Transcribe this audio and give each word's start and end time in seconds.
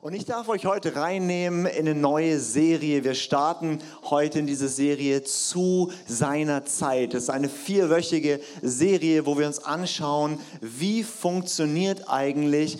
Und 0.00 0.14
ich 0.14 0.24
darf 0.24 0.48
euch 0.48 0.64
heute 0.64 0.94
reinnehmen 0.94 1.66
in 1.66 1.88
eine 1.88 1.94
neue 1.94 2.38
Serie. 2.38 3.02
Wir 3.02 3.14
starten 3.14 3.80
heute 4.04 4.38
in 4.38 4.46
diese 4.46 4.68
Serie 4.68 5.24
zu 5.24 5.90
seiner 6.06 6.64
Zeit. 6.64 7.14
Das 7.14 7.24
ist 7.24 7.30
eine 7.30 7.48
vierwöchige 7.48 8.38
Serie, 8.62 9.26
wo 9.26 9.36
wir 9.36 9.48
uns 9.48 9.64
anschauen, 9.64 10.38
wie 10.60 11.02
funktioniert 11.02 12.08
eigentlich 12.08 12.78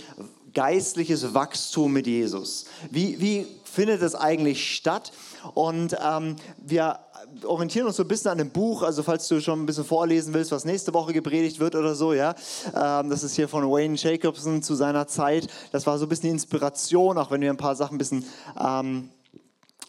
geistliches 0.54 1.34
Wachstum 1.34 1.92
mit 1.92 2.06
Jesus. 2.06 2.66
Wie, 2.88 3.20
wie 3.20 3.46
findet 3.64 4.00
es 4.02 4.14
eigentlich 4.14 4.72
statt? 4.76 5.10
Und 5.54 5.96
ähm, 6.00 6.36
wir 6.58 7.00
orientieren 7.44 7.86
uns 7.86 7.96
so 7.96 8.04
ein 8.04 8.08
bisschen 8.08 8.30
an 8.30 8.38
dem 8.38 8.50
Buch, 8.50 8.82
also 8.82 9.02
falls 9.02 9.28
du 9.28 9.40
schon 9.40 9.62
ein 9.62 9.66
bisschen 9.66 9.84
vorlesen 9.84 10.34
willst, 10.34 10.52
was 10.52 10.64
nächste 10.64 10.94
Woche 10.94 11.12
gepredigt 11.12 11.60
wird 11.60 11.74
oder 11.74 11.94
so, 11.94 12.12
ja. 12.12 12.34
Ähm, 12.74 13.10
das 13.10 13.22
ist 13.22 13.34
hier 13.34 13.48
von 13.48 13.64
Wayne 13.70 13.96
Jacobson 13.96 14.62
zu 14.62 14.74
seiner 14.74 15.06
Zeit. 15.06 15.48
Das 15.72 15.86
war 15.86 15.98
so 15.98 16.06
ein 16.06 16.08
bisschen 16.08 16.28
die 16.28 16.30
Inspiration, 16.30 17.18
auch 17.18 17.30
wenn 17.30 17.40
wir 17.40 17.50
ein 17.50 17.56
paar 17.56 17.76
Sachen 17.76 17.96
ein 17.96 17.98
bisschen 17.98 18.24
ähm, 18.58 19.10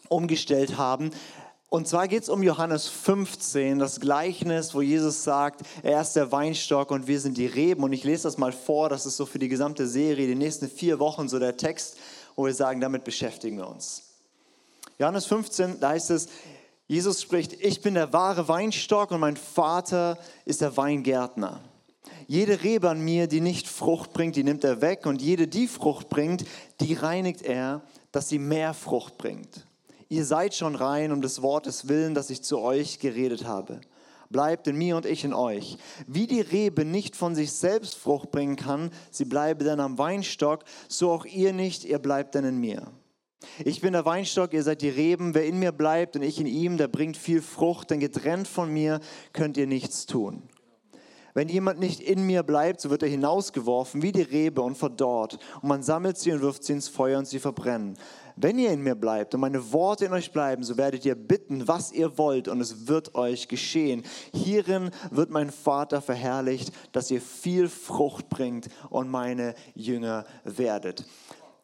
umgestellt 0.08 0.76
haben. 0.76 1.10
Und 1.70 1.86
zwar 1.86 2.08
geht 2.08 2.24
es 2.24 2.28
um 2.28 2.42
Johannes 2.42 2.88
15, 2.88 3.78
das 3.78 4.00
Gleichnis, 4.00 4.74
wo 4.74 4.82
Jesus 4.82 5.22
sagt, 5.22 5.60
er 5.84 6.00
ist 6.00 6.14
der 6.14 6.32
Weinstock 6.32 6.90
und 6.90 7.06
wir 7.06 7.20
sind 7.20 7.38
die 7.38 7.46
Reben. 7.46 7.84
Und 7.84 7.92
ich 7.92 8.02
lese 8.02 8.24
das 8.24 8.38
mal 8.38 8.50
vor, 8.50 8.88
das 8.88 9.06
ist 9.06 9.16
so 9.16 9.24
für 9.24 9.38
die 9.38 9.48
gesamte 9.48 9.86
Serie, 9.86 10.26
die 10.26 10.34
nächsten 10.34 10.68
vier 10.68 10.98
Wochen 10.98 11.28
so 11.28 11.38
der 11.38 11.56
Text, 11.56 11.96
wo 12.34 12.44
wir 12.44 12.54
sagen, 12.54 12.80
damit 12.80 13.04
beschäftigen 13.04 13.58
wir 13.58 13.68
uns. 13.68 14.02
Johannes 14.98 15.26
15, 15.26 15.78
da 15.78 15.90
heißt 15.90 16.10
es, 16.10 16.28
Jesus 16.90 17.22
spricht, 17.22 17.52
ich 17.52 17.82
bin 17.82 17.94
der 17.94 18.12
wahre 18.12 18.48
Weinstock 18.48 19.12
und 19.12 19.20
mein 19.20 19.36
Vater 19.36 20.18
ist 20.44 20.60
der 20.60 20.76
Weingärtner. 20.76 21.60
Jede 22.26 22.64
Rebe 22.64 22.90
an 22.90 23.00
mir, 23.00 23.28
die 23.28 23.40
nicht 23.40 23.68
Frucht 23.68 24.12
bringt, 24.12 24.34
die 24.34 24.42
nimmt 24.42 24.64
er 24.64 24.80
weg 24.80 25.06
und 25.06 25.22
jede, 25.22 25.46
die 25.46 25.68
Frucht 25.68 26.08
bringt, 26.08 26.44
die 26.80 26.94
reinigt 26.94 27.42
er, 27.42 27.82
dass 28.10 28.28
sie 28.28 28.40
mehr 28.40 28.74
Frucht 28.74 29.18
bringt. 29.18 29.64
Ihr 30.08 30.24
seid 30.24 30.52
schon 30.52 30.74
rein 30.74 31.12
um 31.12 31.22
des 31.22 31.42
Wortes 31.42 31.86
willen, 31.86 32.12
das 32.12 32.28
ich 32.28 32.42
zu 32.42 32.58
euch 32.58 32.98
geredet 32.98 33.44
habe. 33.44 33.80
Bleibt 34.28 34.66
in 34.66 34.74
mir 34.74 34.96
und 34.96 35.06
ich 35.06 35.22
in 35.22 35.32
euch. 35.32 35.78
Wie 36.08 36.26
die 36.26 36.40
Rebe 36.40 36.84
nicht 36.84 37.14
von 37.14 37.36
sich 37.36 37.52
selbst 37.52 37.94
Frucht 37.94 38.32
bringen 38.32 38.56
kann, 38.56 38.90
sie 39.12 39.26
bleibe 39.26 39.62
dann 39.62 39.78
am 39.78 39.96
Weinstock, 39.96 40.64
so 40.88 41.12
auch 41.12 41.24
ihr 41.24 41.52
nicht, 41.52 41.84
ihr 41.84 42.00
bleibt 42.00 42.34
dann 42.34 42.44
in 42.44 42.58
mir. 42.58 42.90
Ich 43.64 43.80
bin 43.80 43.92
der 43.94 44.04
Weinstock, 44.04 44.52
ihr 44.52 44.62
seid 44.62 44.82
die 44.82 44.88
Reben. 44.88 45.34
Wer 45.34 45.46
in 45.46 45.58
mir 45.58 45.72
bleibt 45.72 46.16
und 46.16 46.22
ich 46.22 46.40
in 46.40 46.46
ihm, 46.46 46.76
der 46.76 46.88
bringt 46.88 47.16
viel 47.16 47.42
Frucht, 47.42 47.90
denn 47.90 48.00
getrennt 48.00 48.48
von 48.48 48.72
mir 48.72 49.00
könnt 49.32 49.56
ihr 49.56 49.66
nichts 49.66 50.06
tun. 50.06 50.42
Wenn 51.32 51.48
jemand 51.48 51.78
nicht 51.78 52.00
in 52.00 52.26
mir 52.26 52.42
bleibt, 52.42 52.80
so 52.80 52.90
wird 52.90 53.02
er 53.02 53.08
hinausgeworfen 53.08 54.02
wie 54.02 54.12
die 54.12 54.22
Rebe 54.22 54.62
und 54.62 54.76
verdorrt. 54.76 55.38
Und 55.62 55.68
man 55.68 55.82
sammelt 55.82 56.18
sie 56.18 56.32
und 56.32 56.40
wirft 56.40 56.64
sie 56.64 56.72
ins 56.72 56.88
Feuer 56.88 57.18
und 57.18 57.28
sie 57.28 57.38
verbrennen. 57.38 57.96
Wenn 58.36 58.58
ihr 58.58 58.72
in 58.72 58.82
mir 58.82 58.94
bleibt 58.94 59.34
und 59.34 59.40
meine 59.40 59.72
Worte 59.72 60.06
in 60.06 60.12
euch 60.12 60.32
bleiben, 60.32 60.64
so 60.64 60.76
werdet 60.76 61.04
ihr 61.04 61.14
bitten, 61.14 61.68
was 61.68 61.92
ihr 61.92 62.18
wollt, 62.18 62.48
und 62.48 62.60
es 62.60 62.88
wird 62.88 63.14
euch 63.14 63.48
geschehen. 63.48 64.02
Hierin 64.32 64.90
wird 65.10 65.30
mein 65.30 65.50
Vater 65.50 66.00
verherrlicht, 66.00 66.72
dass 66.92 67.10
ihr 67.10 67.20
viel 67.20 67.68
Frucht 67.68 68.28
bringt 68.28 68.68
und 68.88 69.08
meine 69.08 69.54
Jünger 69.74 70.24
werdet. 70.44 71.04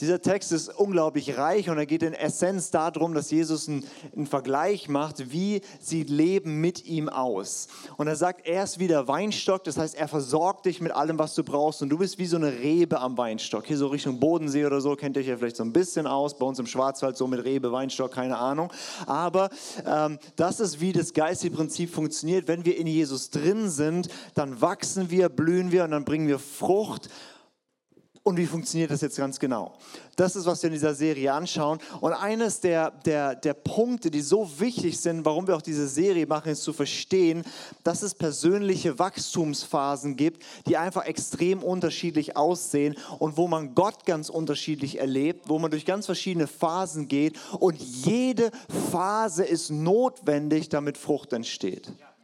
Dieser 0.01 0.21
Text 0.21 0.53
ist 0.53 0.69
unglaublich 0.69 1.39
reich 1.39 1.71
und 1.71 1.79
er 1.79 1.87
geht 1.87 2.03
in 2.03 2.13
Essenz 2.13 2.71
darum, 2.71 3.15
dass 3.15 3.31
Jesus 3.31 3.67
einen, 3.67 3.83
einen, 4.15 4.27
Vergleich 4.27 4.91
macht, 4.91 5.33
wie 5.33 5.63
sieht 5.81 6.11
Leben 6.11 6.61
mit 6.61 6.85
ihm 6.85 7.09
aus. 7.09 7.69
Und 7.97 8.07
er 8.07 8.17
sagt, 8.17 8.47
er 8.47 8.65
ist 8.65 8.79
wie 8.79 8.89
der 8.89 9.09
Weinstock, 9.09 9.65
das 9.65 9.79
heißt, 9.79 9.95
er 9.95 10.09
versorgt 10.09 10.67
dich 10.67 10.83
mit 10.83 10.93
allem, 10.93 11.19
was 11.19 11.35
du 11.35 11.43
brauchst 11.43 11.81
und 11.81 11.89
du 11.89 11.97
bist 11.97 12.19
wie 12.19 12.27
so 12.27 12.37
eine 12.37 12.53
Rebe 12.59 13.01
am 13.01 13.17
Weinstock. 13.17 13.67
Hier 13.67 13.79
so 13.79 13.87
Richtung 13.87 14.21
Bodensee 14.21 14.67
oder 14.67 14.83
so, 14.83 14.97
kennt 14.97 15.17
ihr 15.17 15.23
euch 15.23 15.29
ja 15.29 15.39
vielleicht 15.39 15.57
so 15.57 15.65
ein 15.65 15.73
bisschen 15.73 16.07
aus, 16.07 16.37
bei 16.37 16.45
uns 16.45 16.59
im 16.59 16.67
Schwarzwald 16.67 17.17
so 17.17 17.27
mit 17.27 17.43
Rebe, 17.45 17.73
Weinstock, 17.73 18.13
keine 18.13 18.37
Ahnung. 18.37 18.71
Aber 19.07 19.49
ähm, 19.87 20.19
das 20.37 20.61
ist, 20.61 20.79
wie 20.79 20.93
das 20.93 21.15
geistige 21.15 21.57
Prinzip 21.57 21.91
funktioniert. 21.91 22.49
Wenn 22.49 22.67
wir 22.67 22.77
in 22.77 22.87
Jesus 22.87 23.31
drin 23.31 23.71
sind, 23.71 24.09
dann 24.35 24.61
wachsen 24.61 25.11
wir, 25.11 25.31
blühen 25.31 25.73
wir 25.73 25.85
und 25.85 25.93
dann 25.93 26.05
bringen 26.05 26.29
wir 26.29 26.39
Frucht 26.39 27.09
und 28.27 28.39
wie 28.39 28.47
funktioniert 28.47 28.91
das 28.91 29.03
jetzt 29.03 29.17
ganz 29.17 29.39
genau? 29.39 29.75
Das 30.17 30.35
ist, 30.35 30.47
was 30.47 30.61
wir 30.61 30.67
in 30.67 30.75
dieser 30.75 30.97
Serie 30.97 31.33
anschauen. 31.33 31.79
Und 32.01 32.13
eines 32.13 32.59
der, 32.59 32.91
der, 32.91 33.37
der 33.37 33.55
Punkte, 33.55 34.11
die 34.11 34.21
so 34.21 34.51
wichtig 34.59 34.99
sind, 35.01 35.25
warum 35.25 35.47
wir 35.47 35.55
auch 35.55 35.63
diese 35.63 35.87
Serie 35.87 36.27
machen, 36.27 36.51
ist 36.51 36.65
zu 36.65 36.73
verstehen, 36.73 37.45
dass 37.85 38.03
es 38.03 38.17
persönliche 38.17 38.99
Wachstumsphasen 38.99 40.17
gibt, 40.17 40.43
die 40.67 40.77
einfach 40.77 41.05
extrem 41.05 41.63
unterschiedlich 41.63 42.37
aussehen 42.37 42.97
und 43.21 43.37
wo 43.37 43.47
man 43.47 43.77
Gott 43.77 44.05
ganz 44.05 44.29
unterschiedlich 44.29 44.99
erlebt, 44.99 45.49
wo 45.49 45.61
man 45.61 45.71
durch 45.71 45.87
ganz 45.87 46.07
verschiedene 46.07 46.49
Phasen 46.49 47.07
geht. 47.07 47.39
Und 47.61 47.81
jede 47.81 48.51
Phase 48.91 49.45
ist 49.45 49.71
notwendig, 49.71 50.69
damit 50.69 50.99
Frucht 50.99 51.33
entsteht. 51.33 51.93
Ja. 52.01 52.16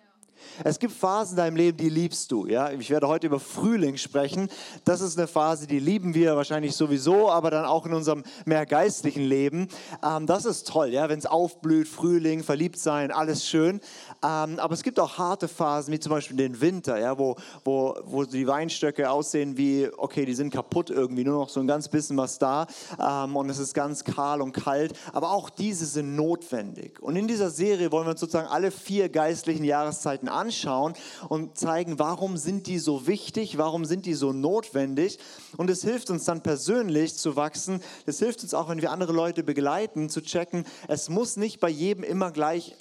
Es 0.64 0.78
gibt 0.78 0.92
Phasen 0.92 1.32
in 1.32 1.36
deinem 1.36 1.56
Leben, 1.56 1.78
die 1.78 1.88
liebst 1.88 2.30
du. 2.30 2.46
Ja? 2.46 2.70
Ich 2.70 2.90
werde 2.90 3.08
heute 3.08 3.26
über 3.26 3.40
Frühling 3.40 3.96
sprechen. 3.96 4.48
Das 4.84 5.00
ist 5.00 5.18
eine 5.18 5.26
Phase, 5.26 5.66
die 5.66 5.78
lieben 5.78 6.14
wir 6.14 6.36
wahrscheinlich 6.36 6.76
sowieso, 6.76 7.30
aber 7.30 7.50
dann 7.50 7.64
auch 7.64 7.86
in 7.86 7.94
unserem 7.94 8.22
mehr 8.44 8.66
geistlichen 8.66 9.22
Leben. 9.22 9.68
Ähm, 10.04 10.26
das 10.26 10.44
ist 10.44 10.68
toll, 10.68 10.88
ja? 10.88 11.08
wenn 11.08 11.18
es 11.18 11.26
aufblüht, 11.26 11.88
Frühling, 11.88 12.42
verliebt 12.42 12.78
sein, 12.78 13.10
alles 13.10 13.46
schön. 13.46 13.80
Ähm, 14.22 14.58
aber 14.58 14.74
es 14.74 14.82
gibt 14.82 15.00
auch 15.00 15.18
harte 15.18 15.48
Phasen, 15.48 15.92
wie 15.92 16.00
zum 16.00 16.10
Beispiel 16.10 16.36
den 16.36 16.60
Winter, 16.60 16.98
ja? 16.98 17.18
wo, 17.18 17.36
wo, 17.64 17.96
wo 18.04 18.24
die 18.24 18.46
Weinstöcke 18.46 19.10
aussehen 19.10 19.56
wie, 19.56 19.88
okay, 19.96 20.24
die 20.24 20.34
sind 20.34 20.52
kaputt 20.52 20.90
irgendwie, 20.90 21.24
nur 21.24 21.38
noch 21.38 21.48
so 21.48 21.60
ein 21.60 21.66
ganz 21.66 21.88
bisschen 21.88 22.16
was 22.16 22.38
da 22.38 22.66
ähm, 23.00 23.36
und 23.36 23.48
es 23.50 23.58
ist 23.58 23.74
ganz 23.74 24.04
kahl 24.04 24.42
und 24.42 24.52
kalt. 24.52 24.92
Aber 25.12 25.32
auch 25.32 25.50
diese 25.50 25.86
sind 25.86 26.14
notwendig. 26.14 27.00
Und 27.02 27.16
in 27.16 27.26
dieser 27.26 27.50
Serie 27.50 27.90
wollen 27.90 28.06
wir 28.06 28.12
uns 28.12 28.20
sozusagen 28.20 28.48
alle 28.48 28.70
vier 28.70 29.08
geistlichen 29.08 29.64
Jahreszeiten 29.64 30.28
anschauen 30.28 30.41
anschauen 30.42 30.94
und 31.28 31.56
zeigen, 31.56 31.98
warum 31.98 32.36
sind 32.36 32.66
die 32.66 32.78
so 32.78 33.06
wichtig, 33.06 33.58
warum 33.58 33.84
sind 33.84 34.06
die 34.06 34.14
so 34.14 34.32
notwendig. 34.32 35.18
Und 35.56 35.70
es 35.70 35.82
hilft 35.82 36.10
uns 36.10 36.24
dann 36.24 36.42
persönlich 36.42 37.14
zu 37.14 37.36
wachsen. 37.36 37.80
Es 38.06 38.18
hilft 38.18 38.42
uns 38.42 38.54
auch, 38.54 38.68
wenn 38.68 38.82
wir 38.82 38.90
andere 38.90 39.12
Leute 39.12 39.44
begleiten, 39.44 40.08
zu 40.08 40.20
checken, 40.20 40.64
es 40.88 41.08
muss 41.08 41.36
nicht 41.36 41.60
bei 41.60 41.68
jedem 41.68 42.02
immer 42.02 42.32
gleich 42.32 42.76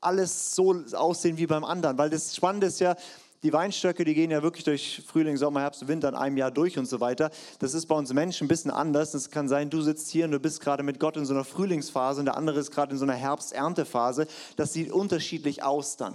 alles 0.00 0.54
so 0.54 0.74
aussehen 0.92 1.36
wie 1.36 1.46
beim 1.46 1.64
anderen. 1.64 1.98
Weil 1.98 2.10
das 2.10 2.34
Spannende 2.34 2.68
ist 2.68 2.80
ja, 2.80 2.96
die 3.42 3.52
Weinstöcke, 3.52 4.04
die 4.04 4.14
gehen 4.14 4.30
ja 4.30 4.42
wirklich 4.42 4.64
durch 4.64 5.02
Frühling, 5.06 5.36
Sommer, 5.36 5.60
Herbst, 5.60 5.86
Winter 5.86 6.08
in 6.08 6.14
einem 6.14 6.36
Jahr 6.36 6.50
durch 6.50 6.78
und 6.78 6.86
so 6.86 7.00
weiter. 7.00 7.30
Das 7.58 7.74
ist 7.74 7.86
bei 7.86 7.94
uns 7.94 8.12
Menschen 8.12 8.46
ein 8.46 8.48
bisschen 8.48 8.70
anders. 8.70 9.14
Es 9.14 9.30
kann 9.30 9.48
sein, 9.48 9.70
du 9.70 9.82
sitzt 9.82 10.10
hier 10.10 10.24
und 10.24 10.32
du 10.32 10.40
bist 10.40 10.60
gerade 10.60 10.82
mit 10.82 10.98
Gott 10.98 11.16
in 11.16 11.26
so 11.26 11.34
einer 11.34 11.44
Frühlingsphase 11.44 12.20
und 12.20 12.26
der 12.26 12.36
andere 12.36 12.58
ist 12.58 12.70
gerade 12.70 12.92
in 12.92 12.98
so 12.98 13.04
einer 13.04 13.14
Herbst-Erntephase. 13.14 14.26
Das 14.56 14.72
sieht 14.72 14.90
unterschiedlich 14.90 15.62
aus 15.62 15.96
dann. 15.96 16.14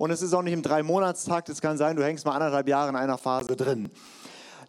Und 0.00 0.10
es 0.10 0.22
ist 0.22 0.32
auch 0.32 0.40
nicht 0.40 0.54
im 0.54 0.62
Drei-Monatstakt. 0.62 1.50
Es 1.50 1.60
kann 1.60 1.76
sein, 1.76 1.94
du 1.94 2.02
hängst 2.02 2.24
mal 2.24 2.32
anderthalb 2.32 2.66
Jahre 2.66 2.88
in 2.88 2.96
einer 2.96 3.18
Phase 3.18 3.54
drin. 3.54 3.90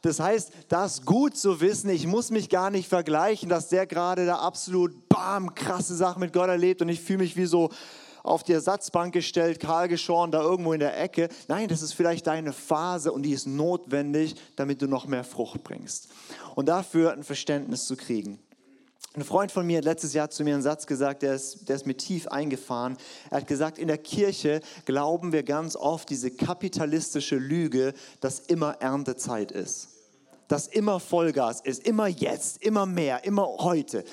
Das 0.02 0.19
heißt, 0.19 0.52
das 0.68 1.06
gut 1.06 1.38
zu 1.38 1.62
wissen. 1.62 1.90
Ich 1.90 2.06
muss 2.06 2.31
mich 2.31 2.50
gar 2.50 2.69
nicht 2.69 2.90
vergleichen, 2.90 3.47
dass 3.47 3.70
der 3.70 3.88
gerade 3.88 4.25
da 4.25 4.40
absolut 4.40 5.08
bam, 5.08 5.56
krasse 5.56 5.96
Sachen 5.96 6.20
mit 6.20 6.34
Gott 6.34 6.50
erlebt 6.50 6.81
und 6.81 6.90
ich 6.90 7.00
fühle 7.00 7.20
mich 7.20 7.38
wie 7.38 7.46
so 7.46 7.70
auf 8.24 8.44
die 8.44 8.52
Ersatzbank 8.52 9.14
gestellt, 9.14 9.62
kahl 9.62 9.88
geschoren, 9.88 10.31
da 10.31 10.41
irgendwo 10.41 10.74
in 10.74 10.81
der 10.81 11.02
Ecke. 11.02 11.30
Nein, 11.47 11.70
das 11.70 11.81
ist 11.81 11.94
vielleicht 11.94 12.28
deine 12.28 12.52
Phase 12.52 13.14
und 13.14 13.24
die 13.24 13.31
ist 13.31 13.47
notwendig, 13.47 14.36
damit 14.58 14.81
du 14.81 14.88
noch 14.88 15.08
mehr 15.08 15.24
Frucht 15.24 15.64
bringst. 15.64 16.09
Und 16.56 16.68
dafür 16.68 17.14
ein 17.14 17.24
Verständnis 17.24 17.86
zu 17.86 17.96
kriegen. 17.96 18.38
Ein 19.14 19.26
Freund 19.26 19.52
von 19.52 19.68
mir 19.68 19.80
hat 19.80 19.86
letztes 19.86 20.14
Jahr 20.14 20.30
zu 20.30 20.46
mir 20.46 20.54
einen 20.54 20.64
Satz 20.64 20.88
gesagt, 20.88 21.22
der 21.22 21.34
ist, 21.34 21.68
der 21.68 21.76
ist 21.76 21.86
mir 21.86 21.98
tief 21.98 22.30
eingefahren. 22.30 22.96
Er 23.30 23.42
hat 23.42 23.48
gesagt, 23.48 23.78
in 23.78 23.90
der 23.90 23.98
Kirche 23.98 24.62
glauben 24.86 25.34
wir 25.34 25.44
ganz 25.44 25.76
oft 25.76 26.10
diese 26.10 26.32
kapitalistische 26.32 27.36
Lüge, 27.36 27.94
dass 28.22 28.40
immer 28.40 28.78
Erntezeit 28.80 29.52
ist. 29.52 29.90
Dass 30.48 30.68
immer 30.68 31.02
Vollgas 31.02 31.60
ist, 31.60 31.86
immer 31.86 32.08
jetzt, 32.08 32.64
immer 32.64 32.86
mehr, 32.86 33.26
immer 33.26 33.48
heute. 33.60 34.06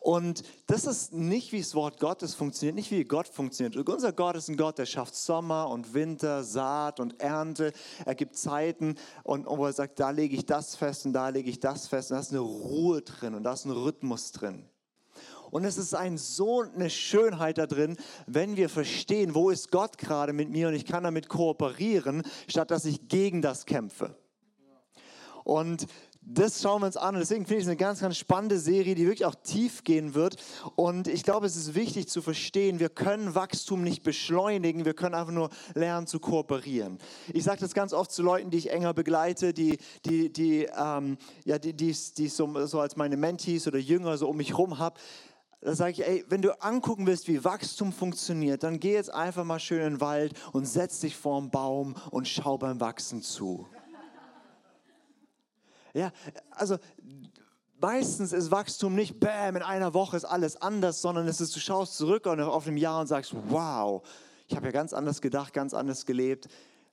Und 0.00 0.44
das 0.66 0.86
ist 0.86 1.12
nicht, 1.12 1.52
wie 1.52 1.60
das 1.60 1.74
Wort 1.74 2.00
Gottes 2.00 2.34
funktioniert, 2.34 2.74
nicht 2.74 2.90
wie 2.90 3.04
Gott 3.04 3.28
funktioniert. 3.28 3.76
Unser 3.86 4.12
Gott 4.12 4.34
ist 4.34 4.48
ein 4.48 4.56
Gott, 4.56 4.78
der 4.78 4.86
schafft 4.86 5.14
Sommer 5.14 5.68
und 5.68 5.92
Winter, 5.92 6.42
Saat 6.42 7.00
und 7.00 7.20
Ernte. 7.20 7.74
Er 8.06 8.14
gibt 8.14 8.36
Zeiten 8.36 8.94
und, 9.24 9.46
wo 9.46 9.66
er 9.66 9.74
sagt, 9.74 10.00
da 10.00 10.08
lege 10.08 10.34
ich 10.34 10.46
das 10.46 10.74
fest 10.74 11.04
und 11.04 11.12
da 11.12 11.28
lege 11.28 11.50
ich 11.50 11.60
das 11.60 11.86
fest. 11.86 12.10
Und 12.10 12.14
da 12.16 12.20
ist 12.20 12.30
eine 12.30 12.40
Ruhe 12.40 13.02
drin 13.02 13.34
und 13.34 13.44
da 13.44 13.52
ist 13.52 13.66
ein 13.66 13.72
Rhythmus 13.72 14.32
drin. 14.32 14.64
Und 15.50 15.64
es 15.64 15.76
ist 15.76 15.94
ein, 15.94 16.16
so 16.16 16.62
eine 16.62 16.88
Schönheit 16.88 17.58
da 17.58 17.66
drin, 17.66 17.98
wenn 18.26 18.56
wir 18.56 18.70
verstehen, 18.70 19.34
wo 19.34 19.50
ist 19.50 19.70
Gott 19.70 19.98
gerade 19.98 20.32
mit 20.32 20.48
mir 20.48 20.68
und 20.68 20.74
ich 20.74 20.86
kann 20.86 21.04
damit 21.04 21.28
kooperieren, 21.28 22.22
statt 22.48 22.70
dass 22.70 22.86
ich 22.86 23.08
gegen 23.08 23.42
das 23.42 23.66
kämpfe. 23.66 24.16
Und 25.44 25.86
das 26.22 26.60
schauen 26.60 26.82
wir 26.82 26.86
uns 26.86 26.96
an. 26.96 27.14
Und 27.14 27.20
deswegen 27.20 27.46
finde 27.46 27.58
ich 27.58 27.64
es 27.64 27.68
eine 27.68 27.76
ganz, 27.76 28.00
ganz 28.00 28.16
spannende 28.16 28.58
Serie, 28.58 28.94
die 28.94 29.06
wirklich 29.06 29.24
auch 29.24 29.34
tief 29.34 29.84
gehen 29.84 30.14
wird. 30.14 30.36
Und 30.76 31.08
ich 31.08 31.22
glaube, 31.22 31.46
es 31.46 31.56
ist 31.56 31.74
wichtig 31.74 32.08
zu 32.08 32.22
verstehen, 32.22 32.78
wir 32.78 32.88
können 32.88 33.34
Wachstum 33.34 33.82
nicht 33.82 34.02
beschleunigen, 34.02 34.84
wir 34.84 34.94
können 34.94 35.14
einfach 35.14 35.32
nur 35.32 35.50
lernen 35.74 36.06
zu 36.06 36.20
kooperieren. 36.20 36.98
Ich 37.32 37.44
sage 37.44 37.60
das 37.60 37.74
ganz 37.74 37.92
oft 37.92 38.12
zu 38.12 38.22
Leuten, 38.22 38.50
die 38.50 38.58
ich 38.58 38.70
enger 38.70 38.94
begleite, 38.94 39.52
die, 39.54 39.78
die, 40.04 40.32
die, 40.32 40.68
ähm, 40.76 41.16
ja, 41.44 41.58
die, 41.58 41.72
die, 41.72 41.96
die 42.16 42.26
ich 42.26 42.32
so, 42.32 42.66
so 42.66 42.80
als 42.80 42.96
meine 42.96 43.16
Mentees 43.16 43.66
oder 43.66 43.78
Jünger 43.78 44.16
so 44.18 44.28
um 44.28 44.36
mich 44.36 44.50
herum 44.50 44.78
habe 44.78 45.00
da 45.62 45.74
sage 45.74 45.92
ich, 45.92 46.06
ey, 46.06 46.24
wenn 46.28 46.40
du 46.40 46.58
angucken 46.62 47.06
willst, 47.06 47.28
wie 47.28 47.44
Wachstum 47.44 47.92
funktioniert, 47.92 48.62
dann 48.62 48.80
geh 48.80 48.94
jetzt 48.94 49.12
einfach 49.12 49.44
mal 49.44 49.58
schön 49.58 49.82
in 49.82 49.94
den 49.94 50.00
Wald 50.00 50.32
und 50.52 50.64
setz 50.64 51.00
dich 51.00 51.14
vor 51.14 51.36
einen 51.36 51.50
Baum 51.50 51.96
und 52.10 52.26
schau 52.26 52.56
beim 52.56 52.80
Wachsen 52.80 53.20
zu. 53.20 53.66
Ja, 55.94 56.12
also 56.50 56.78
meistens 57.80 58.32
ist 58.32 58.50
Wachstum 58.50 58.94
nicht, 58.94 59.18
bam, 59.18 59.56
in 59.56 59.62
einer 59.62 59.94
Woche 59.94 60.16
ist 60.16 60.24
alles 60.24 60.60
anders, 60.60 61.02
sondern 61.02 61.26
es 61.26 61.40
ist, 61.40 61.54
du 61.56 61.60
schaust 61.60 61.96
zurück 61.96 62.26
auf 62.26 62.66
ein 62.66 62.76
Jahr 62.76 63.00
und 63.00 63.06
sagst, 63.06 63.34
wow, 63.48 64.02
ich 64.48 64.56
habe 64.56 64.66
ja 64.66 64.72
ganz 64.72 64.92
anders 64.92 65.20
gedacht, 65.20 65.52
ganz 65.52 65.74
anders 65.74 66.06
gelebt. 66.06 66.48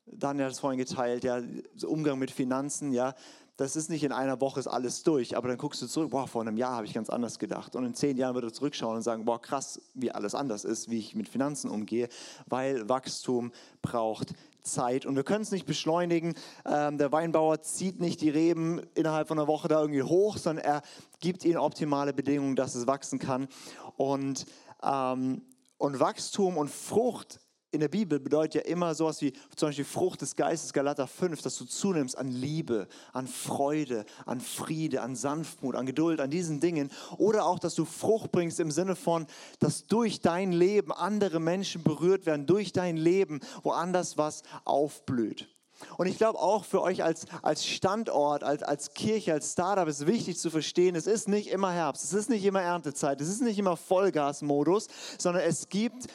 Daniel 0.06 0.46
hat 0.46 0.54
es 0.54 0.60
vorhin 0.60 0.80
geteilt, 0.80 1.24
ja, 1.24 1.42
Umgang 1.86 2.18
mit 2.18 2.32
Finanzen, 2.32 2.94
ja, 2.94 3.14
das 3.58 3.76
ist 3.76 3.90
nicht 3.90 4.04
in 4.04 4.12
einer 4.12 4.40
Woche 4.40 4.60
ist 4.60 4.68
alles 4.68 5.02
durch, 5.02 5.36
aber 5.36 5.48
dann 5.48 5.58
guckst 5.58 5.82
du 5.82 5.88
zurück, 5.88 6.12
boah, 6.12 6.28
vor 6.28 6.42
einem 6.42 6.58
Jahr 6.58 6.76
habe 6.76 6.86
ich 6.86 6.94
ganz 6.94 7.10
anders 7.10 7.40
gedacht. 7.40 7.76
Und 7.76 7.86
in 7.86 7.96
zehn 7.96 8.16
Jahren 8.16 8.36
wird 8.36 8.46
du 8.46 8.52
zurückschauen 8.52 8.98
und 8.98 9.02
sagen, 9.02 9.26
boah, 9.26 9.42
krass, 9.42 9.82
wie 9.96 10.12
alles 10.12 10.36
anders 10.36 10.64
ist, 10.64 10.92
wie 10.92 11.00
ich 11.00 11.16
mit 11.16 11.28
Finanzen 11.28 11.72
umgehe, 11.72 12.08
weil 12.46 12.88
Wachstum 12.88 13.52
braucht 13.82 14.36
Zeit 14.68 15.06
und 15.06 15.16
wir 15.16 15.24
können 15.24 15.42
es 15.42 15.52
nicht 15.52 15.66
beschleunigen. 15.66 16.36
Ähm, 16.66 16.98
der 16.98 17.12
Weinbauer 17.12 17.62
zieht 17.62 18.00
nicht 18.00 18.22
die 18.22 18.30
Reben 18.30 18.81
innerhalb 18.94 19.28
von 19.28 19.40
einer 19.40 19.48
Woche 19.48 19.68
da 19.68 19.81
irgendwie 19.81 20.04
hoch, 20.04 20.38
sondern 20.38 20.64
er 20.64 20.81
gibt 21.19 21.44
ihnen 21.46 21.58
optimale 21.58 22.14
Bedingungen, 22.14 22.56
dass 22.56 22.75
es 22.75 22.86
wachsen 22.86 23.18
kann. 23.18 23.48
Und, 23.96 24.46
ähm, 24.84 25.42
und 25.78 26.00
Wachstum 26.00 26.58
und 26.58 26.69
Frucht 26.69 27.40
in 27.72 27.81
der 27.81 27.90
Bibel 27.90 28.19
bedeutet 28.19 28.66
ja 28.66 28.72
immer 28.72 28.96
sowas 28.96 29.22
wie 29.22 29.34
zum 29.56 29.69
Beispiel 29.69 29.86
Frucht 29.86 30.22
des 30.22 30.36
Geistes, 30.36 30.72
Galater 30.72 31.06
5, 31.06 31.42
dass 31.42 31.58
du 31.58 31.66
zunimmst 31.66 32.18
an 32.18 32.30
Liebe, 32.30 32.88
an 33.12 33.28
Freude, 33.28 34.06
an 34.25 34.40
Friede, 34.40 35.02
an 35.02 35.16
Sanftmut, 35.16 35.75
an 35.75 35.86
Geduld, 35.86 36.22
an 36.22 36.30
diesen 36.30 36.60
Dingen. 36.60 36.90
Oder 37.18 37.46
auch, 37.46 37.60
dass 37.60 37.75
du 37.75 37.84
Frucht 37.84 38.31
bringst 38.31 38.60
im 38.60 38.72
Sinne 38.72 38.96
von, 38.96 39.28
dass 39.60 39.86
durch 39.86 40.22
dein 40.22 40.54
Leben 40.54 40.94
andere 40.94 41.40
Menschen 41.40 41.84
berührt 41.84 42.25
werden, 42.25 42.46
durch 42.46 42.72
dein 42.72 42.96
Leben 42.96 43.42
woanders 43.64 44.18
was 44.18 44.44
aufblüht. 44.64 45.50
Und 45.98 46.08
ich 46.08 46.18
glaube 46.18 46.40
auch 46.40 46.66
für 46.66 46.81
euch 46.81 47.04
als, 47.04 47.25
als 47.42 47.66
Standort, 47.66 48.44
als, 48.44 48.64
als 48.64 48.94
Kirche, 48.94 49.34
als 49.34 49.52
Startup 49.52 49.88
ist 49.88 50.08
wichtig 50.08 50.40
zu 50.40 50.50
verstehen, 50.50 50.96
es 50.96 51.06
ist 51.06 51.28
nicht 51.28 51.50
immer 51.50 51.72
Herbst, 51.72 52.04
es 52.04 52.14
ist 52.14 52.30
nicht 52.30 52.46
immer 52.46 52.62
Erntezeit, 52.62 53.22
es 53.22 53.30
ist 53.30 53.42
nicht 53.42 53.60
immer 53.60 53.78
Vollgasmodus, 53.78 54.88
sondern 55.19 55.44
es 55.44 55.69
gibt 55.69 56.08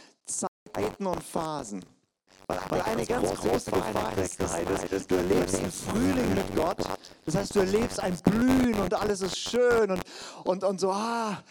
Zeiten 0.83 1.07
und 1.07 1.23
Phasen. 1.23 1.85
Weil 2.47 2.83
eine 2.83 3.07
ganz 3.07 3.31
große 3.35 3.71
Gefahr 3.71 4.19
ist, 4.19 5.11
du 5.11 5.15
erlebst 5.15 5.57
einen 5.57 5.71
Frühling 5.71 6.35
mit 6.35 6.57
Gott. 6.57 6.79
Das 7.25 7.37
heißt, 7.37 7.55
du 7.55 7.61
erlebst 7.61 8.01
ein 8.01 8.17
Blühen 8.25 8.75
und 8.75 8.93
alles 8.93 9.21
ist 9.21 9.39
schön 9.39 9.93
und, 9.93 10.03
und, 10.45 10.65
und 10.65 10.81
so, 10.81 10.91
ah. 10.91 11.43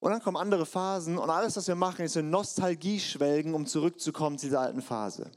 Und 0.00 0.10
dann 0.10 0.22
kommen 0.22 0.36
andere 0.36 0.66
Phasen 0.66 1.18
und 1.18 1.30
alles, 1.30 1.56
was 1.56 1.68
wir 1.68 1.74
machen, 1.74 2.04
ist 2.04 2.16
in 2.16 2.30
Nostalgie 2.30 3.00
schwelgen, 3.00 3.54
um 3.54 3.66
zurückzukommen 3.66 4.38
zu 4.38 4.46
dieser 4.46 4.60
alten 4.60 4.82
Phase. 4.82 5.30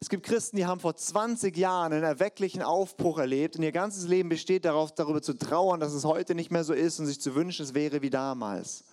Es 0.00 0.08
gibt 0.08 0.24
Christen, 0.24 0.56
die 0.56 0.66
haben 0.66 0.80
vor 0.80 0.94
20 0.96 1.56
Jahren 1.56 1.92
einen 1.92 2.04
erwecklichen 2.04 2.62
Aufbruch 2.62 3.18
erlebt 3.18 3.56
und 3.56 3.62
ihr 3.62 3.72
ganzes 3.72 4.06
Leben 4.06 4.28
besteht 4.28 4.64
darauf, 4.64 4.94
darüber 4.94 5.22
zu 5.22 5.34
trauern, 5.34 5.80
dass 5.80 5.92
es 5.92 6.04
heute 6.04 6.34
nicht 6.34 6.50
mehr 6.50 6.64
so 6.64 6.72
ist 6.72 6.98
und 6.98 7.06
sich 7.06 7.20
zu 7.20 7.34
wünschen, 7.34 7.64
es 7.64 7.74
wäre 7.74 8.00
wie 8.00 8.10
damals. 8.10 8.84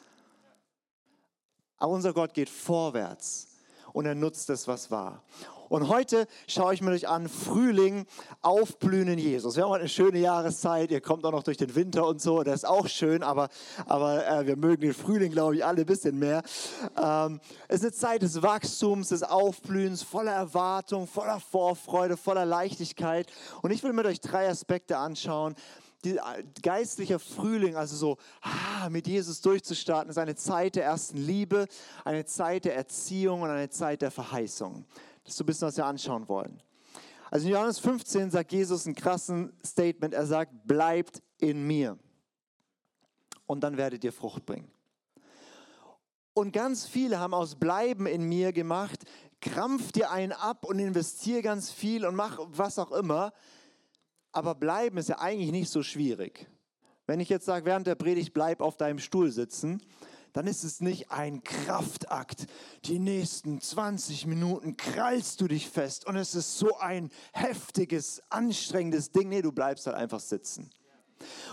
Aber 1.78 1.92
unser 1.92 2.14
Gott 2.14 2.34
geht 2.34 2.50
vorwärts 2.50 3.48
und 3.94 4.06
er 4.06 4.16
nutzt 4.16 4.50
es, 4.50 4.68
was 4.68 4.92
war. 4.92 5.24
Und 5.68 5.88
heute 5.88 6.28
schaue 6.48 6.74
ich 6.74 6.82
mir 6.82 6.92
euch 6.92 7.08
an, 7.08 7.28
Frühling, 7.28 8.06
Aufblühen 8.42 9.08
in 9.08 9.18
Jesus. 9.18 9.56
Wir 9.56 9.64
haben 9.64 9.72
heute 9.72 9.82
eine 9.82 9.90
schöne 9.90 10.20
Jahreszeit, 10.20 10.92
ihr 10.92 11.02
kommt 11.02 11.26
auch 11.26 11.32
noch 11.32 11.44
durch 11.44 11.58
den 11.58 11.74
Winter 11.74 12.06
und 12.06 12.22
so, 12.22 12.44
das 12.44 12.58
ist 12.58 12.66
auch 12.66 12.88
schön, 12.88 13.24
aber, 13.24 13.50
aber 13.88 14.28
äh, 14.28 14.46
wir 14.46 14.58
mögen 14.58 14.82
den 14.82 14.94
Frühling, 14.94 15.32
glaube 15.32 15.56
ich, 15.56 15.66
alle 15.66 15.82
ein 15.82 15.86
bisschen 15.86 16.20
mehr. 16.20 16.44
Ähm, 17.02 17.40
es 17.68 17.78
ist 17.78 17.84
eine 17.84 17.92
Zeit 17.94 18.22
des 18.22 18.42
Wachstums, 18.44 19.10
des 19.10 19.24
Aufblühens, 19.24 20.04
voller 20.04 20.34
Erwartung, 20.34 21.08
voller 21.08 21.40
Vorfreude, 21.40 22.16
voller 22.16 22.46
Leichtigkeit. 22.46 23.32
Und 23.64 23.72
ich 23.72 23.82
will 23.82 23.94
mit 23.94 24.06
euch 24.06 24.22
drei 24.22 24.48
Aspekte 24.48 24.98
anschauen, 24.98 25.56
geistlicher 26.62 27.20
Frühling, 27.20 27.76
also 27.76 27.96
so 27.96 28.18
ah, 28.42 28.90
mit 28.90 29.08
Jesus 29.08 29.42
durchzustarten, 29.42 30.10
ist 30.10 30.18
eine 30.18 30.36
Zeit 30.36 30.76
der 30.76 30.86
ersten 30.86 31.18
Liebe, 31.18 31.68
eine 32.04 32.26
Zeit 32.26 32.66
der 32.66 32.76
Erziehung 32.76 33.42
und 33.42 33.50
eine 33.50 33.70
Zeit 33.70 34.02
der 34.02 34.12
Verheißung. 34.12 34.86
Das 35.24 35.34
ist 35.34 35.38
so 35.38 35.44
ein 35.44 35.48
bisschen, 35.48 35.68
was 35.68 35.78
wir 35.78 35.86
anschauen 35.86 36.28
wollen. 36.28 36.62
Also 37.32 37.48
in 37.48 37.54
Johannes 37.54 37.80
15 37.80 38.32
sagt 38.32 38.52
Jesus 38.52 38.86
ein 38.86 38.96
krassen 38.96 39.52
Statement. 39.66 40.14
Er 40.14 40.26
sagt, 40.26 40.68
bleibt 40.68 41.22
in 41.40 41.66
mir 41.66 41.98
und 43.46 43.62
dann 43.62 43.78
werdet 43.78 44.04
ihr 44.04 44.14
Frucht 44.14 44.46
bringen. 44.46 44.72
Und 46.34 46.52
ganz 46.52 46.86
viele 46.86 47.20
haben 47.20 47.34
aus 47.34 47.56
Bleiben 47.56 48.08
in 48.08 48.24
mir 48.24 48.52
gemacht, 48.52 49.06
krampf 49.40 49.92
dir 49.92 50.12
einen 50.12 50.34
ab 50.34 50.66
und 50.66 50.80
investier 50.80 51.42
ganz 51.42 51.72
viel 51.72 52.06
und 52.06 52.16
mach 52.16 52.40
was 52.50 52.78
auch 52.78 52.92
immer. 52.92 53.32
Aber 54.36 54.54
bleiben 54.54 54.98
ist 54.98 55.08
ja 55.08 55.20
eigentlich 55.20 55.52
nicht 55.52 55.70
so 55.70 55.82
schwierig. 55.82 56.46
Wenn 57.08 57.22
ich 57.22 57.30
jetzt 57.30 57.46
sage, 57.46 57.66
während 57.66 57.88
der 57.88 57.96
Predigt 57.96 58.34
bleib 58.34 58.60
auf 58.60 58.76
deinem 58.76 59.00
Stuhl 59.00 59.32
sitzen, 59.32 59.82
dann 60.34 60.46
ist 60.46 60.66
es 60.66 60.82
nicht 60.82 61.10
ein 61.10 61.42
Kraftakt. 61.42 62.48
Die 62.84 63.00
nächsten 63.00 63.62
20 63.62 64.26
Minuten 64.26 64.76
krallst 64.76 65.40
du 65.40 65.48
dich 65.48 65.70
fest 65.70 66.06
und 66.06 66.18
es 66.18 66.36
ist 66.36 66.60
so 66.60 66.78
ein 66.80 67.12
heftiges, 67.32 68.22
anstrengendes 68.30 69.14
Ding. 69.14 69.30
Nee, 69.30 69.42
du 69.42 69.54
bleibst 69.54 69.88
halt 69.88 69.96
einfach 69.96 70.20
sitzen. 70.20 70.70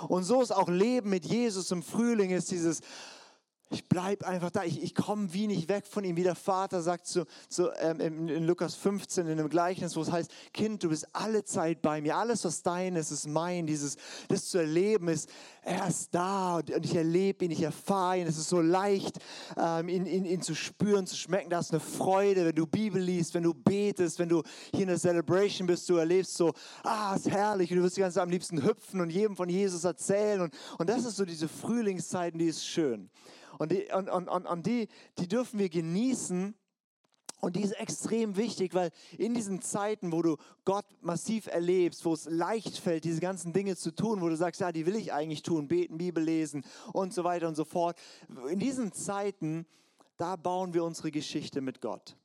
Und 0.09 0.25
so 0.25 0.43
ist 0.43 0.51
auch 0.51 0.69
Leben 0.69 1.11
mit 1.11 1.25
Jesus 1.25 1.71
im 1.71 1.85
Frühling, 1.85 2.31
ist 2.31 2.51
dieses, 2.51 2.81
ich 3.73 3.89
bleibe 3.89 4.27
einfach 4.27 4.51
da, 4.51 4.65
ich, 4.65 4.83
ich 4.83 4.95
komme 4.95 5.33
wie 5.33 5.47
nicht 5.47 5.69
weg 5.69 5.87
von 5.87 6.05
ihm, 6.05 6.17
wie 6.17 6.23
der 6.23 6.35
Vater 6.35 6.83
sagt 6.83 7.07
zu, 7.07 7.27
zu, 7.49 7.71
ähm, 7.81 8.01
in, 8.01 8.29
in, 8.29 8.45
Lukas 8.45 8.75
15 8.75 9.27
in 9.27 9.39
dem 9.39 9.49
Gleichnis, 9.49 9.97
wo 9.97 10.03
es 10.03 10.11
heißt, 10.11 10.31
Kind, 10.53 10.83
du 10.83 10.89
bist 10.89 11.07
alle 11.13 11.45
Zeit 11.45 11.83
bei 11.83 12.01
mir, 12.01 12.17
alles 12.17 12.45
was 12.45 12.63
dein 12.63 12.97
ist, 12.97 13.11
ist 13.11 13.29
mein, 13.29 13.67
dieses, 13.67 13.97
das 14.29 14.47
zu 14.47 14.59
erleben 14.59 15.09
ist, 15.09 15.29
er 15.63 15.87
ist 15.89 16.15
da 16.15 16.57
und, 16.57 16.71
ich 16.71 16.95
erlebe 16.95 17.45
ihn, 17.45 17.51
ich 17.51 17.63
erfahre 17.63 18.19
ihn, 18.19 18.27
es 18.27 18.39
ist 18.39 18.49
so 18.49 18.61
leicht, 18.61 19.19
ähm, 19.57 19.89
ihn, 19.89 20.07
ihn, 20.07 20.25
ihn 20.25 20.43
zu 20.43 20.55
spüren, 20.55 21.07
zu 21.07 21.17
schmecken, 21.17 21.51
da 21.51 21.61
ist 21.61 21.71
eine 21.71 21.81
Freude, 21.81 22.45
wenn 22.47 22.55
du 22.55 22.67
Bibel 22.67 23.01
liest, 23.01 23.35
wenn 23.35 23.43
du 23.43 23.55
betest, 23.55 24.19
wenn 24.19 24.29
du 24.29 24.43
hier 24.73 24.83
in 24.83 24.89
der 24.89 24.99
Celebration 24.99 25.67
bist, 25.67 25.89
du 25.89 25.97
erlebst 25.97 26.37
so, 26.37 26.53
ah, 26.83 27.15
ist 27.15 27.31
herrlich. 27.31 27.71
Und 27.71 27.79
du 27.79 27.83
wirst 27.85 27.97
die 27.97 28.01
ganze 28.01 28.17
Zeit 28.17 28.25
am 28.25 28.31
liebsten 28.31 28.63
hüpfen 28.63 29.01
und 29.01 29.11
jedem 29.11 29.37
von 29.37 29.49
Jesus 29.49 29.85
erzählen. 29.85 30.41
Und, 30.41 30.55
und 30.79 30.89
das 30.89 31.05
ist 31.05 31.17
so 31.17 31.25
diese 31.25 31.49
Frühlingszeiten, 31.49 32.39
die 32.39 32.47
ist 32.47 32.67
schön. 32.67 33.11
Und 33.59 33.73
die, 33.73 33.89
und, 33.93 34.09
und, 34.09 34.29
und, 34.29 34.47
und 34.47 34.67
die, 34.67 34.89
die 35.19 35.29
dürfen 35.29 35.59
wir 35.59 35.69
genießen. 35.69 36.55
Und 37.41 37.57
die 37.57 37.63
ist 37.63 37.73
extrem 37.73 38.37
wichtig, 38.37 38.73
weil 38.73 38.93
in 39.19 39.35
diesen 39.35 39.61
Zeiten, 39.63 40.13
wo 40.13 40.23
du 40.23 40.37
Gott 40.65 40.85
massiv 41.01 41.49
erlebst, 41.49 42.05
wo 42.05 42.15
es 42.15 42.27
leicht 42.27 42.79
fällt, 42.79 43.03
diese 43.03 43.21
ganzen 43.21 43.53
Dinge 43.53 43.75
zu 43.77 43.91
tun, 43.91 44.21
wo 44.21 44.29
du 44.29 44.37
sagst, 44.37 44.61
ja, 44.61 44.71
die 44.71 44.87
will 44.87 44.95
ich 44.95 45.13
eigentlich 45.13 45.43
tun, 45.43 45.67
beten, 45.67 45.99
Bibel 45.99 46.23
lesen 46.23 46.65
und 46.93 47.13
so 47.13 47.25
weiter 47.25 47.49
und 47.49 47.57
so 47.57 47.65
fort. 47.65 47.99
In 48.49 48.61
diesen 48.61 48.93
Zeiten, 48.93 49.67
da 50.17 50.37
bauen 50.37 50.73
wir 50.73 50.85
unsere 50.85 51.11
Geschichte 51.11 51.61
mit 51.61 51.81
Gott. 51.81 52.17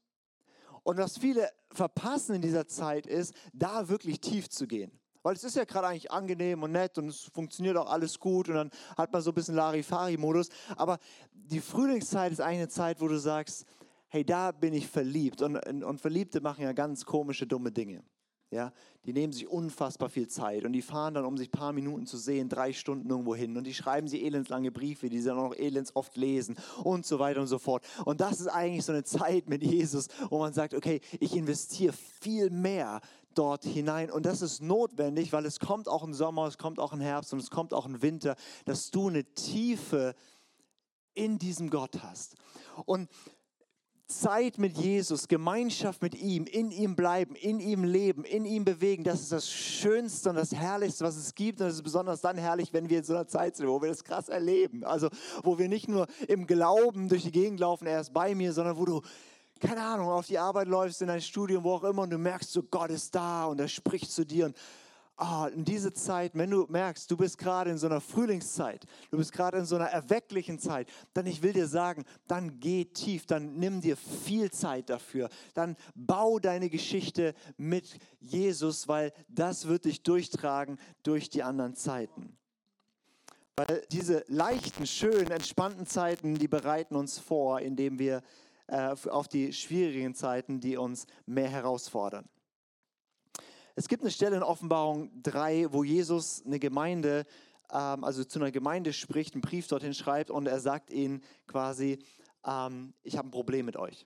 Und 0.83 0.97
was 0.97 1.17
viele 1.17 1.49
verpassen 1.71 2.35
in 2.35 2.41
dieser 2.41 2.67
Zeit 2.67 3.07
ist, 3.07 3.33
da 3.53 3.89
wirklich 3.89 4.21
tief 4.21 4.49
zu 4.49 4.67
gehen. 4.67 4.96
Weil 5.23 5.35
es 5.35 5.43
ist 5.43 5.55
ja 5.55 5.65
gerade 5.65 5.87
eigentlich 5.87 6.11
angenehm 6.11 6.63
und 6.63 6.71
nett 6.71 6.97
und 6.97 7.07
es 7.09 7.23
funktioniert 7.33 7.77
auch 7.77 7.89
alles 7.89 8.19
gut 8.19 8.49
und 8.49 8.55
dann 8.55 8.71
hat 8.97 9.11
man 9.11 9.21
so 9.21 9.31
ein 9.31 9.35
bisschen 9.35 9.55
Larifari-Modus. 9.55 10.49
Aber 10.75 10.99
die 11.33 11.61
Frühlingszeit 11.61 12.31
ist 12.31 12.41
eigentlich 12.41 12.59
eine 12.59 12.69
Zeit, 12.69 13.01
wo 13.01 13.07
du 13.07 13.17
sagst, 13.17 13.65
hey, 14.09 14.23
da 14.23 14.51
bin 14.51 14.73
ich 14.73 14.87
verliebt. 14.87 15.41
Und, 15.41 15.57
und 15.57 16.01
Verliebte 16.01 16.41
machen 16.41 16.63
ja 16.63 16.73
ganz 16.73 17.05
komische, 17.05 17.47
dumme 17.47 17.71
Dinge. 17.71 18.03
Ja, 18.49 18.71
die 19.05 19.11
nehmen 19.11 19.33
sich 19.33 19.49
unfassbar 19.49 20.07
viel 20.07 20.29
Zeit 20.29 20.63
und 20.63 20.71
die 20.71 20.81
fahren 20.81 21.13
dann, 21.13 21.25
um 21.25 21.35
sich 21.35 21.49
ein 21.49 21.59
paar 21.59 21.73
Minuten 21.73 22.05
zu 22.05 22.15
sehen, 22.15 22.47
drei 22.47 22.71
Stunden 22.71 23.09
irgendwo 23.09 23.35
hin 23.35 23.57
und 23.57 23.65
die 23.65 23.73
schreiben 23.73 24.07
sie 24.07 24.23
elendslange 24.23 24.71
Briefe, 24.71 25.09
die 25.09 25.19
sie 25.19 25.27
dann 25.27 25.37
auch 25.37 25.53
elends 25.53 25.93
oft 25.97 26.15
lesen 26.15 26.55
und 26.81 27.05
so 27.05 27.19
weiter 27.19 27.41
und 27.41 27.47
so 27.47 27.59
fort. 27.59 27.85
Und 28.05 28.21
das 28.21 28.39
ist 28.39 28.47
eigentlich 28.47 28.85
so 28.85 28.93
eine 28.93 29.03
Zeit 29.03 29.49
mit 29.49 29.63
Jesus, 29.63 30.07
wo 30.29 30.39
man 30.39 30.53
sagt, 30.53 30.73
okay, 30.73 31.01
ich 31.19 31.35
investiere 31.35 31.91
viel 31.91 32.49
mehr 32.49 33.01
dort 33.37 33.63
hinein. 33.65 34.09
Und 34.11 34.25
das 34.25 34.41
ist 34.41 34.61
notwendig, 34.61 35.33
weil 35.33 35.45
es 35.45 35.59
kommt 35.59 35.87
auch 35.87 36.03
im 36.03 36.13
Sommer, 36.13 36.47
es 36.47 36.57
kommt 36.57 36.79
auch 36.79 36.93
im 36.93 37.01
Herbst 37.01 37.33
und 37.33 37.39
es 37.39 37.49
kommt 37.49 37.73
auch 37.73 37.85
im 37.85 38.01
Winter, 38.01 38.35
dass 38.65 38.91
du 38.91 39.07
eine 39.07 39.23
Tiefe 39.33 40.15
in 41.13 41.37
diesem 41.37 41.69
Gott 41.69 42.01
hast. 42.03 42.35
Und 42.85 43.09
Zeit 44.07 44.57
mit 44.57 44.77
Jesus, 44.77 45.27
Gemeinschaft 45.27 46.01
mit 46.01 46.15
ihm, 46.15 46.45
in 46.45 46.71
ihm 46.71 46.95
bleiben, 46.95 47.35
in 47.35 47.59
ihm 47.59 47.83
leben, 47.83 48.23
in 48.23 48.45
ihm 48.45 48.63
bewegen, 48.63 49.03
das 49.03 49.19
ist 49.19 49.33
das 49.33 49.49
Schönste 49.49 50.29
und 50.29 50.37
das 50.37 50.53
Herrlichste, 50.53 51.03
was 51.03 51.17
es 51.17 51.35
gibt. 51.35 51.59
Und 51.59 51.67
es 51.67 51.75
ist 51.75 51.83
besonders 51.83 52.21
dann 52.21 52.37
herrlich, 52.37 52.71
wenn 52.71 52.89
wir 52.89 52.99
in 52.99 53.03
so 53.03 53.13
einer 53.13 53.27
Zeit 53.27 53.57
sind, 53.57 53.67
wo 53.67 53.81
wir 53.81 53.89
das 53.89 54.05
krass 54.05 54.29
erleben. 54.29 54.85
Also, 54.85 55.09
wo 55.43 55.59
wir 55.59 55.67
nicht 55.67 55.89
nur 55.89 56.07
im 56.29 56.47
Glauben 56.47 57.09
durch 57.09 57.23
die 57.23 57.31
Gegend 57.31 57.59
laufen, 57.59 57.85
er 57.85 57.99
ist 57.99 58.13
bei 58.13 58.33
mir, 58.33 58.53
sondern 58.53 58.77
wo 58.77 58.85
du, 58.85 59.01
keine 59.59 59.81
Ahnung, 59.81 60.09
auf 60.09 60.27
die 60.27 60.37
Arbeit 60.37 60.67
läufst, 60.67 61.01
in 61.01 61.07
dein 61.07 61.21
Studium, 61.21 61.63
wo 61.63 61.73
auch 61.73 61.83
immer, 61.83 62.03
und 62.03 62.09
du 62.09 62.17
merkst, 62.17 62.51
so 62.51 62.63
Gott 62.63 62.91
ist 62.91 63.13
da 63.13 63.45
und 63.45 63.59
er 63.59 63.67
spricht 63.67 64.11
zu 64.11 64.25
dir. 64.25 64.47
Und 64.47 64.55
oh, 65.17 65.47
in 65.53 65.65
diese 65.65 65.93
Zeit, 65.93 66.31
wenn 66.35 66.49
du 66.49 66.65
merkst, 66.69 67.09
du 67.09 67.17
bist 67.17 67.37
gerade 67.37 67.71
in 67.71 67.77
so 67.77 67.87
einer 67.87 68.01
Frühlingszeit, 68.01 68.85
du 69.09 69.17
bist 69.17 69.31
gerade 69.31 69.57
in 69.57 69.65
so 69.65 69.75
einer 69.75 69.87
erwecklichen 69.87 70.59
Zeit, 70.59 70.87
dann 71.13 71.25
ich 71.25 71.41
will 71.41 71.53
dir 71.53 71.67
sagen, 71.67 72.05
dann 72.27 72.59
geh 72.59 72.85
tief, 72.85 73.25
dann 73.25 73.55
nimm 73.55 73.81
dir 73.81 73.97
viel 73.97 74.51
Zeit 74.51 74.89
dafür, 74.89 75.29
dann 75.53 75.75
bau 75.95 76.39
deine 76.39 76.69
Geschichte 76.69 77.33
mit 77.57 77.97
Jesus, 78.19 78.87
weil 78.87 79.11
das 79.27 79.67
wird 79.67 79.85
dich 79.85 80.03
durchtragen 80.03 80.77
durch 81.03 81.29
die 81.29 81.43
anderen 81.43 81.75
Zeiten. 81.75 82.37
Weil 83.55 83.83
diese 83.91 84.23
leichten, 84.27 84.85
schönen, 84.85 85.31
entspannten 85.31 85.87
Zeiten, 85.87 86.35
die 86.35 86.47
bereiten 86.47 86.95
uns 86.95 87.17
vor, 87.17 87.59
indem 87.59 87.97
wir 87.97 88.21
äh, 88.67 88.95
auf 89.09 89.27
die 89.27 89.53
schwierigen 89.53 90.13
Zeiten, 90.13 90.59
die 90.59 90.77
uns 90.77 91.07
mehr 91.25 91.49
herausfordern. 91.49 92.27
Es 93.75 93.87
gibt 93.87 94.01
eine 94.01 94.11
Stelle 94.11 94.37
in 94.37 94.43
Offenbarung 94.43 95.11
3, 95.21 95.71
wo 95.71 95.83
Jesus 95.83 96.43
eine 96.45 96.59
Gemeinde, 96.59 97.25
ähm, 97.71 98.03
also 98.03 98.23
zu 98.23 98.39
einer 98.39 98.51
Gemeinde 98.51 98.91
spricht, 98.91 99.35
einen 99.35 99.41
Brief 99.41 99.67
dorthin 99.67 99.93
schreibt 99.93 100.31
und 100.31 100.47
er 100.47 100.59
sagt 100.59 100.89
ihnen 100.89 101.21
quasi, 101.45 101.99
ähm, 102.45 102.93
ich 103.03 103.17
habe 103.17 103.27
ein 103.27 103.31
Problem 103.31 103.65
mit 103.65 103.77
euch. 103.77 104.05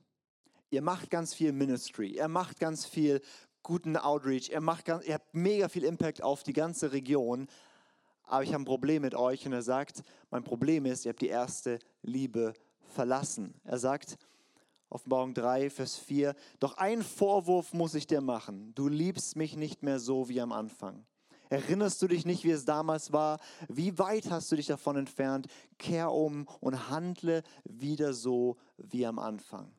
Ihr 0.70 0.82
macht 0.82 1.10
ganz 1.10 1.34
viel 1.34 1.53
Ministry, 1.53 2.15
ihr 2.15 2.27
macht 2.27 2.60
ganz 2.60 2.86
viel 2.86 3.22
guten 3.63 3.96
Outreach, 3.98 4.50
ihr, 4.50 4.62
macht 4.62 4.86
ganz, 4.86 5.06
ihr 5.06 5.13
habt 5.13 5.34
mega 5.34 5.70
viel 5.70 5.84
Impact 5.84 6.22
auf 6.22 6.44
die 6.44 6.53
ganze 6.53 6.91
Region, 6.91 7.48
aber 8.24 8.44
ich 8.44 8.53
habe 8.53 8.63
ein 8.63 8.65
Problem 8.65 9.01
mit 9.01 9.15
euch. 9.15 9.46
Und 9.46 9.53
er 9.53 9.62
sagt, 9.62 10.03
mein 10.30 10.44
Problem 10.44 10.86
ist, 10.86 11.06
ihr 11.06 11.10
habt 11.10 11.22
die 11.22 11.27
erste 11.27 11.80
Liebe 12.01 12.53
verlassen. 12.88 13.53
Er 13.63 13.77
sagt, 13.77 14.18
Offenbarung 14.91 15.33
3, 15.33 15.69
Vers 15.69 15.98
4. 15.98 16.36
Doch 16.60 16.77
einen 16.77 17.01
Vorwurf 17.01 17.74
muss 17.74 17.95
ich 17.95 18.07
dir 18.07 18.21
machen. 18.21 18.74
Du 18.75 18.88
liebst 18.88 19.38
mich 19.38 19.55
nicht 19.55 19.83
mehr 19.83 20.00
so 20.00 20.27
wie 20.27 20.41
am 20.41 20.51
Anfang. 20.51 21.05
Erinnerst 21.50 22.01
du 22.01 22.07
dich 22.07 22.25
nicht, 22.25 22.43
wie 22.43 22.51
es 22.51 22.65
damals 22.65 23.12
war? 23.12 23.39
Wie 23.67 23.98
weit 23.98 24.29
hast 24.29 24.51
du 24.51 24.55
dich 24.55 24.67
davon 24.67 24.98
entfernt? 24.98 25.48
Kehr 25.77 26.12
um 26.12 26.48
und 26.60 26.89
handle 26.89 27.43
wieder 27.63 28.13
so 28.13 28.57
wie 28.77 29.05
am 29.05 29.19
Anfang. 29.19 29.71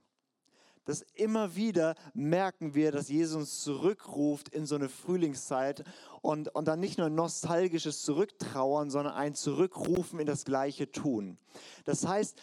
Das 0.84 1.02
immer 1.14 1.54
wieder 1.54 1.94
merken 2.12 2.74
wir, 2.74 2.90
dass 2.90 3.08
Jesus 3.08 3.36
uns 3.36 3.60
zurückruft 3.62 4.48
in 4.48 4.66
so 4.66 4.74
eine 4.74 4.88
Frühlingszeit 4.88 5.84
und, 6.22 6.54
und 6.54 6.66
dann 6.66 6.80
nicht 6.80 6.98
nur 6.98 7.06
ein 7.06 7.14
nostalgisches 7.14 8.02
Zurücktrauern, 8.02 8.90
sondern 8.90 9.14
ein 9.14 9.34
Zurückrufen 9.34 10.18
in 10.18 10.26
das 10.26 10.44
gleiche 10.44 10.90
Tun. 10.90 11.38
Das 11.84 12.06
heißt, 12.06 12.36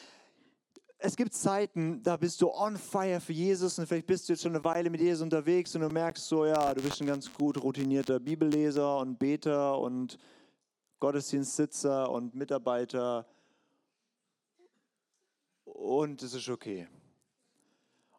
es 1.01 1.15
gibt 1.15 1.33
Zeiten, 1.33 2.03
da 2.03 2.17
bist 2.17 2.41
du 2.41 2.51
on 2.51 2.75
fire 2.75 3.21
für 3.21 3.31
Jesus 3.31 3.79
und 3.79 3.87
vielleicht 3.87 4.05
bist 4.05 4.27
du 4.27 4.33
jetzt 4.33 4.43
schon 4.43 4.53
eine 4.53 4.63
Weile 4.65 4.89
mit 4.89 4.99
Jesus 4.99 5.21
unterwegs 5.21 5.73
und 5.73 5.81
du 5.81 5.89
merkst 5.89 6.27
so, 6.27 6.45
ja, 6.45 6.73
du 6.73 6.81
bist 6.81 6.99
ein 6.99 7.07
ganz 7.07 7.31
gut 7.33 7.61
routinierter 7.63 8.19
Bibelleser 8.19 8.97
und 8.97 9.17
Beter 9.17 9.79
und 9.79 10.17
Gottesdienstsitzer 10.99 12.11
und 12.11 12.35
Mitarbeiter 12.35 13.25
und 15.63 16.21
es 16.21 16.33
ist 16.33 16.49
okay. 16.49 16.89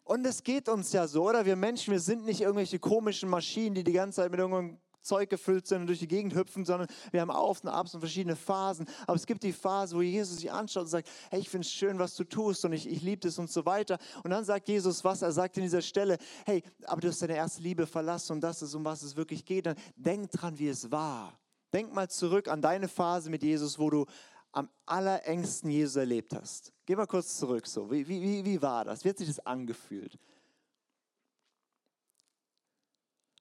Und 0.02 0.26
es 0.26 0.42
geht 0.42 0.68
uns 0.70 0.90
ja 0.92 1.06
so, 1.06 1.28
oder? 1.28 1.44
Wir 1.44 1.56
Menschen, 1.56 1.92
wir 1.92 2.00
sind 2.00 2.25
nicht 2.25 2.40
irgendwelche 2.40 2.78
komischen 2.78 3.28
Maschinen, 3.28 3.75
die 3.75 3.84
die 3.84 3.92
ganze 3.92 4.22
Zeit 4.22 4.30
mit 4.30 4.40
irgendeinem 4.40 4.78
Zeug 5.02 5.30
gefüllt 5.30 5.66
sind 5.66 5.83
und 5.83 5.87
durch 5.87 5.99
die 5.99 6.09
Gegend 6.09 6.35
hüpfen, 6.35 6.64
sondern 6.64 6.88
wir 7.11 7.21
haben 7.21 7.30
Auf 7.30 7.62
und 7.62 7.69
Abs 7.71 7.95
und 7.95 8.00
verschiedene 8.00 8.37
Phasen. 8.37 8.87
Aber 9.07 9.16
es 9.16 9.26
gibt 9.26 9.42
die 9.42 9.52
Phase, 9.52 9.97
wo 9.97 10.02
Jesus 10.02 10.37
sich 10.37 10.50
anschaut 10.50 10.85
und 10.85 10.88
sagt, 10.88 11.09
hey, 11.30 11.40
ich 11.40 11.49
finde 11.49 11.66
es 11.66 11.73
schön, 11.73 11.99
was 11.99 12.16
du 12.16 12.25
tust 12.25 12.64
und 12.64 12.73
ich, 12.73 12.88
ich 12.88 13.02
liebe 13.02 13.21
das 13.21 13.38
und 13.38 13.50
so 13.50 13.64
weiter. 13.66 13.99
Und 14.23 14.30
dann 14.30 14.45
sagt 14.45 14.69
Jesus 14.69 15.04
was, 15.04 15.23
er 15.23 15.33
sagt 15.33 15.57
in 15.57 15.62
dieser 15.62 15.83
Stelle, 15.83 16.19
hey, 16.47 16.62
aber 16.85 17.00
du 17.00 17.09
hast 17.09 17.23
deine 17.23 17.37
erste 17.37 17.62
Liebe 17.62 17.87
verlassen 17.87 18.33
und 18.35 18.40
das 18.40 18.62
ist, 18.62 18.75
um 18.75 18.85
was 18.85 19.02
es 19.02 19.16
wirklich 19.16 19.45
geht. 19.45 19.66
Dann 19.66 19.76
denk 19.97 20.30
dran, 20.30 20.59
wie 20.59 20.69
es 20.69 20.90
war. 20.90 21.38
Denk 21.73 21.92
mal 21.92 22.09
zurück 22.09 22.49
an 22.49 22.62
deine 22.62 22.88
Phase 22.88 23.30
mit 23.30 23.42
Jesus, 23.42 23.78
wo 23.78 23.90
du 23.90 24.07
am 24.52 24.69
allerengsten 24.87 25.71
Jesus 25.71 25.97
erlebt 25.97 26.35
hast. 26.35 26.73
Geh 26.87 26.97
mal 26.97 27.07
kurz 27.07 27.37
zurück 27.37 27.66
so. 27.66 27.90
Wie, 27.90 28.07
wie, 28.09 28.45
wie 28.45 28.62
war 28.62 28.85
das? 28.85 29.04
Wie 29.04 29.09
hat 29.11 29.19
sich 29.19 29.28
das 29.28 29.45
angefühlt? 29.47 30.19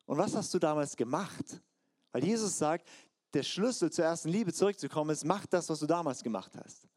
Und 0.10 0.18
was 0.18 0.36
hast 0.36 0.51
du 0.56 0.58
damals 0.58 0.98
gemacht? 0.98 1.62
Weil 2.12 2.24
Jesus 2.24 2.58
sagt, 2.58 2.89
der 3.36 3.44
Schlüssel 3.44 3.92
zur 3.92 4.06
ersten 4.06 4.30
Liebe 4.30 4.51
zurückzukommen 4.51 5.12
ist, 5.12 5.24
mach 5.24 5.46
das, 5.46 5.70
was 5.70 5.82
du 5.82 5.86
damals 5.86 6.24
gemacht 6.24 6.51
hast. 6.58 6.88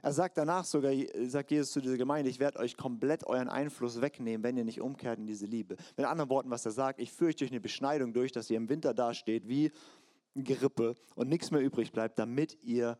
Er 0.00 0.12
sagt 0.12 0.38
danach 0.38 0.64
sogar, 0.64 0.92
sagt 1.26 1.50
Jesus 1.50 1.72
zu 1.72 1.80
dieser 1.80 1.96
Gemeinde, 1.96 2.30
ich 2.30 2.38
werde 2.38 2.60
euch 2.60 2.76
komplett 2.76 3.26
euren 3.26 3.48
Einfluss 3.48 4.00
wegnehmen, 4.00 4.44
wenn 4.44 4.56
ihr 4.56 4.64
nicht 4.64 4.80
umkehrt 4.80 5.18
in 5.18 5.26
diese 5.26 5.46
Liebe. 5.46 5.76
Mit 5.96 6.06
anderen 6.06 6.30
Worten, 6.30 6.50
was 6.50 6.64
er 6.64 6.70
sagt, 6.70 7.00
ich 7.00 7.10
führe 7.10 7.30
euch 7.30 7.36
durch 7.36 7.50
eine 7.50 7.60
Beschneidung 7.60 8.12
durch, 8.12 8.30
dass 8.30 8.48
ihr 8.48 8.56
im 8.56 8.68
Winter 8.68 8.94
dasteht 8.94 9.48
wie 9.48 9.72
ein 10.36 10.44
Gerippe 10.44 10.94
und 11.16 11.28
nichts 11.28 11.50
mehr 11.50 11.60
übrig 11.60 11.90
bleibt, 11.90 12.20
damit 12.20 12.62
ihr 12.62 12.96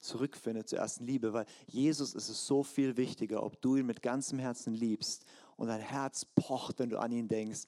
zurückfindet 0.00 0.68
zur 0.68 0.80
ersten 0.80 1.06
Liebe. 1.06 1.32
Weil 1.32 1.46
Jesus 1.68 2.14
ist 2.14 2.28
es 2.28 2.44
so 2.44 2.64
viel 2.64 2.96
wichtiger, 2.96 3.44
ob 3.44 3.60
du 3.62 3.76
ihn 3.76 3.86
mit 3.86 4.02
ganzem 4.02 4.40
Herzen 4.40 4.74
liebst 4.74 5.24
und 5.62 5.68
dein 5.68 5.80
Herz 5.80 6.24
pocht, 6.24 6.80
wenn 6.80 6.90
du 6.90 6.98
an 6.98 7.12
ihn 7.12 7.28
denkst, 7.28 7.62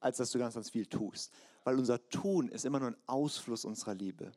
als 0.00 0.18
dass 0.18 0.30
du 0.32 0.38
ganz, 0.38 0.54
ganz 0.54 0.68
viel 0.68 0.84
tust. 0.84 1.32
Weil 1.64 1.78
unser 1.78 2.06
Tun 2.10 2.50
ist 2.50 2.66
immer 2.66 2.78
nur 2.78 2.90
ein 2.90 2.96
Ausfluss 3.06 3.64
unserer 3.64 3.94
Liebe. 3.94 4.32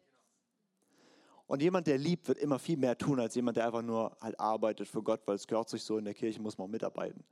Und 1.45 1.61
jemand, 1.61 1.87
der 1.87 1.97
liebt, 1.97 2.25
wird 2.29 2.37
immer 2.37 2.57
viel 2.57 2.77
mehr 2.77 2.97
tun, 2.97 3.19
als 3.19 3.35
jemand, 3.35 3.57
der 3.57 3.65
einfach 3.65 3.81
nur 3.81 4.15
halt 4.21 4.39
arbeitet 4.39 4.87
für 4.87 5.03
Gott, 5.03 5.21
weil 5.25 5.35
es 5.35 5.45
gehört 5.45 5.69
sich 5.69 5.83
so, 5.83 5.97
in 5.97 6.05
der 6.05 6.13
Kirche 6.13 6.41
muss 6.41 6.57
man 6.57 6.71
mitarbeiten. 6.71 7.25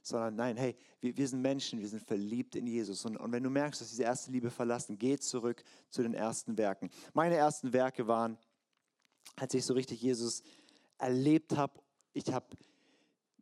Sondern 0.00 0.34
nein, 0.34 0.56
hey, 0.56 0.74
wir, 1.00 1.14
wir 1.14 1.28
sind 1.28 1.42
Menschen, 1.42 1.78
wir 1.78 1.88
sind 1.88 2.02
verliebt 2.02 2.56
in 2.56 2.66
Jesus. 2.66 3.04
Und, 3.04 3.18
und 3.18 3.32
wenn 3.32 3.42
du 3.42 3.50
merkst, 3.50 3.82
dass 3.82 3.90
diese 3.90 4.04
erste 4.04 4.30
Liebe 4.30 4.50
verlassen, 4.50 4.98
geh 4.98 5.18
zurück 5.18 5.62
zu 5.90 6.02
den 6.02 6.14
ersten 6.14 6.56
Werken. 6.56 6.88
Meine 7.12 7.34
ersten 7.34 7.74
Werke 7.74 8.08
waren, 8.08 8.38
als 9.36 9.52
ich 9.52 9.62
so 9.62 9.74
richtig 9.74 10.00
Jesus 10.00 10.42
erlebt 10.96 11.54
habe, 11.54 11.74
ich 12.14 12.32
habe 12.32 12.46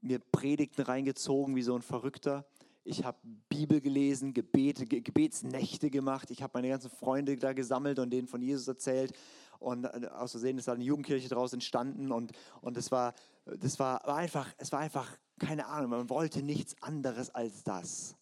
mir 0.03 0.19
Predigten 0.19 0.83
reingezogen 0.83 1.57
wie 1.57 1.63
so 1.63 1.75
ein 1.75 1.83
Verrückter. 1.83 2.47
Ich 2.85 3.05
habe 3.05 3.19
Bibel 3.49 3.81
gelesen, 3.81 4.33
Gebete, 4.33 4.87
Gebetsnächte 4.87 5.91
gemacht. 5.91 6.31
Ich 6.31 6.43
habe 6.43 6.53
meine 6.55 6.69
ganzen 6.69 6.91
Freunde 6.91 7.37
da 7.37 7.53
gesammelt 7.53 7.99
und 7.99 8.11
denen 8.11 8.29
von 8.29 8.41
Jesus 8.41 8.67
erzählt. 8.67 9.13
Und 9.59 9.85
äh, 9.85 10.09
aus 10.13 10.31
Versehen 10.31 10.59
ist 10.59 10.69
da 10.69 10.73
eine 10.73 10.85
Jugendkirche 10.85 11.29
daraus 11.29 11.53
entstanden. 11.53 12.13
Und, 12.13 12.33
und 12.61 12.77
das, 12.77 12.91
war, 12.91 13.15
das 13.45 13.79
war, 13.79 14.07
einfach, 14.09 14.49
es 14.59 14.73
war 14.73 14.81
einfach, 14.81 15.19
keine 15.39 15.67
Ahnung, 15.67 15.91
man 15.91 16.11
wollte 16.11 16.43
nichts 16.43 16.81
anderes 16.81 17.31
als 17.31 17.63
das. 17.63 18.17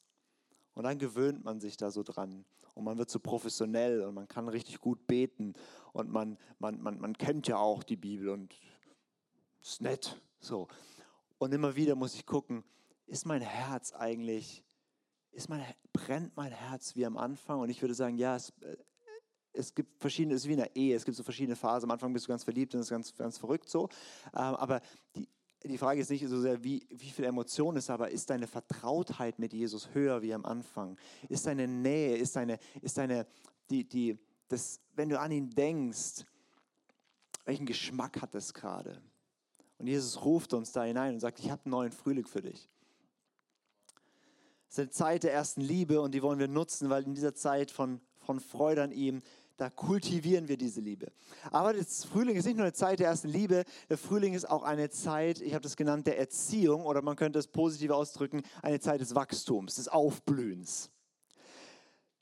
Und 0.75 0.85
dann 0.85 0.99
gewöhnt 0.99 1.45
man 1.45 1.61
sich 1.61 1.77
da 1.77 1.91
so 1.91 2.03
dran. 2.03 2.45
Und 2.75 2.85
man 2.85 2.99
wird 2.99 3.09
so 3.09 3.19
professionell 3.21 4.03
und 4.03 4.15
man 4.15 4.29
kann 4.29 4.49
richtig 4.49 4.81
gut 4.81 5.07
beten. 5.07 5.55
Und 5.93 6.11
man, 6.11 6.37
man, 6.59 6.83
man, 6.83 7.01
man 7.01 7.17
kennt 7.17 7.49
ja 7.49 7.57
auch 7.57 7.83
die 7.83 7.97
Bibel 7.97 8.29
und 8.29 8.55
ist 9.63 9.81
nett. 9.81 10.21
So. 10.41 10.69
Und 11.39 11.53
immer 11.53 11.77
wieder 11.77 11.95
muss 11.95 12.15
ich 12.15 12.27
gucken, 12.27 12.65
ist 13.07 13.27
mein 13.27 13.43
Herz 13.43 13.93
eigentlich, 13.93 14.65
ist 15.31 15.49
mein, 15.49 15.63
brennt 15.93 16.37
mein 16.37 16.53
Herz 16.53 16.97
wie 16.97 17.07
am 17.07 17.17
Anfang? 17.17 17.61
Und 17.61 17.71
ich 17.71 17.81
würde 17.83 17.95
sagen, 17.95 18.17
ja, 18.17 18.37
es, 18.37 18.51
äh, 18.61 18.77
es 19.53 19.75
gibt 19.75 20.01
verschiedene, 20.01 20.35
es 20.35 20.43
ist 20.43 20.49
wie 20.49 20.53
in 20.53 20.59
der 20.59 20.75
Ehe, 20.77 20.97
es 20.97 21.05
gibt 21.05 21.17
so 21.17 21.23
verschiedene 21.23 21.57
Phasen. 21.57 21.89
Am 21.89 21.93
Anfang 21.93 22.13
bist 22.13 22.27
du 22.27 22.29
ganz 22.29 22.45
verliebt 22.45 22.75
und 22.75 22.81
das 22.81 22.87
ist 22.87 22.91
ganz, 22.91 23.15
ganz 23.15 23.39
verrückt 23.39 23.69
so. 23.69 23.89
Ähm, 24.35 24.55
aber 24.57 24.81
die, 25.15 25.29
die 25.65 25.79
Frage 25.79 26.01
ist 26.01 26.11
nicht 26.11 26.27
so 26.27 26.41
sehr, 26.41 26.63
wie, 26.63 26.87
wie 26.91 27.11
viel 27.11 27.25
Emotion 27.25 27.77
ist, 27.77 27.91
aber 27.91 28.11
ist 28.11 28.31
deine 28.31 28.47
Vertrautheit 28.47 29.39
mit 29.39 29.53
Jesus 29.53 29.95
höher 29.95 30.23
wie 30.23 30.35
am 30.35 30.45
Anfang? 30.45 30.99
Ist 31.29 31.47
deine 31.47 31.67
Nähe, 31.67 32.17
ist 32.17 32.37
deine, 32.37 32.59
ist 32.83 32.99
deine, 32.99 33.27
die, 33.71 33.89
die, 33.89 34.19
das, 34.49 34.81
wenn 34.95 35.09
du 35.09 35.19
an 35.19 35.33
ihn 35.33 35.51
denkst, 35.51 36.25
welchen 37.45 37.67
Geschmack 37.67 38.21
hat 38.21 38.35
das 38.35 38.53
gerade? 38.53 39.01
Und 39.79 39.87
Jesus 39.87 40.25
ruft 40.25 40.55
uns 40.55 40.73
da 40.73 40.85
hinein 40.85 41.15
und 41.15 41.21
sagt, 41.21 41.39
ich 41.39 41.51
habe 41.51 41.63
einen 41.65 41.73
neuen 41.73 41.93
Frühling 41.93 42.27
für 42.27 42.43
dich. 42.43 42.69
Es 44.69 44.75
ist 44.75 44.79
eine 44.79 44.91
Zeit 44.91 45.23
der 45.23 45.33
ersten 45.33 45.61
Liebe 45.61 46.01
und 46.01 46.13
die 46.13 46.23
wollen 46.23 46.39
wir 46.39 46.49
nutzen, 46.49 46.91
weil 46.91 47.05
in 47.05 47.15
dieser 47.15 47.35
Zeit 47.35 47.71
von, 47.71 48.01
von 48.19 48.41
Freude 48.41 48.83
an 48.83 48.93
ihm, 48.93 49.23
da 49.57 49.71
kultivieren 49.71 50.49
wir 50.49 50.59
diese 50.59 50.81
Liebe. 50.81 51.13
Aber 51.51 51.73
das 51.73 52.05
Frühling 52.05 52.37
ist 52.37 52.45
nicht 52.45 52.57
nur 52.57 52.65
eine 52.65 52.75
Zeit 52.75 52.99
der 52.99 53.09
ersten 53.09 53.29
Liebe, 53.29 53.65
der 53.89 53.97
Frühling 53.97 54.35
ist 54.35 54.49
auch 54.49 54.63
eine 54.63 54.91
Zeit, 54.91 55.41
ich 55.41 55.55
habe 55.55 55.63
das 55.63 55.77
genannt, 55.77 56.07
der 56.07 56.19
Erziehung 56.19 56.85
oder 56.85 57.01
man 57.01 57.17
könnte 57.17 57.39
es 57.39 57.47
positiv 57.47 57.91
ausdrücken, 57.91 58.43
eine 58.63 58.81
Zeit 58.81 59.01
des 59.01 59.15
Wachstums, 59.15 59.77
des 59.77 59.89
Aufblühens. 59.89 60.91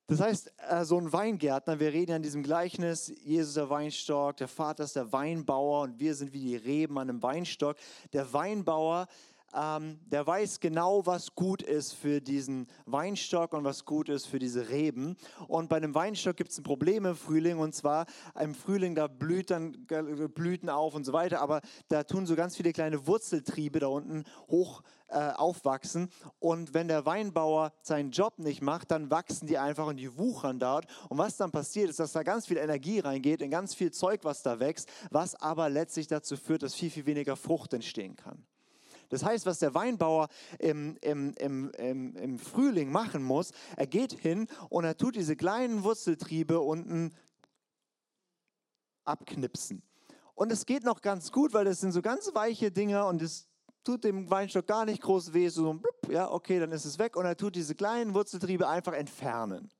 Das 0.07 0.21
heißt, 0.21 0.53
äh, 0.69 0.85
so 0.85 0.99
ein 0.99 1.13
Weingärtner, 1.13 1.81
wir 1.81 1.93
reden 1.93 2.11
ja 2.11 2.17
in 2.17 2.23
diesem 2.23 2.43
Gleichnis, 2.43 3.11
Jesus 3.25 3.55
der 3.55 3.71
Weinstock, 3.71 4.37
der 4.37 4.49
Vater 4.49 4.85
ist 4.85 4.97
der 4.97 5.13
Weinbauer 5.13 5.83
und 5.83 5.99
wir 5.99 6.15
sind 6.15 6.35
wie 6.35 6.41
die 6.41 6.57
Reben 6.57 6.99
an 6.99 7.09
einem 7.09 7.23
Weinstock. 7.23 7.77
Der 8.13 8.31
Weinbauer 8.31 9.07
ähm, 9.55 9.99
der 10.07 10.27
weiß 10.27 10.61
genau, 10.61 11.07
was 11.07 11.35
gut 11.35 11.63
ist 11.63 11.93
für 11.93 12.21
diesen 12.21 12.67
Weinstock 12.87 13.53
und 13.53 13.65
was 13.65 13.85
gut 13.85 14.09
ist 14.09 14.27
für 14.27 14.39
diese 14.39 14.69
Reben. 14.69 15.17
Und 15.47 15.69
bei 15.69 15.77
einem 15.77 15.95
Weinstock 15.95 16.37
gibt 16.37 16.51
es 16.51 16.59
ein 16.59 16.65
Problem 16.65 17.07
im 17.07 17.17
Frühling 17.17 17.59
und 17.59 17.75
zwar 17.75 18.07
im 18.41 18.55
Frühling, 18.55 18.95
da 18.95 19.07
blüht 19.07 19.51
dann 19.51 19.87
Blüten 20.35 20.69
auf 20.69 20.95
und 20.95 21.05
so 21.05 21.13
weiter, 21.13 21.41
aber 21.41 21.61
da 21.89 22.03
tun 22.03 22.27
so 22.27 22.35
ganz 22.35 22.57
viele 22.57 22.73
kleine 22.73 23.07
Wurzeltriebe 23.07 23.79
da 23.79 23.87
unten 23.87 24.25
hoch 24.49 24.83
äh, 25.15 25.31
aufwachsen. 25.31 26.11
Und 26.41 26.75
wenn 26.75 26.89
der 26.89 27.07
Weinbauer 27.07 27.73
seinen 27.83 28.11
Job 28.11 28.39
nicht 28.39 28.63
macht, 28.63 28.91
dann 28.91 29.11
wachsen 29.11 29.47
die 29.47 29.59
einfach 29.59 29.87
und 29.87 29.97
die 29.97 30.19
wuchern 30.19 30.59
dort. 30.59 30.87
Und 31.09 31.19
was 31.19 31.37
dann 31.37 31.53
passiert, 31.53 31.89
ist, 31.89 32.01
dass 32.01 32.13
da 32.13 32.25
ganz 32.25 32.47
viel 32.47 32.57
Energie 32.57 32.99
reingeht, 32.99 33.41
in 33.41 33.51
ganz 33.51 33.75
viel 33.75 33.93
Zeug, 33.93 34.25
was 34.25 34.43
da 34.43 34.59
wächst, 34.59 34.89
was 35.11 35.35
aber 35.37 35.71
letztlich 35.71 36.09
dazu 36.09 36.37
führt, 36.37 36.65
dass 36.65 36.75
viel, 36.75 36.91
viel 36.91 37.07
weniger 37.07 37.37
Frucht 37.37 37.73
entstehen 37.75 38.17
kann. 38.17 38.45
Das 39.09 39.25
heißt, 39.25 39.47
was 39.47 39.61
der 39.61 39.73
Weinbauer 39.75 40.27
im, 40.59 40.97
im, 41.01 41.33
im, 41.35 41.71
im, 41.79 42.17
im 42.17 42.39
Frühling 42.41 42.91
machen 42.91 43.23
muss, 43.23 43.53
er 43.77 43.87
geht 43.87 44.13
hin 44.15 44.49
und 44.69 44.85
er 44.85 44.97
tut 44.97 45.15
diese 45.15 45.37
kleinen 45.37 45.85
Wurzeltriebe 45.85 46.59
unten 46.59 47.15
abknipsen. 49.05 49.85
Und 50.35 50.51
es 50.51 50.67
geht 50.67 50.83
noch 50.83 51.01
ganz 51.01 51.31
gut, 51.31 51.53
weil 51.53 51.65
das 51.65 51.81
sind 51.81 51.93
so 51.93 52.03
ganz 52.03 52.35
weiche 52.35 52.73
Dinger 52.73 53.07
und 53.07 53.23
es 53.23 53.47
tut 53.85 54.05
dem 54.05 54.31
Weinstock 54.31 54.67
gar 54.67 54.85
nicht 54.85 55.03
groß 55.03 55.33
weh. 55.33 55.49
So, 55.49 55.75
blub, 55.75 56.11
ja, 56.11 56.31
okay, 56.31 56.59
dann 56.59 56.73
ist 56.73 56.85
es 56.85 56.99
weg. 56.99 57.17
Und 57.17 57.27
er 57.27 57.37
tut 57.37 57.55
diese 57.55 57.75
kleinen 57.75 58.15
Wurzeltriebe 58.15 58.69
einfach 58.69 58.95
entfernen. 58.95 59.71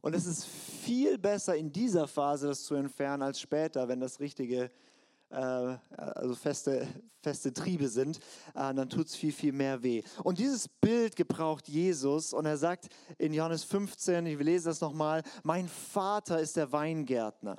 Und 0.00 0.14
es 0.14 0.26
ist 0.26 0.46
viel 0.46 1.18
besser 1.18 1.56
in 1.56 1.72
dieser 1.72 2.08
Phase 2.08 2.48
das 2.48 2.64
zu 2.64 2.74
entfernen 2.74 3.22
als 3.22 3.40
später, 3.40 3.86
wenn 3.86 4.00
das 4.00 4.18
richtige 4.18 4.70
äh, 5.30 5.76
also 5.96 6.34
feste, 6.34 6.88
feste 7.22 7.52
Triebe 7.52 7.88
sind, 7.88 8.18
äh, 8.54 8.74
dann 8.74 8.88
tut 8.88 9.06
es 9.06 9.14
viel, 9.14 9.32
viel 9.32 9.52
mehr 9.52 9.82
weh. 9.82 10.02
Und 10.24 10.38
dieses 10.38 10.68
Bild 10.68 11.16
gebraucht 11.16 11.68
Jesus 11.68 12.32
und 12.32 12.46
er 12.46 12.56
sagt 12.56 12.88
in 13.18 13.32
Johannes 13.32 13.64
15, 13.64 14.26
ich 14.26 14.38
lese 14.38 14.70
das 14.70 14.80
nochmal, 14.80 15.22
mein 15.42 15.68
Vater 15.68 16.40
ist 16.40 16.56
der 16.56 16.72
Weingärtner. 16.72 17.56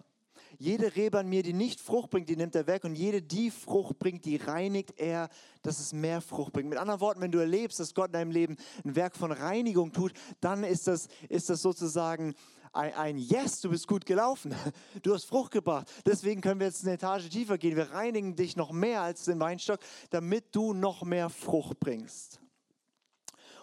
Jede 0.62 0.96
Rebe 0.96 1.18
an 1.18 1.27
mir, 1.27 1.41
die 1.41 1.53
nicht 1.53 1.82
Frucht 1.82 2.12
bringt, 2.12 2.30
die 2.30 2.36
nimmt 2.36 2.53
er 2.53 2.68
weg. 2.68 2.84
Und 2.84 2.94
jede, 2.94 3.20
die 3.20 3.50
Frucht 3.50 3.98
bringt, 3.98 4.25
die 4.25 4.36
reinigt 4.36 4.94
er, 4.98 5.30
dass 5.63 5.80
es 5.80 5.91
mehr 5.91 6.22
Frucht 6.22 6.53
bringt. 6.53 6.70
Mit 6.70 6.77
anderen 6.77 7.01
Worten, 7.01 7.20
wenn 7.20 7.32
du 7.32 7.39
erlebst, 7.39 7.80
dass 7.80 7.96
Gott 7.96 8.10
in 8.10 8.13
deinem 8.13 8.30
Leben 8.30 8.58
ein 8.86 8.96
Werk 8.96 9.15
von 9.15 9.32
Reinigung 9.32 9.91
tut, 9.91 10.13
dann 10.39 10.63
ist 10.63 10.86
das, 10.86 11.08
ist 11.30 11.50
das 11.50 11.63
sozusagen 11.63 12.36
ein, 12.74 12.94
ein 12.94 13.18
Yes, 13.18 13.62
du 13.62 13.72
bist 13.72 13.88
gut 13.88 14.06
gelaufen. 14.06 14.53
Du 15.01 15.15
hast 15.15 15.25
Frucht 15.25 15.51
gebracht. 15.51 15.91
Deswegen 16.06 16.41
können 16.41 16.60
wir 16.60 16.68
jetzt 16.68 16.84
eine 16.84 16.94
Etage 16.94 17.27
tiefer 17.30 17.58
gehen. 17.58 17.75
Wir 17.75 17.89
reinigen 17.89 18.36
dich 18.36 18.56
noch 18.56 18.72
mehr 18.72 19.01
als 19.01 19.25
den 19.25 19.39
Weinstock, 19.39 19.80
damit 20.12 20.56
du 20.56 20.74
noch 20.74 21.01
mehr 21.01 21.32
Frucht 21.32 21.80
bringst. 21.80 22.39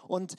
Und 0.05 0.35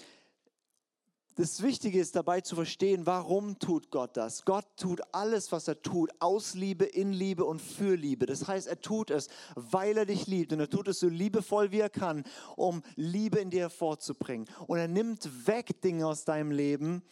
das 1.36 1.62
Wichtige 1.62 2.00
ist 2.00 2.16
dabei 2.16 2.40
zu 2.40 2.54
verstehen, 2.54 3.06
warum 3.06 3.58
tut 3.58 3.90
Gott 3.90 4.16
das? 4.16 4.44
Gott 4.44 4.66
tut 4.76 5.00
alles, 5.12 5.52
was 5.52 5.68
er 5.68 5.80
tut, 5.80 6.10
aus 6.18 6.54
Liebe, 6.54 6.84
in 6.84 7.12
Liebe 7.12 7.44
und 7.44 7.62
für 7.62 7.94
Liebe. 7.94 8.26
Das 8.26 8.46
heißt, 8.48 8.66
er 8.66 8.80
tut 8.80 9.10
es, 9.10 9.28
weil 9.54 9.96
er 9.96 10.06
dich 10.06 10.26
liebt 10.26 10.52
und 10.52 10.60
er 10.60 10.68
tut 10.68 10.88
es 10.88 11.00
so 11.00 11.08
liebevoll, 11.08 11.70
wie 11.70 11.80
er 11.80 11.90
kann, 11.90 12.24
um 12.56 12.82
Liebe 12.96 13.38
in 13.38 13.50
dir 13.50 13.60
hervorzubringen. 13.60 14.48
Und 14.66 14.78
er 14.78 14.88
nimmt 14.88 15.46
weg 15.46 15.80
Dinge 15.80 16.06
aus 16.06 16.24
deinem 16.24 16.50
Leben, 16.50 17.02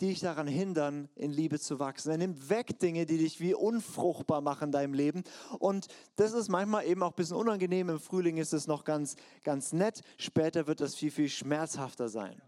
die 0.00 0.08
dich 0.08 0.20
daran 0.20 0.46
hindern, 0.46 1.08
in 1.16 1.32
Liebe 1.32 1.58
zu 1.58 1.80
wachsen. 1.80 2.10
Er 2.10 2.18
nimmt 2.18 2.50
weg 2.50 2.78
Dinge, 2.78 3.04
die 3.04 3.18
dich 3.18 3.40
wie 3.40 3.54
unfruchtbar 3.54 4.40
machen 4.40 4.66
in 4.66 4.72
deinem 4.72 4.94
Leben. 4.94 5.24
Und 5.58 5.88
das 6.16 6.34
ist 6.34 6.48
manchmal 6.48 6.86
eben 6.86 7.02
auch 7.02 7.10
ein 7.10 7.16
bisschen 7.16 7.36
unangenehm. 7.36 7.88
Im 7.88 7.98
Frühling 7.98 8.36
ist 8.36 8.52
es 8.52 8.68
noch 8.68 8.84
ganz, 8.84 9.16
ganz 9.42 9.72
nett. 9.72 10.02
Später 10.18 10.66
wird 10.66 10.80
das 10.80 10.94
viel, 10.94 11.10
viel 11.10 11.28
schmerzhafter 11.28 12.08
sein. 12.08 12.40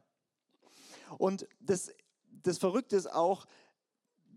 Und 1.19 1.47
das, 1.61 1.93
das 2.43 2.59
Verrückte 2.59 2.97
ist 2.97 3.13
auch, 3.13 3.47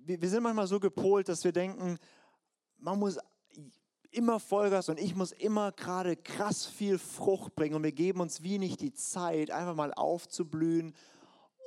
wir, 0.05 0.21
wir 0.21 0.29
sind 0.29 0.43
manchmal 0.43 0.67
so 0.67 0.79
gepolt, 0.79 1.29
dass 1.29 1.43
wir 1.43 1.51
denken, 1.51 1.97
man 2.77 2.99
muss 2.99 3.17
immer 4.11 4.39
Vollgas 4.39 4.89
und 4.89 4.99
ich 4.99 5.15
muss 5.15 5.31
immer 5.31 5.71
gerade 5.71 6.15
krass 6.15 6.65
viel 6.65 6.99
Frucht 6.99 7.55
bringen 7.55 7.75
und 7.75 7.83
wir 7.83 7.91
geben 7.91 8.19
uns 8.21 8.43
wie 8.43 8.59
nicht 8.59 8.81
die 8.81 8.93
Zeit, 8.93 9.51
einfach 9.51 9.75
mal 9.75 9.93
aufzublühen 9.93 10.93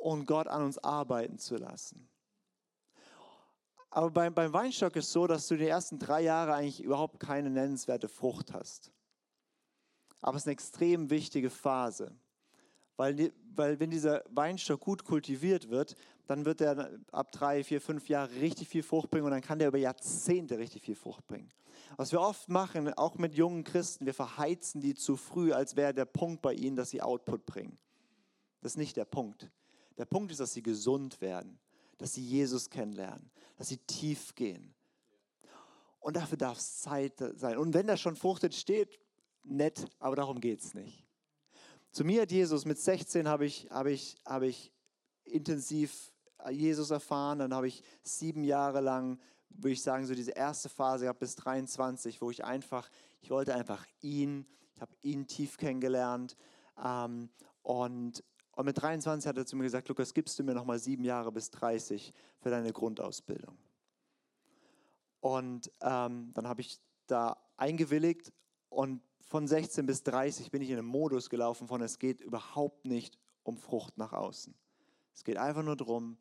und 0.00 0.26
Gott 0.26 0.46
an 0.46 0.62
uns 0.62 0.78
arbeiten 0.78 1.38
zu 1.38 1.56
lassen. 1.56 2.08
Aber 3.90 4.10
beim, 4.10 4.34
beim 4.34 4.52
Weinstock 4.52 4.94
ist 4.96 5.06
es 5.06 5.12
so, 5.12 5.26
dass 5.26 5.48
du 5.48 5.56
die 5.56 5.66
ersten 5.66 5.98
drei 5.98 6.20
Jahre 6.20 6.54
eigentlich 6.54 6.82
überhaupt 6.82 7.18
keine 7.18 7.50
nennenswerte 7.50 8.08
Frucht 8.08 8.52
hast. 8.52 8.92
Aber 10.20 10.36
es 10.36 10.42
ist 10.42 10.48
eine 10.48 10.52
extrem 10.52 11.10
wichtige 11.10 11.50
Phase. 11.50 12.14
Weil, 12.96 13.32
weil 13.54 13.78
wenn 13.78 13.90
dieser 13.90 14.24
Weinstock 14.30 14.80
gut 14.80 15.04
kultiviert 15.04 15.68
wird, 15.68 15.96
dann 16.26 16.44
wird 16.44 16.60
er 16.60 16.98
ab 17.12 17.30
drei, 17.30 17.62
vier, 17.62 17.80
fünf 17.80 18.08
Jahre 18.08 18.32
richtig 18.36 18.68
viel 18.68 18.82
Frucht 18.82 19.10
bringen 19.10 19.26
und 19.26 19.30
dann 19.30 19.42
kann 19.42 19.58
der 19.58 19.68
über 19.68 19.78
Jahrzehnte 19.78 20.58
richtig 20.58 20.82
viel 20.82 20.96
Frucht 20.96 21.26
bringen. 21.26 21.50
Was 21.96 22.12
wir 22.12 22.20
oft 22.20 22.48
machen, 22.48 22.92
auch 22.94 23.16
mit 23.16 23.34
jungen 23.34 23.64
Christen, 23.64 24.06
wir 24.06 24.14
verheizen 24.14 24.80
die 24.80 24.94
zu 24.94 25.16
früh, 25.16 25.52
als 25.52 25.76
wäre 25.76 25.94
der 25.94 26.04
Punkt 26.04 26.42
bei 26.42 26.54
ihnen, 26.54 26.76
dass 26.76 26.90
sie 26.90 27.02
Output 27.02 27.46
bringen. 27.46 27.78
Das 28.60 28.72
ist 28.72 28.78
nicht 28.78 28.96
der 28.96 29.04
Punkt. 29.04 29.50
Der 29.98 30.06
Punkt 30.06 30.32
ist, 30.32 30.40
dass 30.40 30.52
sie 30.52 30.62
gesund 30.62 31.20
werden, 31.20 31.58
dass 31.98 32.14
sie 32.14 32.24
Jesus 32.24 32.68
kennenlernen, 32.68 33.30
dass 33.56 33.68
sie 33.68 33.78
tief 33.78 34.34
gehen. 34.34 34.74
Und 36.00 36.16
dafür 36.16 36.38
darf 36.38 36.58
es 36.58 36.80
Zeit 36.80 37.14
sein. 37.36 37.58
Und 37.58 37.74
wenn 37.74 37.86
da 37.86 37.96
schon 37.96 38.16
Frucht 38.16 38.44
entsteht, 38.44 38.98
nett, 39.44 39.86
aber 39.98 40.16
darum 40.16 40.40
geht 40.40 40.60
es 40.60 40.74
nicht. 40.74 41.05
Zu 41.96 42.04
mir 42.04 42.20
hat 42.20 42.30
Jesus 42.30 42.66
mit 42.66 42.76
16 42.76 43.26
habe 43.26 43.46
ich, 43.46 43.68
habe 43.70 43.90
ich, 43.90 44.18
habe 44.26 44.48
ich 44.48 44.70
intensiv 45.24 46.12
Jesus 46.50 46.90
erfahren. 46.90 47.38
Dann 47.38 47.54
habe 47.54 47.68
ich 47.68 47.82
sieben 48.02 48.44
Jahre 48.44 48.82
lang, 48.82 49.18
würde 49.48 49.70
ich 49.70 49.82
sagen, 49.82 50.04
so 50.04 50.14
diese 50.14 50.32
erste 50.32 50.68
Phase 50.68 51.04
gehabt 51.06 51.20
bis 51.20 51.36
23, 51.36 52.20
wo 52.20 52.30
ich 52.30 52.44
einfach, 52.44 52.90
ich 53.22 53.30
wollte 53.30 53.54
einfach 53.54 53.86
ihn, 54.02 54.44
ich 54.74 54.82
habe 54.82 54.92
ihn 55.00 55.26
tief 55.26 55.56
kennengelernt. 55.56 56.36
Ähm, 56.84 57.30
und 57.62 58.22
und 58.52 58.66
mit 58.66 58.82
23 58.82 59.26
hat 59.26 59.38
er 59.38 59.46
zu 59.46 59.56
mir 59.56 59.62
gesagt, 59.62 59.88
Lukas, 59.88 60.12
gibst 60.12 60.38
du 60.38 60.44
mir 60.44 60.52
noch 60.52 60.66
mal 60.66 60.78
sieben 60.78 61.04
Jahre 61.04 61.32
bis 61.32 61.50
30 61.50 62.12
für 62.40 62.50
deine 62.50 62.74
Grundausbildung. 62.74 63.56
Und 65.20 65.72
ähm, 65.80 66.30
dann 66.34 66.46
habe 66.46 66.60
ich 66.60 66.78
da 67.06 67.38
eingewilligt 67.56 68.34
und 68.68 69.00
von 69.26 69.46
16 69.46 69.86
bis 69.86 70.02
30 70.04 70.50
bin 70.50 70.62
ich 70.62 70.70
in 70.70 70.78
einem 70.78 70.88
Modus 70.88 71.30
gelaufen 71.30 71.68
von, 71.68 71.82
es 71.82 71.98
geht 71.98 72.20
überhaupt 72.20 72.84
nicht 72.84 73.18
um 73.42 73.58
Frucht 73.58 73.98
nach 73.98 74.12
außen. 74.12 74.54
Es 75.14 75.24
geht 75.24 75.36
einfach 75.36 75.62
nur 75.62 75.76
darum, 75.76 76.16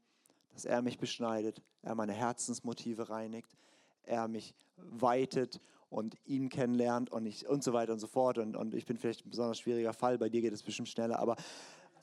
dass 0.53 0.65
er 0.65 0.81
mich 0.81 0.97
beschneidet, 0.97 1.61
er 1.81 1.95
meine 1.95 2.13
Herzensmotive 2.13 3.09
reinigt, 3.09 3.55
er 4.03 4.27
mich 4.27 4.55
weitet 4.77 5.59
und 5.89 6.15
ihn 6.25 6.49
kennenlernt 6.49 7.11
und, 7.11 7.25
ich, 7.25 7.47
und 7.47 7.63
so 7.63 7.73
weiter 7.73 7.93
und 7.93 7.99
so 7.99 8.07
fort. 8.07 8.37
Und, 8.37 8.55
und 8.55 8.73
ich 8.73 8.85
bin 8.85 8.97
vielleicht 8.97 9.25
ein 9.25 9.29
besonders 9.29 9.59
schwieriger 9.59 9.93
Fall, 9.93 10.17
bei 10.17 10.29
dir 10.29 10.41
geht 10.41 10.53
es 10.53 10.63
bestimmt 10.63 10.89
schneller, 10.89 11.19
aber 11.19 11.35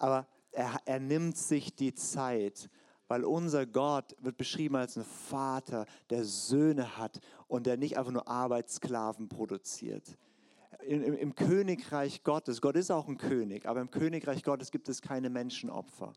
aber 0.03 0.27
er, 0.51 0.81
er 0.85 0.99
nimmt 0.99 1.37
sich 1.37 1.77
die 1.77 1.95
Zeit, 1.95 2.69
weil 3.07 3.25
unser 3.25 3.67
Gott 3.67 4.17
wird 4.21 4.37
beschrieben 4.37 4.75
als 4.75 4.97
ein 4.97 5.05
Vater, 5.05 5.87
der 6.11 6.25
Söhne 6.25 6.99
hat 6.99 7.21
und 7.47 7.67
der 7.67 7.77
nicht 7.77 7.97
einfach 7.97 8.11
nur 8.11 8.27
Arbeitssklaven 8.27 9.29
produziert. 9.29 10.19
Im, 10.87 11.03
im, 11.03 11.35
Königreich 11.35 12.25
Gottes, 12.25 12.61
Gott 12.61 12.77
ist 12.77 12.91
auch 12.91 13.09
ein 13.09 13.19
König, 13.19 13.67
aber 13.67 13.81
im 13.81 13.91
Königreich 13.91 14.43
Gottes 14.43 14.71
gibt 14.71 14.89
es 14.89 15.03
keine 15.03 15.31
Menschenopfer. 15.31 16.13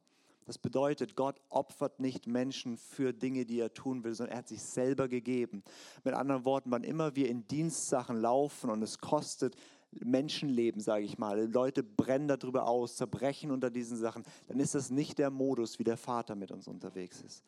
Das 0.45 0.57
bedeutet, 0.57 1.15
Gott 1.15 1.41
opfert 1.49 1.99
nicht 1.99 2.27
Menschen 2.27 2.77
für 2.77 3.13
Dinge, 3.13 3.45
die 3.45 3.59
er 3.59 3.73
tun 3.73 4.03
will, 4.03 4.13
sondern 4.13 4.33
er 4.33 4.39
hat 4.39 4.47
sich 4.47 4.61
selber 4.61 5.07
gegeben. 5.07 5.63
Mit 6.03 6.13
anderen 6.13 6.45
Worten, 6.45 6.69
wann 6.69 6.83
immer 6.83 7.15
wir 7.15 7.29
in 7.29 7.47
Dienstsachen 7.47 8.21
laufen 8.21 8.69
und 8.69 8.83
es 8.83 8.99
kostet 8.99 9.55
Menschenleben, 10.03 10.81
sage 10.81 11.05
ich 11.05 11.17
mal, 11.17 11.51
Leute 11.51 11.81
brennen 11.81 12.27
darüber 12.27 12.67
aus, 12.67 12.97
zerbrechen 12.97 13.51
unter 13.51 13.69
diesen 13.69 13.97
Sachen, 13.97 14.23
dann 14.47 14.59
ist 14.59 14.75
das 14.75 14.91
nicht 14.91 15.17
der 15.17 15.29
Modus, 15.29 15.79
wie 15.79 15.83
der 15.83 15.97
Vater 15.97 16.35
mit 16.35 16.51
uns 16.51 16.67
unterwegs 16.67 17.21
ist. 17.21 17.43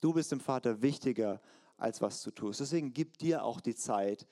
Du 0.00 0.12
bist 0.12 0.30
dem 0.30 0.40
Vater 0.40 0.82
wichtiger, 0.82 1.40
als 1.76 2.00
was 2.02 2.22
du 2.22 2.30
tust. 2.30 2.60
Deswegen 2.60 2.92
gib 2.92 3.18
dir 3.18 3.44
auch 3.44 3.60
die 3.60 3.74
Zeit, 3.74 4.26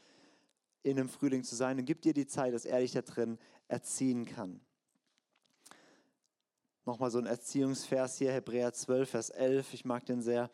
in 0.82 0.98
einem 0.98 1.08
Frühling 1.08 1.44
zu 1.44 1.54
sein 1.54 1.78
und 1.78 1.84
gib 1.84 2.02
dir 2.02 2.14
die 2.14 2.26
Zeit, 2.26 2.54
dass 2.54 2.64
er 2.64 2.80
dich 2.80 2.92
da 2.92 3.02
drin 3.02 3.38
erziehen 3.68 4.24
kann. 4.24 4.60
Nochmal 6.84 7.10
so 7.10 7.18
ein 7.18 7.26
Erziehungsvers 7.26 8.18
hier, 8.18 8.32
Hebräer 8.32 8.72
12, 8.72 9.08
Vers 9.08 9.30
11, 9.30 9.74
ich 9.74 9.84
mag 9.84 10.04
den 10.04 10.20
sehr. 10.20 10.50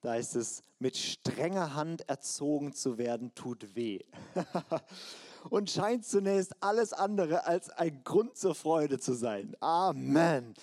Da 0.00 0.12
heißt 0.12 0.36
es, 0.36 0.62
mit 0.78 0.96
strenger 0.96 1.74
Hand 1.74 2.08
erzogen 2.08 2.72
zu 2.72 2.98
werden, 2.98 3.34
tut 3.34 3.74
weh. 3.74 4.00
und 5.50 5.70
scheint 5.70 6.04
zunächst 6.04 6.54
alles 6.60 6.92
andere 6.92 7.46
als 7.46 7.70
ein 7.70 8.02
Grund 8.04 8.36
zur 8.36 8.54
Freude 8.54 8.98
zu 8.98 9.14
sein. 9.14 9.56
Amen. 9.60 10.54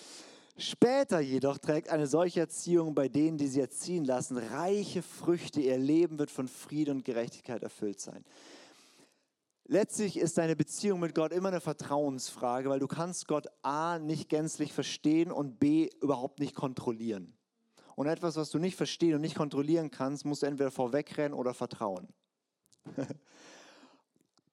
Später 0.58 1.20
jedoch 1.20 1.58
trägt 1.58 1.90
eine 1.90 2.06
solche 2.06 2.40
Erziehung 2.40 2.94
bei 2.94 3.08
denen, 3.08 3.36
die 3.36 3.48
sie 3.48 3.60
erziehen 3.60 4.04
lassen, 4.04 4.38
reiche 4.38 5.02
Früchte. 5.02 5.60
Ihr 5.60 5.76
Leben 5.76 6.18
wird 6.18 6.30
von 6.30 6.48
Frieden 6.48 6.98
und 6.98 7.04
Gerechtigkeit 7.04 7.62
erfüllt 7.62 8.00
sein. 8.00 8.24
Letztlich 9.68 10.16
ist 10.16 10.38
deine 10.38 10.54
Beziehung 10.54 11.00
mit 11.00 11.14
Gott 11.14 11.32
immer 11.32 11.48
eine 11.48 11.60
Vertrauensfrage, 11.60 12.68
weil 12.70 12.78
du 12.78 12.86
kannst 12.86 13.26
Gott 13.26 13.48
A 13.62 13.98
nicht 13.98 14.28
gänzlich 14.28 14.72
verstehen 14.72 15.32
und 15.32 15.58
B 15.58 15.90
überhaupt 16.00 16.38
nicht 16.38 16.54
kontrollieren. 16.54 17.36
Und 17.96 18.06
etwas, 18.06 18.36
was 18.36 18.50
du 18.50 18.58
nicht 18.58 18.76
verstehen 18.76 19.14
und 19.14 19.22
nicht 19.22 19.34
kontrollieren 19.34 19.90
kannst, 19.90 20.24
musst 20.24 20.42
du 20.42 20.46
entweder 20.46 20.70
vorwegrennen 20.70 21.34
oder 21.34 21.52
vertrauen. 21.52 22.08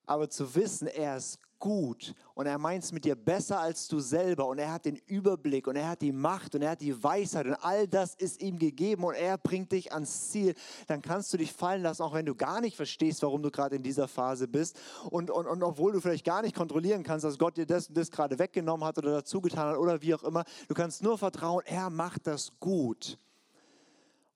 Aber 0.06 0.28
zu 0.28 0.54
wissen, 0.56 0.88
er 0.88 1.16
ist 1.16 1.38
gut 1.64 2.14
und 2.34 2.44
er 2.44 2.58
meint 2.58 2.84
es 2.84 2.92
mit 2.92 3.06
dir 3.06 3.14
besser 3.14 3.58
als 3.58 3.88
du 3.88 3.98
selber 3.98 4.46
und 4.48 4.58
er 4.58 4.70
hat 4.70 4.84
den 4.84 4.96
Überblick 5.06 5.66
und 5.66 5.76
er 5.76 5.88
hat 5.88 6.02
die 6.02 6.12
Macht 6.12 6.54
und 6.54 6.60
er 6.60 6.72
hat 6.72 6.82
die 6.82 7.02
Weisheit 7.02 7.46
und 7.46 7.54
all 7.54 7.88
das 7.88 8.14
ist 8.14 8.42
ihm 8.42 8.58
gegeben 8.58 9.02
und 9.02 9.14
er 9.14 9.38
bringt 9.38 9.72
dich 9.72 9.90
ans 9.90 10.30
Ziel, 10.30 10.54
dann 10.88 11.00
kannst 11.00 11.32
du 11.32 11.38
dich 11.38 11.54
fallen 11.54 11.80
lassen, 11.80 12.02
auch 12.02 12.12
wenn 12.12 12.26
du 12.26 12.34
gar 12.34 12.60
nicht 12.60 12.76
verstehst, 12.76 13.22
warum 13.22 13.42
du 13.42 13.50
gerade 13.50 13.76
in 13.76 13.82
dieser 13.82 14.08
Phase 14.08 14.46
bist 14.46 14.78
und, 15.08 15.30
und, 15.30 15.46
und 15.46 15.62
obwohl 15.62 15.92
du 15.92 16.02
vielleicht 16.02 16.26
gar 16.26 16.42
nicht 16.42 16.54
kontrollieren 16.54 17.02
kannst, 17.02 17.24
dass 17.24 17.38
Gott 17.38 17.56
dir 17.56 17.64
das 17.64 17.88
und 17.88 17.96
das 17.96 18.10
gerade 18.10 18.38
weggenommen 18.38 18.86
hat 18.86 18.98
oder 18.98 19.12
dazu 19.12 19.40
getan 19.40 19.68
hat 19.68 19.78
oder 19.78 20.02
wie 20.02 20.14
auch 20.14 20.22
immer, 20.22 20.44
du 20.68 20.74
kannst 20.74 21.02
nur 21.02 21.16
vertrauen, 21.16 21.62
er 21.64 21.88
macht 21.88 22.26
das 22.26 22.52
gut 22.60 23.16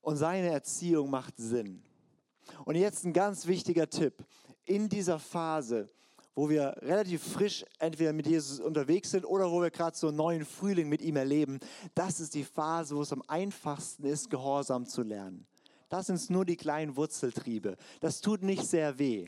und 0.01 0.17
seine 0.17 0.49
Erziehung 0.49 1.11
macht 1.11 1.37
Sinn. 1.37 1.83
Und 2.65 2.73
jetzt 2.73 3.05
ein 3.05 3.13
ganz 3.13 3.45
wichtiger 3.45 3.87
Tipp. 3.87 4.15
In 4.65 4.89
dieser 4.89 5.19
Phase, 5.19 5.89
wo 6.39 6.47
wir 6.47 6.73
relativ 6.83 7.21
frisch 7.21 7.65
entweder 7.79 8.13
mit 8.13 8.25
Jesus 8.25 8.61
unterwegs 8.61 9.11
sind 9.11 9.25
oder 9.25 9.51
wo 9.51 9.61
wir 9.61 9.71
gerade 9.71 9.97
so 9.97 10.07
einen 10.07 10.15
neuen 10.15 10.45
Frühling 10.45 10.87
mit 10.87 11.01
ihm 11.01 11.17
erleben, 11.17 11.59
das 11.95 12.21
ist 12.21 12.33
die 12.33 12.45
Phase, 12.45 12.95
wo 12.95 13.01
es 13.01 13.11
am 13.11 13.21
einfachsten 13.27 14.05
ist, 14.05 14.29
Gehorsam 14.29 14.85
zu 14.85 15.03
lernen. 15.03 15.45
Das 15.89 16.07
sind 16.07 16.29
nur 16.29 16.45
die 16.45 16.55
kleinen 16.55 16.95
Wurzeltriebe. 16.95 17.75
Das 17.99 18.21
tut 18.21 18.41
nicht 18.41 18.63
sehr 18.63 18.97
weh. 18.97 19.27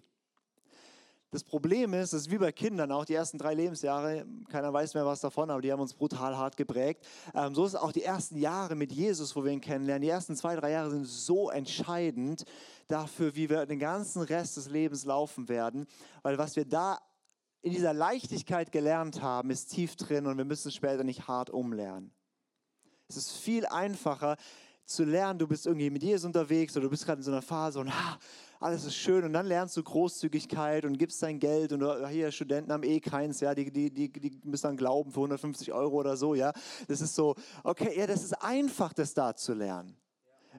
Das 1.34 1.46
Problem 1.46 1.94
ist, 1.94 2.12
es 2.12 2.24
ist 2.24 2.32
wie 2.32 2.38
bei 2.38 2.52
Kindern 2.52 2.92
auch 2.92 3.06
die 3.06 3.14
ersten 3.14 3.38
drei 3.38 3.54
Lebensjahre, 3.54 4.26
keiner 4.50 4.74
weiß 4.74 4.94
mehr 4.96 5.06
was 5.06 5.22
davon, 5.22 5.50
aber 5.50 5.62
die 5.62 5.72
haben 5.72 5.80
uns 5.80 5.94
brutal 5.94 6.36
hart 6.36 6.58
geprägt. 6.58 7.08
Ähm, 7.34 7.56
so 7.56 7.66
ist 7.66 7.76
auch 7.76 7.94
die 7.94 8.04
ersten 8.04 8.36
Jahre 8.36 8.76
mit 8.76 8.92
Jesus, 8.92 9.34
wo 9.34 9.46
wir 9.46 9.54
ihn 9.54 9.62
kennenlernen. 9.62 10.02
Die 10.02 10.10
ersten 10.10 10.36
zwei, 10.36 10.58
drei 10.58 10.72
Jahre 10.72 10.90
sind 10.92 11.06
so 11.06 11.50
entscheidend 11.50 12.44
dafür, 12.90 13.34
wie 13.34 13.50
wir 13.50 13.66
den 13.66 13.80
ganzen 13.80 14.22
Rest 14.22 14.58
des 14.58 14.70
Lebens 14.70 15.06
laufen 15.06 15.48
werden, 15.48 15.88
weil 16.22 16.38
was 16.38 16.58
wir 16.58 16.66
da 16.66 17.00
in 17.62 17.72
dieser 17.72 17.94
Leichtigkeit 17.94 18.74
gelernt 18.74 19.22
haben, 19.22 19.52
ist 19.52 19.68
tief 19.68 19.96
drin 19.96 20.28
und 20.28 20.38
wir 20.38 20.44
müssen 20.44 20.70
später 20.70 21.06
nicht 21.06 21.30
hart 21.30 21.50
umlernen. 21.50 22.12
Es 23.08 23.16
ist 23.16 23.32
viel 23.32 23.66
einfacher 23.66 24.36
zu 24.86 25.06
lernen, 25.06 25.40
du 25.40 25.48
bist 25.48 25.66
irgendwie 25.66 25.90
mit 25.90 26.04
Jesus 26.04 26.26
unterwegs 26.26 26.76
oder 26.76 26.84
du 26.84 26.90
bist 26.90 27.06
gerade 27.06 27.20
in 27.20 27.24
so 27.24 27.32
einer 27.32 27.42
Phase 27.42 27.80
und 27.80 27.90
ha, 27.90 28.20
alles 28.62 28.86
ist 28.86 28.96
schön 28.96 29.24
und 29.24 29.34
dann 29.34 29.48
lernst 29.48 29.76
du 29.76 29.84
Großzügigkeit 29.84 30.86
und 30.86 31.00
gibst 31.00 31.22
dein 31.24 31.40
Geld 31.40 31.74
und 31.74 32.08
hier 32.10 32.32
Studenten 32.32 32.72
haben 32.72 32.84
eh 32.84 33.00
keins, 33.00 33.40
ja, 33.40 33.56
die, 33.56 33.72
die, 33.72 33.92
die, 33.92 34.12
die 34.12 34.40
müssen 34.44 34.68
dann 34.68 34.78
glauben 34.78 35.12
für 35.12 35.20
150 35.20 35.74
Euro 35.74 35.96
oder 35.96 36.16
so, 36.16 36.36
ja. 36.36 36.54
Das 36.88 37.02
ist 37.02 37.16
so, 37.16 37.36
okay, 37.64 37.98
ja, 37.98 38.06
das 38.06 38.24
ist 38.24 38.34
einfach, 38.34 38.94
das 38.94 39.16
da 39.16 39.36
zu 39.36 39.54
lernen. 39.54 39.98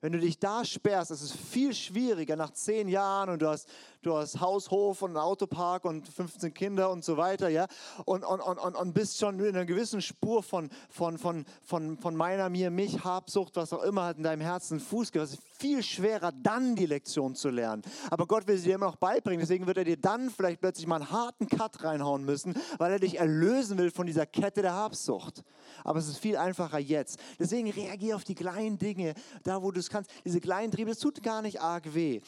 Wenn 0.01 0.13
du 0.13 0.19
dich 0.19 0.41
da 0.41 0.65
sperrst, 0.65 1.13
ist 1.13 1.23
es 1.23 1.31
viel 1.31 1.73
schwieriger 1.73 2.35
nach 2.35 2.51
zehn 2.51 2.89
Jahren 2.89 3.31
und 3.31 3.41
du 3.41 3.47
hast, 3.47 3.69
du 4.03 4.17
hast 4.17 4.41
Haus, 4.41 4.73
Hof 4.73 5.03
und 5.03 5.11
einen 5.11 5.19
Autopark 5.19 5.85
und 5.85 6.09
15 6.09 6.53
Kinder 6.55 6.91
und 6.91 7.05
so 7.05 7.17
weiter, 7.17 7.49
ja, 7.51 7.69
und, 8.05 8.25
und, 8.25 8.41
und, 8.41 8.59
und 8.59 8.95
bist 8.95 9.19
schon 9.19 9.39
in 9.39 9.55
einer 9.55 9.65
gewissen 9.65 10.03
Spur 10.03 10.43
von, 10.43 10.71
von, 10.91 11.19
von, 11.19 11.45
von, 11.65 11.99
von 11.99 12.17
meiner, 12.17 12.49
mir, 12.49 12.73
mich, 12.73 13.05
Habsucht, 13.05 13.55
was 13.55 13.73
auch 13.73 13.85
immer 13.85 14.07
hat 14.07 14.17
in 14.17 14.25
deinem 14.25 14.41
Herzen 14.41 14.81
Fuß 14.81 15.13
gehabt. 15.13 15.31
Es 15.31 15.39
ist 15.39 15.52
viel 15.63 15.83
schwerer, 15.85 16.33
dann 16.33 16.75
die 16.75 16.87
Lektion 16.87 17.37
zu 17.37 17.49
lernen. 17.49 17.83
Aber 18.11 18.27
Gott 18.27 18.49
will 18.49 18.59
sie 18.59 18.65
dir 18.65 18.75
immer 18.75 18.87
noch 18.87 18.97
beibringen, 18.97 19.39
deswegen 19.39 19.69
wird 19.69 19.77
er 19.77 19.85
dir 19.85 19.97
dann 19.97 20.29
vielleicht 20.29 20.61
plötzlich 20.61 20.89
mal 20.89 20.97
einen 20.97 21.11
harten 21.13 21.47
Cut 21.47 21.85
reinhauen 21.85 22.25
müssen, 22.25 22.55
weil 22.79 22.91
er 22.91 22.99
dich 22.99 23.21
erlösen 23.21 23.79
will 23.79 23.93
von 23.93 24.07
dieser 24.07 24.27
Kette 24.27 24.61
der 24.63 24.75
Habsucht. 24.75 25.45
Aber 25.85 26.01
es 26.01 26.09
ist 26.09 26.19
viel 26.19 26.37
einfacher 26.37 26.81
jetzt. 26.81 27.21
Deswegen 27.39 27.71
reagier 27.71 28.17
auf 28.17 28.25
die 28.25 28.35
kleinen 28.35 28.77
Dinge, 28.77 29.15
da 29.45 29.63
wo 29.63 29.71
du 29.71 29.79
es 29.79 29.89
kannst. 29.89 30.11
Diese 30.25 30.41
kleinen 30.41 30.73
Triebe, 30.73 30.91
das 30.91 30.99
tut 30.99 31.23
gar 31.23 31.43
nicht 31.43 31.61
arg 31.61 31.95
weh. 31.95 32.21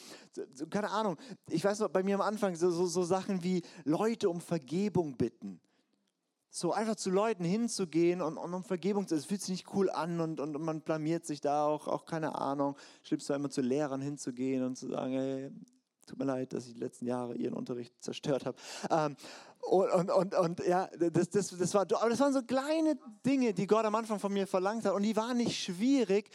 Keine 0.69 0.89
Ahnung, 0.89 1.17
ich 1.49 1.63
weiß 1.63 1.79
noch, 1.79 1.89
bei 1.89 2.03
mir 2.03 2.15
am 2.15 2.21
Anfang 2.21 2.55
so, 2.55 2.71
so, 2.71 2.85
so 2.85 3.03
Sachen 3.03 3.43
wie 3.43 3.63
Leute 3.83 4.29
um 4.29 4.39
Vergebung 4.39 5.17
bitten. 5.17 5.59
So 6.57 6.71
einfach 6.71 6.95
zu 6.95 7.09
Leuten 7.09 7.43
hinzugehen 7.43 8.21
und, 8.21 8.37
und 8.37 8.53
um 8.53 8.63
Vergebung, 8.63 9.05
es 9.09 9.25
fühlt 9.25 9.41
sich 9.41 9.49
nicht 9.49 9.73
cool 9.73 9.89
an 9.89 10.21
und, 10.21 10.39
und, 10.39 10.55
und, 10.55 10.63
man 10.63 10.79
blamiert 10.79 11.25
sich 11.25 11.41
da 11.41 11.65
auch, 11.65 11.89
auch 11.89 12.05
keine 12.05 12.35
Ahnung. 12.35 12.77
Schlimmste 13.03 13.31
war 13.31 13.35
immer 13.35 13.49
zu 13.49 13.59
Lehrern 13.59 13.99
hinzugehen 13.99 14.63
und 14.63 14.77
zu 14.77 14.87
sagen, 14.87 15.11
hey, 15.11 15.51
tut 16.07 16.17
mir 16.17 16.23
leid, 16.23 16.53
dass 16.53 16.65
ich 16.67 16.75
die 16.75 16.79
letzten 16.79 17.07
Jahre 17.07 17.35
ihren 17.35 17.55
Unterricht 17.55 17.93
zerstört 18.01 18.45
habe. 18.45 18.57
Ähm, 18.89 19.17
und, 19.59 19.91
und, 19.91 20.11
und, 20.11 20.35
und, 20.35 20.65
ja, 20.65 20.89
das, 20.97 21.29
das, 21.29 21.49
das, 21.49 21.73
war, 21.73 21.81
aber 21.81 22.09
das 22.09 22.21
waren 22.21 22.31
so 22.31 22.41
kleine 22.41 22.97
Dinge, 23.25 23.53
die 23.53 23.67
Gott 23.67 23.83
am 23.83 23.95
Anfang 23.95 24.19
von 24.19 24.31
mir 24.31 24.47
verlangt 24.47 24.85
hat. 24.85 24.93
Und 24.93 25.03
die 25.03 25.17
waren 25.17 25.35
nicht 25.35 25.61
schwierig, 25.61 26.29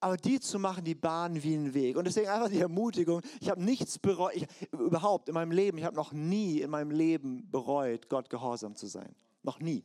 aber 0.00 0.16
die 0.16 0.40
zu 0.40 0.58
machen, 0.58 0.84
die 0.84 0.94
bahnen 0.94 1.42
wie 1.42 1.54
einen 1.54 1.74
Weg. 1.74 1.96
Und 1.96 2.06
deswegen 2.06 2.28
einfach 2.28 2.48
die 2.48 2.60
Ermutigung, 2.60 3.22
ich 3.40 3.50
habe 3.50 3.62
nichts 3.62 3.98
bereut, 3.98 4.34
ich, 4.34 4.46
überhaupt 4.72 5.28
in 5.28 5.34
meinem 5.34 5.52
Leben, 5.52 5.78
ich 5.78 5.84
habe 5.84 5.96
noch 5.96 6.12
nie 6.12 6.60
in 6.60 6.70
meinem 6.70 6.90
Leben 6.90 7.50
bereut, 7.50 8.08
Gott 8.08 8.30
gehorsam 8.30 8.74
zu 8.74 8.86
sein. 8.86 9.14
Noch 9.42 9.60
nie. 9.60 9.84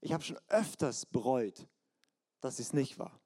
Ich 0.00 0.12
habe 0.12 0.22
schon 0.22 0.38
öfters 0.48 1.06
bereut, 1.06 1.66
dass 2.40 2.60
es 2.60 2.72
nicht 2.72 2.98
war. 2.98 3.18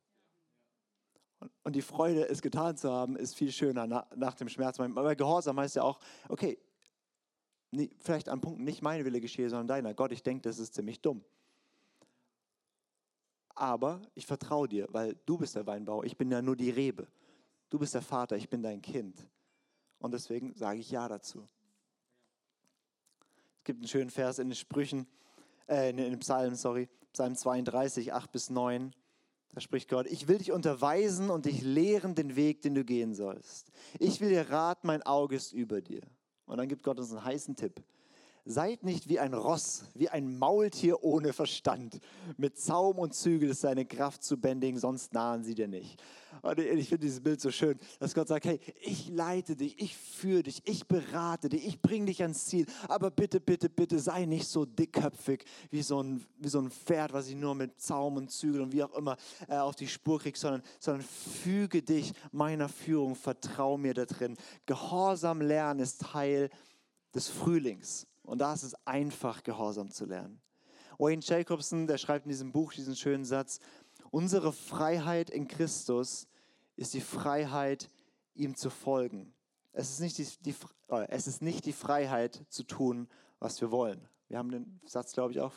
Und 1.65 1.77
die 1.77 1.83
Freude, 1.83 2.29
es 2.29 2.41
getan 2.41 2.77
zu 2.77 2.91
haben, 2.91 3.17
ist 3.17 3.35
viel 3.35 3.53
schöner 3.53 4.07
nach 4.17 4.35
dem 4.35 4.49
Schmerz. 4.49 4.79
Aber 4.81 5.15
Gehorsam 5.17 5.59
heißt 5.59 5.77
ja 5.77 5.83
auch, 5.83 5.99
okay, 6.29 6.59
vielleicht 7.99 8.29
an 8.29 8.41
Punkten 8.41 8.65
nicht 8.65 8.81
mein 8.81 9.05
Wille 9.05 9.21
geschehe, 9.21 9.51
sondern 9.51 9.67
deiner. 9.67 9.95
Gott, 9.95 10.13
ich 10.13 10.23
denke, 10.23 10.43
das 10.43 10.59
ist 10.59 10.75
ziemlich 10.75 11.01
dumm. 11.01 11.25
Aber 13.55 14.01
ich 14.15 14.27
vertraue 14.27 14.69
dir, 14.69 14.89
weil 14.91 15.17
du 15.27 15.39
bist 15.39 15.57
der 15.57 15.67
Weinbauer, 15.67 16.05
ich 16.05 16.17
bin 16.17 16.31
ja 16.31 16.43
nur 16.43 16.57
die 16.57 16.71
Rebe. 16.71 17.07
Du 17.71 17.79
bist 17.79 17.95
der 17.95 18.03
Vater, 18.03 18.37
ich 18.37 18.49
bin 18.49 18.63
dein 18.63 18.83
Kind. 18.83 19.27
Und 19.99 20.13
deswegen 20.13 20.55
sage 20.55 20.81
ich 20.81 20.91
Ja 20.91 21.09
dazu. 21.09 21.49
Es 23.59 23.65
gibt 23.65 23.79
einen 23.79 23.89
schönen 23.89 24.11
Vers 24.11 24.39
in 24.39 24.49
den 24.49 24.57
Sprüchen, 24.57 25.07
äh, 25.69 25.91
in 25.91 25.97
den 25.97 26.19
Psalmen, 26.19 26.57
sorry, 26.57 26.89
Psalm 27.13 27.37
32, 27.37 28.13
8 28.13 28.33
bis 28.33 28.51
9. 28.51 28.93
Da 29.55 29.61
spricht 29.61 29.89
Gott, 29.89 30.07
ich 30.07 30.29
will 30.29 30.39
dich 30.39 30.51
unterweisen 30.51 31.31
und 31.31 31.45
dich 31.45 31.63
lehren 31.63 32.15
den 32.15 32.37
Weg, 32.37 32.63
den 32.63 32.75
du 32.75 32.85
gehen 32.85 33.15
sollst. 33.15 33.71
Ich 33.99 34.21
will 34.21 34.31
dir 34.31 34.51
raten, 34.51 34.87
mein 34.87 35.03
Auge 35.03 35.37
ist 35.37 35.53
über 35.53 35.81
dir. 35.81 36.01
Und 36.47 36.57
dann 36.57 36.69
gibt 36.69 36.83
Gott 36.83 36.99
uns 36.99 37.13
einen 37.13 37.25
heißen 37.25 37.55
Tipp. 37.55 37.83
Seid 38.45 38.83
nicht 38.83 39.09
wie 39.09 39.21
ein 39.21 39.35
Ross, 39.35 39.85
wie 39.95 40.09
ein 40.09 40.37
Maultier 40.37 41.05
ohne 41.05 41.33
Verstand. 41.33 42.01
Mit 42.37 42.59
Zaum 42.59 42.99
und 42.99 43.15
Zügel 43.15 43.51
ist 43.51 43.61
seine 43.61 43.85
Kraft 43.85 44.25
zu 44.25 44.37
bändigen, 44.37 44.81
sonst 44.81 45.13
nahen 45.13 45.45
sie 45.45 45.55
dir 45.55 45.69
nicht. 45.69 46.03
Und 46.41 46.59
ich 46.59 46.89
finde 46.89 47.07
dieses 47.07 47.21
Bild 47.21 47.41
so 47.41 47.53
schön, 47.53 47.79
dass 48.01 48.15
Gott 48.15 48.27
sagt, 48.27 48.47
hey, 48.47 48.59
ich 48.81 49.09
leite 49.09 49.55
dich, 49.55 49.81
ich 49.81 49.97
führe 49.97 50.43
dich, 50.43 50.61
ich 50.65 50.89
berate 50.89 51.51
dich, 51.51 51.65
ich 51.65 51.81
bringe 51.81 52.07
dich 52.07 52.21
ans 52.23 52.47
Ziel. 52.47 52.67
Aber 52.89 53.13
bitte, 53.13 53.39
bitte, 53.39 53.69
bitte 53.69 54.01
sei 54.01 54.25
nicht 54.25 54.49
so 54.49 54.65
dickköpfig 54.65 55.45
wie 55.71 55.83
so 55.83 56.03
ein, 56.03 56.27
wie 56.39 56.49
so 56.49 56.59
ein 56.59 56.73
Pferd, 56.73 57.13
was 57.13 57.29
ich 57.29 57.37
nur 57.37 57.55
mit 57.55 57.81
Zaum 57.81 58.17
und 58.17 58.33
Zügel 58.33 58.63
und 58.63 58.73
wie 58.73 58.83
auch 58.83 58.95
immer 58.95 59.17
äh, 59.47 59.59
auf 59.59 59.77
die 59.77 59.87
Spur 59.87 60.19
kriege, 60.19 60.37
sondern, 60.37 60.63
sondern 60.81 61.03
füge 61.03 61.81
dich 61.81 62.13
meiner 62.33 62.69
Führung, 62.69 63.15
vertrau 63.15 63.79
mir 63.79 63.95
da 63.95 64.05
drin. 64.05 64.37
Gehorsam 64.67 65.43
lernen 65.43 65.79
ist 65.79 66.01
Teil 66.01 66.51
des 67.15 67.29
Frühlings. 67.29 68.09
Und 68.33 68.39
da 68.39 68.55
ist 68.55 68.63
es 68.63 68.75
einfach, 68.87 69.43
Gehorsam 69.43 69.91
zu 69.91 70.07
lernen. 70.07 70.41
Wayne 70.99 71.21
Jacobson, 71.23 71.87
der 71.87 71.99
schreibt 71.99 72.25
in 72.25 72.31
diesem 72.31 72.51
Buch 72.51 72.73
diesen 72.73 72.97
schönen 72.97 73.27
Satz, 73.27 73.61
unsere 74.11 74.55
Freiheit 74.55 75.29
in 75.29 75.47
Christus 75.47 76.29
ist 76.75 76.95
die 76.95 77.03
Freiheit, 77.03 77.91
ihm 78.35 78.57
zu 78.57 78.71
folgen. 78.71 79.35
Es 79.73 79.91
ist 79.91 80.01
nicht 80.01 80.17
die, 80.17 80.27
die, 80.47 80.55
es 81.09 81.27
ist 81.27 81.43
nicht 81.43 81.67
die 81.67 81.75
Freiheit 81.75 82.47
zu 82.49 82.63
tun, 82.63 83.07
was 83.39 83.61
wir 83.61 83.71
wollen. 83.71 84.09
Wir 84.29 84.39
haben 84.39 84.51
den 84.51 84.81
Satz, 84.87 85.13
glaube 85.13 85.33
ich, 85.33 85.41
auch. 85.41 85.53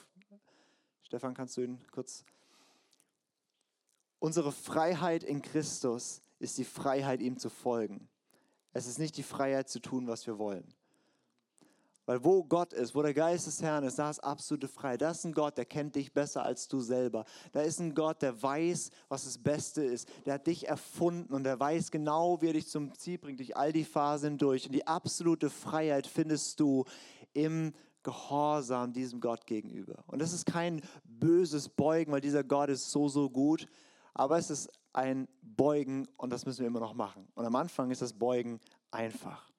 Stefan, 1.02 1.34
kannst 1.34 1.56
du 1.56 1.62
ihn 1.62 1.80
kurz? 1.92 2.26
Unsere 4.20 4.52
Freiheit 4.52 5.24
in 5.24 5.42
Christus 5.42 6.22
ist 6.40 6.58
die 6.58 6.66
Freiheit, 6.66 7.22
ihm 7.22 7.38
zu 7.38 7.50
folgen. 7.50 8.10
Es 8.74 8.86
ist 8.86 9.00
nicht 9.00 9.16
die 9.16 9.24
Freiheit 9.24 9.70
zu 9.70 9.80
tun, 9.80 10.08
was 10.08 10.28
wir 10.28 10.38
wollen. 10.38 10.76
Weil 12.06 12.24
wo 12.24 12.44
Gott 12.44 12.74
ist, 12.74 12.94
wo 12.94 13.02
der 13.02 13.14
Geist 13.14 13.48
des 13.48 13.62
Herrn 13.62 13.84
ist, 13.84 13.98
da 13.98 14.10
ist 14.10 14.20
absolute 14.20 14.68
Freiheit. 14.68 15.02
Da 15.02 15.12
ist 15.12 15.26
ein 15.26 15.34
Gott, 15.34 15.58
der 15.58 15.66
kennt 15.66 15.96
dich 15.96 16.14
besser 16.14 16.44
als 16.44 16.68
du 16.68 16.80
selber. 16.80 17.26
Da 17.52 17.62
ist 17.62 17.80
ein 17.80 17.96
Gott, 17.96 18.22
der 18.22 18.42
weiß, 18.42 18.92
was 19.10 19.26
das 19.26 19.38
Beste 19.38 19.84
ist. 19.84 20.08
Der 20.26 20.36
hat 20.36 20.48
dich 20.48 20.68
erfunden 20.68 21.34
und 21.34 21.44
der 21.44 21.60
weiß 21.60 21.90
genau, 21.90 22.42
wie 22.42 22.48
er 22.48 22.54
dich 22.54 22.68
zum 22.68 22.94
Ziel 22.94 23.18
bringt, 23.18 23.40
durch 23.40 23.58
all 23.58 23.74
die 23.74 23.84
Phasen 23.84 24.38
durch. 24.38 24.68
Und 24.68 24.74
die 24.74 24.86
absolute 24.86 25.50
Freiheit 25.50 26.06
findest 26.06 26.60
du 26.60 26.86
im 27.34 27.74
Gehorsam 28.04 28.94
diesem 28.94 29.20
Gott 29.20 29.48
gegenüber. 29.48 30.04
Und 30.06 30.22
das 30.22 30.32
ist 30.32 30.46
kein 30.46 30.82
böses 31.04 31.70
Beugen, 31.70 32.12
weil 32.12 32.22
dieser 32.22 32.44
Gott 32.44 32.70
ist 32.70 32.92
so, 32.92 33.10
so 33.10 33.32
gut, 33.32 33.68
aber 34.14 34.38
es 34.38 34.52
ist 34.52 34.70
ein 34.94 35.28
Beugen 35.42 36.08
und 36.18 36.30
das 36.30 36.46
müssen 36.46 36.60
wir 36.60 36.68
immer 36.68 36.80
noch 36.80 36.94
machen. 36.94 37.28
Und 37.34 37.46
am 37.46 37.56
Anfang 37.56 37.90
ist 37.90 38.04
das 38.04 38.14
Beugen 38.14 38.60
einfach. 38.92 39.55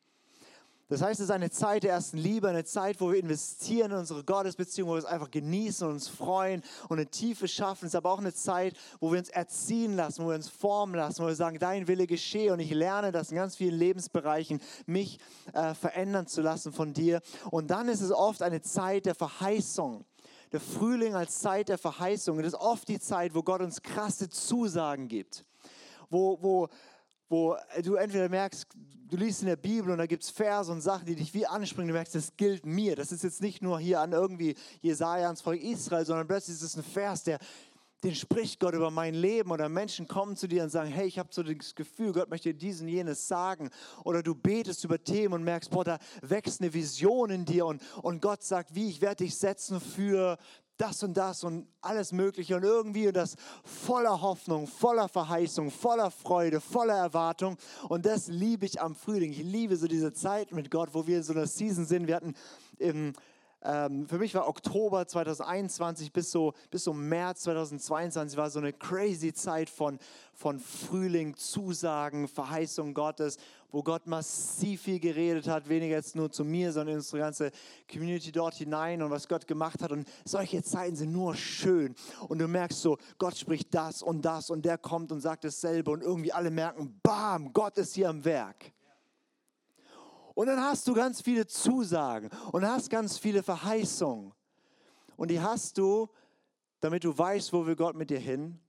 Das 0.88 1.02
heißt, 1.02 1.18
es 1.18 1.24
ist 1.24 1.30
eine 1.32 1.50
Zeit 1.50 1.82
der 1.82 1.92
ersten 1.92 2.16
Liebe, 2.16 2.48
eine 2.48 2.64
Zeit, 2.64 3.00
wo 3.00 3.10
wir 3.10 3.18
investieren 3.18 3.90
in 3.90 3.98
unsere 3.98 4.22
Gottesbeziehung, 4.22 4.88
wo 4.88 4.92
wir 4.94 4.98
es 4.98 5.04
einfach 5.04 5.32
genießen 5.32 5.84
und 5.84 5.94
uns 5.94 6.06
freuen 6.06 6.62
und 6.88 6.98
eine 6.98 7.08
Tiefe 7.08 7.48
schaffen. 7.48 7.86
Es 7.86 7.92
ist 7.92 7.96
aber 7.96 8.12
auch 8.12 8.20
eine 8.20 8.32
Zeit, 8.32 8.76
wo 9.00 9.10
wir 9.10 9.18
uns 9.18 9.28
erziehen 9.28 9.96
lassen, 9.96 10.24
wo 10.24 10.28
wir 10.28 10.36
uns 10.36 10.48
formen 10.48 10.94
lassen, 10.94 11.24
wo 11.24 11.26
wir 11.26 11.34
sagen, 11.34 11.58
dein 11.58 11.88
Wille 11.88 12.06
geschehe 12.06 12.52
und 12.52 12.60
ich 12.60 12.70
lerne 12.70 13.10
das 13.10 13.32
in 13.32 13.36
ganz 13.36 13.56
vielen 13.56 13.76
Lebensbereichen, 13.76 14.60
mich 14.86 15.18
äh, 15.54 15.74
verändern 15.74 16.28
zu 16.28 16.40
lassen 16.40 16.72
von 16.72 16.92
dir. 16.92 17.20
Und 17.50 17.68
dann 17.72 17.88
ist 17.88 18.00
es 18.00 18.12
oft 18.12 18.42
eine 18.42 18.62
Zeit 18.62 19.06
der 19.06 19.16
Verheißung. 19.16 20.04
Der 20.52 20.60
Frühling 20.60 21.16
als 21.16 21.40
Zeit 21.40 21.68
der 21.68 21.78
Verheißung. 21.78 22.38
Das 22.38 22.46
ist 22.46 22.54
oft 22.54 22.86
die 22.86 23.00
Zeit, 23.00 23.34
wo 23.34 23.42
Gott 23.42 23.60
uns 23.60 23.82
krasse 23.82 24.28
Zusagen 24.28 25.08
gibt. 25.08 25.44
Wo, 26.08 26.38
wo, 26.40 26.68
wo 27.28 27.56
du 27.82 27.94
entweder 27.94 28.28
merkst, 28.28 28.66
du 29.08 29.16
liest 29.16 29.42
in 29.42 29.48
der 29.48 29.56
Bibel 29.56 29.90
und 29.90 29.98
da 29.98 30.06
gibt 30.06 30.22
es 30.22 30.30
Verse 30.30 30.70
und 30.70 30.80
Sachen, 30.80 31.06
die 31.06 31.14
dich 31.14 31.32
wie 31.34 31.46
anspringen, 31.46 31.88
du 31.88 31.94
merkst, 31.94 32.14
das 32.14 32.36
gilt 32.36 32.66
mir. 32.66 32.96
Das 32.96 33.12
ist 33.12 33.24
jetzt 33.24 33.40
nicht 33.40 33.62
nur 33.62 33.78
hier 33.78 34.00
an 34.00 34.12
irgendwie 34.12 34.56
Jesaja 34.80 35.26
ans 35.26 35.42
Volk 35.42 35.62
Israel, 35.62 36.04
sondern 36.04 36.26
plötzlich 36.26 36.56
ist 36.56 36.62
es 36.62 36.76
ein 36.76 36.82
Vers, 36.82 37.22
der, 37.24 37.38
den 38.06 38.14
spricht 38.14 38.60
Gott 38.60 38.72
über 38.72 38.92
mein 38.92 39.14
Leben 39.14 39.50
oder 39.50 39.68
Menschen 39.68 40.06
kommen 40.06 40.36
zu 40.36 40.46
dir 40.46 40.62
und 40.62 40.70
sagen, 40.70 40.88
hey, 40.88 41.08
ich 41.08 41.18
habe 41.18 41.30
so 41.32 41.42
das 41.42 41.74
Gefühl, 41.74 42.12
Gott 42.12 42.30
möchte 42.30 42.52
dir 42.52 42.58
dies 42.58 42.80
und 42.80 42.86
jenes 42.86 43.26
sagen. 43.26 43.68
Oder 44.04 44.22
du 44.22 44.32
betest 44.32 44.84
über 44.84 45.02
Themen 45.02 45.34
und 45.34 45.42
merkst, 45.42 45.70
boah, 45.70 45.82
da 45.82 45.98
wächst 46.22 46.60
eine 46.60 46.72
Vision 46.72 47.30
in 47.30 47.44
dir 47.44 47.66
und, 47.66 47.82
und 48.02 48.22
Gott 48.22 48.44
sagt, 48.44 48.76
wie, 48.76 48.88
ich 48.88 49.00
werde 49.00 49.24
dich 49.24 49.36
setzen 49.36 49.80
für 49.80 50.38
das 50.76 51.02
und 51.02 51.16
das 51.16 51.42
und 51.42 51.66
alles 51.80 52.12
Mögliche 52.12 52.54
und 52.54 52.62
irgendwie 52.62 53.08
und 53.08 53.16
das 53.16 53.34
voller 53.64 54.22
Hoffnung, 54.22 54.68
voller 54.68 55.08
Verheißung, 55.08 55.72
voller 55.72 56.12
Freude, 56.12 56.60
voller 56.60 56.94
Erwartung. 56.94 57.56
Und 57.88 58.06
das 58.06 58.28
liebe 58.28 58.66
ich 58.66 58.80
am 58.80 58.94
Frühling. 58.94 59.32
Ich 59.32 59.42
liebe 59.42 59.76
so 59.76 59.88
diese 59.88 60.12
Zeit 60.12 60.52
mit 60.52 60.70
Gott, 60.70 60.90
wo 60.92 61.08
wir 61.08 61.16
in 61.16 61.22
so 61.24 61.32
einer 61.32 61.48
Season 61.48 61.84
sind. 61.84 62.06
Wir 62.06 62.14
hatten 62.14 62.34
im 62.78 63.14
ähm, 63.66 64.06
für 64.08 64.18
mich 64.18 64.34
war 64.34 64.48
Oktober 64.48 65.06
2021 65.06 66.12
bis 66.12 66.30
so, 66.30 66.54
bis 66.70 66.84
so 66.84 66.92
März 66.92 67.42
2022 67.42 68.36
war 68.36 68.48
so 68.48 68.60
eine 68.60 68.72
crazy 68.72 69.32
Zeit 69.32 69.68
von, 69.68 69.98
von 70.32 70.60
Frühling, 70.60 71.34
Zusagen, 71.36 72.28
Verheißung 72.28 72.94
Gottes, 72.94 73.38
wo 73.72 73.82
Gott 73.82 74.06
massiv 74.06 74.82
viel 74.82 75.00
geredet 75.00 75.48
hat, 75.48 75.68
weniger 75.68 75.96
jetzt 75.96 76.14
nur 76.14 76.30
zu 76.30 76.44
mir, 76.44 76.72
sondern 76.72 76.94
in 76.94 76.98
unsere 76.98 77.18
ganze 77.18 77.50
Community 77.90 78.30
dort 78.30 78.54
hinein 78.54 79.02
und 79.02 79.10
was 79.10 79.26
Gott 79.26 79.48
gemacht 79.48 79.82
hat. 79.82 79.90
Und 79.90 80.06
solche 80.24 80.62
Zeiten 80.62 80.94
sind 80.94 81.10
nur 81.12 81.34
schön. 81.34 81.96
Und 82.28 82.38
du 82.38 82.46
merkst 82.46 82.80
so, 82.80 82.98
Gott 83.18 83.36
spricht 83.36 83.74
das 83.74 84.00
und 84.00 84.22
das 84.22 84.48
und 84.48 84.64
der 84.64 84.78
kommt 84.78 85.10
und 85.10 85.20
sagt 85.20 85.42
dasselbe 85.42 85.90
und 85.90 86.02
irgendwie 86.02 86.32
alle 86.32 86.50
merken, 86.50 87.00
bam, 87.02 87.52
Gott 87.52 87.76
ist 87.78 87.94
hier 87.94 88.08
am 88.08 88.24
Werk. 88.24 88.75
Und 90.36 90.48
dann 90.48 90.60
hast 90.60 90.86
du 90.86 90.92
ganz 90.92 91.22
viele 91.22 91.46
Zusagen 91.46 92.28
und 92.52 92.62
hast 92.62 92.90
ganz 92.90 93.16
viele 93.16 93.42
Verheißungen. 93.42 94.34
Und 95.16 95.30
die 95.30 95.40
hast 95.40 95.78
du, 95.78 96.10
damit 96.80 97.04
du 97.04 97.16
weißt, 97.16 97.54
wo 97.54 97.64
will 97.64 97.74
Gott 97.74 97.96
mit 97.96 98.10
dir 98.10 98.18
hin. 98.18 98.60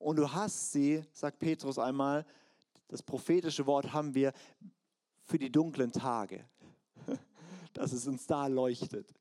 Und 0.00 0.16
du 0.16 0.32
hast 0.32 0.72
sie, 0.72 1.04
sagt 1.12 1.38
Petrus 1.38 1.78
einmal, 1.78 2.26
das 2.88 3.00
prophetische 3.00 3.64
Wort 3.66 3.92
haben 3.92 4.12
wir 4.12 4.32
für 5.22 5.38
die 5.38 5.52
dunklen 5.52 5.92
Tage, 5.92 6.44
dass 7.74 7.92
es 7.92 8.08
uns 8.08 8.26
da 8.26 8.48
leuchtet. 8.48 9.14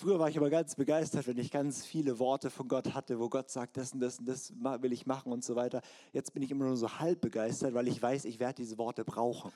Früher 0.00 0.18
war 0.18 0.30
ich 0.30 0.38
aber 0.38 0.48
ganz 0.48 0.76
begeistert, 0.76 1.26
wenn 1.26 1.36
ich 1.36 1.50
ganz 1.50 1.84
viele 1.84 2.18
Worte 2.18 2.48
von 2.48 2.68
Gott 2.68 2.94
hatte, 2.94 3.20
wo 3.20 3.28
Gott 3.28 3.50
sagt, 3.50 3.76
das 3.76 3.92
und 3.92 4.00
das 4.00 4.18
und 4.18 4.26
das 4.26 4.50
will 4.80 4.94
ich 4.94 5.04
machen 5.04 5.30
und 5.30 5.44
so 5.44 5.56
weiter. 5.56 5.82
Jetzt 6.14 6.32
bin 6.32 6.42
ich 6.42 6.50
immer 6.50 6.64
nur 6.64 6.78
so 6.78 7.00
halb 7.00 7.20
begeistert, 7.20 7.74
weil 7.74 7.86
ich 7.86 8.00
weiß, 8.00 8.24
ich 8.24 8.40
werde 8.40 8.54
diese 8.54 8.78
Worte 8.78 9.04
brauchen. 9.04 9.52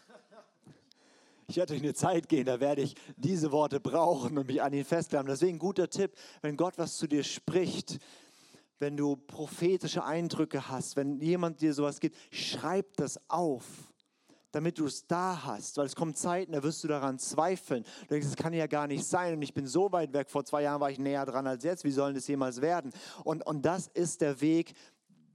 Ich 1.48 1.56
werde 1.56 1.72
durch 1.72 1.82
eine 1.82 1.94
Zeit 1.94 2.28
gehen, 2.28 2.44
da 2.44 2.60
werde 2.60 2.82
ich 2.82 2.94
diese 3.16 3.52
Worte 3.52 3.80
brauchen 3.80 4.36
und 4.36 4.46
mich 4.46 4.60
an 4.60 4.74
ihn 4.74 4.84
festklammern. 4.84 5.28
Deswegen 5.28 5.58
guter 5.58 5.88
Tipp, 5.88 6.12
wenn 6.42 6.58
Gott 6.58 6.76
was 6.76 6.98
zu 6.98 7.06
dir 7.06 7.24
spricht, 7.24 7.98
wenn 8.78 8.98
du 8.98 9.16
prophetische 9.16 10.04
Eindrücke 10.04 10.68
hast, 10.68 10.96
wenn 10.96 11.22
jemand 11.22 11.62
dir 11.62 11.72
sowas 11.72 12.00
gibt, 12.00 12.18
schreib 12.30 12.98
das 12.98 13.18
auf 13.30 13.93
damit 14.54 14.78
du 14.78 14.86
es 14.86 15.06
da 15.06 15.44
hast. 15.44 15.76
Weil 15.76 15.86
es 15.86 15.96
kommen 15.96 16.14
Zeiten, 16.14 16.52
da 16.52 16.62
wirst 16.62 16.84
du 16.84 16.88
daran 16.88 17.18
zweifeln. 17.18 17.84
Du 18.02 18.08
denkst, 18.08 18.28
das 18.28 18.36
kann 18.36 18.52
ja 18.52 18.66
gar 18.66 18.86
nicht 18.86 19.04
sein 19.04 19.34
und 19.34 19.42
ich 19.42 19.54
bin 19.54 19.66
so 19.66 19.90
weit 19.92 20.12
weg. 20.12 20.30
Vor 20.30 20.44
zwei 20.44 20.62
Jahren 20.62 20.80
war 20.80 20.90
ich 20.90 20.98
näher 20.98 21.26
dran 21.26 21.46
als 21.46 21.64
jetzt. 21.64 21.84
Wie 21.84 21.90
soll 21.90 22.14
das 22.14 22.26
jemals 22.26 22.60
werden? 22.60 22.92
Und, 23.24 23.44
und 23.46 23.64
das 23.64 23.88
ist 23.88 24.20
der 24.20 24.40
Weg, 24.40 24.74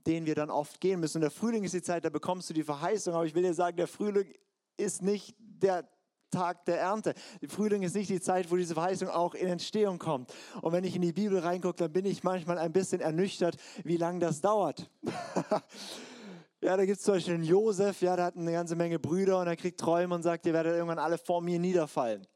den 0.06 0.26
wir 0.26 0.34
dann 0.34 0.50
oft 0.50 0.80
gehen 0.80 1.00
müssen. 1.00 1.18
Und 1.18 1.22
der 1.22 1.30
Frühling 1.30 1.64
ist 1.64 1.74
die 1.74 1.82
Zeit, 1.82 2.04
da 2.04 2.10
bekommst 2.10 2.48
du 2.48 2.54
die 2.54 2.64
Verheißung. 2.64 3.14
Aber 3.14 3.26
ich 3.26 3.34
will 3.34 3.42
dir 3.42 3.54
sagen, 3.54 3.76
der 3.76 3.88
Frühling 3.88 4.32
ist 4.76 5.02
nicht 5.02 5.36
der 5.38 5.86
Tag 6.30 6.64
der 6.64 6.80
Ernte. 6.80 7.14
Der 7.42 7.48
Frühling 7.48 7.82
ist 7.82 7.94
nicht 7.94 8.08
die 8.08 8.20
Zeit, 8.20 8.50
wo 8.50 8.56
diese 8.56 8.74
Verheißung 8.74 9.08
auch 9.08 9.34
in 9.34 9.48
Entstehung 9.48 9.98
kommt. 9.98 10.32
Und 10.62 10.72
wenn 10.72 10.84
ich 10.84 10.94
in 10.94 11.02
die 11.02 11.12
Bibel 11.12 11.38
reingucke, 11.38 11.78
dann 11.78 11.92
bin 11.92 12.06
ich 12.06 12.22
manchmal 12.22 12.58
ein 12.58 12.72
bisschen 12.72 13.00
ernüchtert, 13.00 13.56
wie 13.84 13.96
lange 13.96 14.20
das 14.20 14.40
dauert. 14.40 14.90
Ja, 16.62 16.76
da 16.76 16.84
gibt 16.84 16.98
es 16.98 17.04
zum 17.04 17.14
Beispiel 17.14 17.34
einen 17.34 17.44
Josef, 17.44 18.02
ja, 18.02 18.14
der 18.16 18.26
hat 18.26 18.36
eine 18.36 18.52
ganze 18.52 18.76
Menge 18.76 18.98
Brüder 18.98 19.40
und 19.40 19.46
er 19.46 19.56
kriegt 19.56 19.80
Träume 19.80 20.14
und 20.14 20.22
sagt, 20.22 20.44
ihr 20.44 20.52
werdet 20.52 20.74
irgendwann 20.74 20.98
alle 20.98 21.16
vor 21.16 21.40
mir 21.40 21.58
niederfallen. 21.58 22.26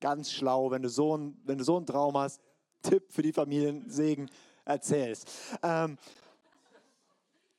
Ganz 0.00 0.32
schlau, 0.32 0.72
wenn 0.72 0.82
du 0.82 0.88
so, 0.88 1.16
ein, 1.16 1.40
wenn 1.44 1.58
du 1.58 1.64
so 1.64 1.76
einen 1.76 1.86
Traum 1.86 2.16
hast, 2.18 2.40
Tipp 2.82 3.12
für 3.12 3.22
die 3.22 3.32
Familiensegen, 3.32 4.28
erzählst. 4.64 5.30
Ähm, 5.62 5.98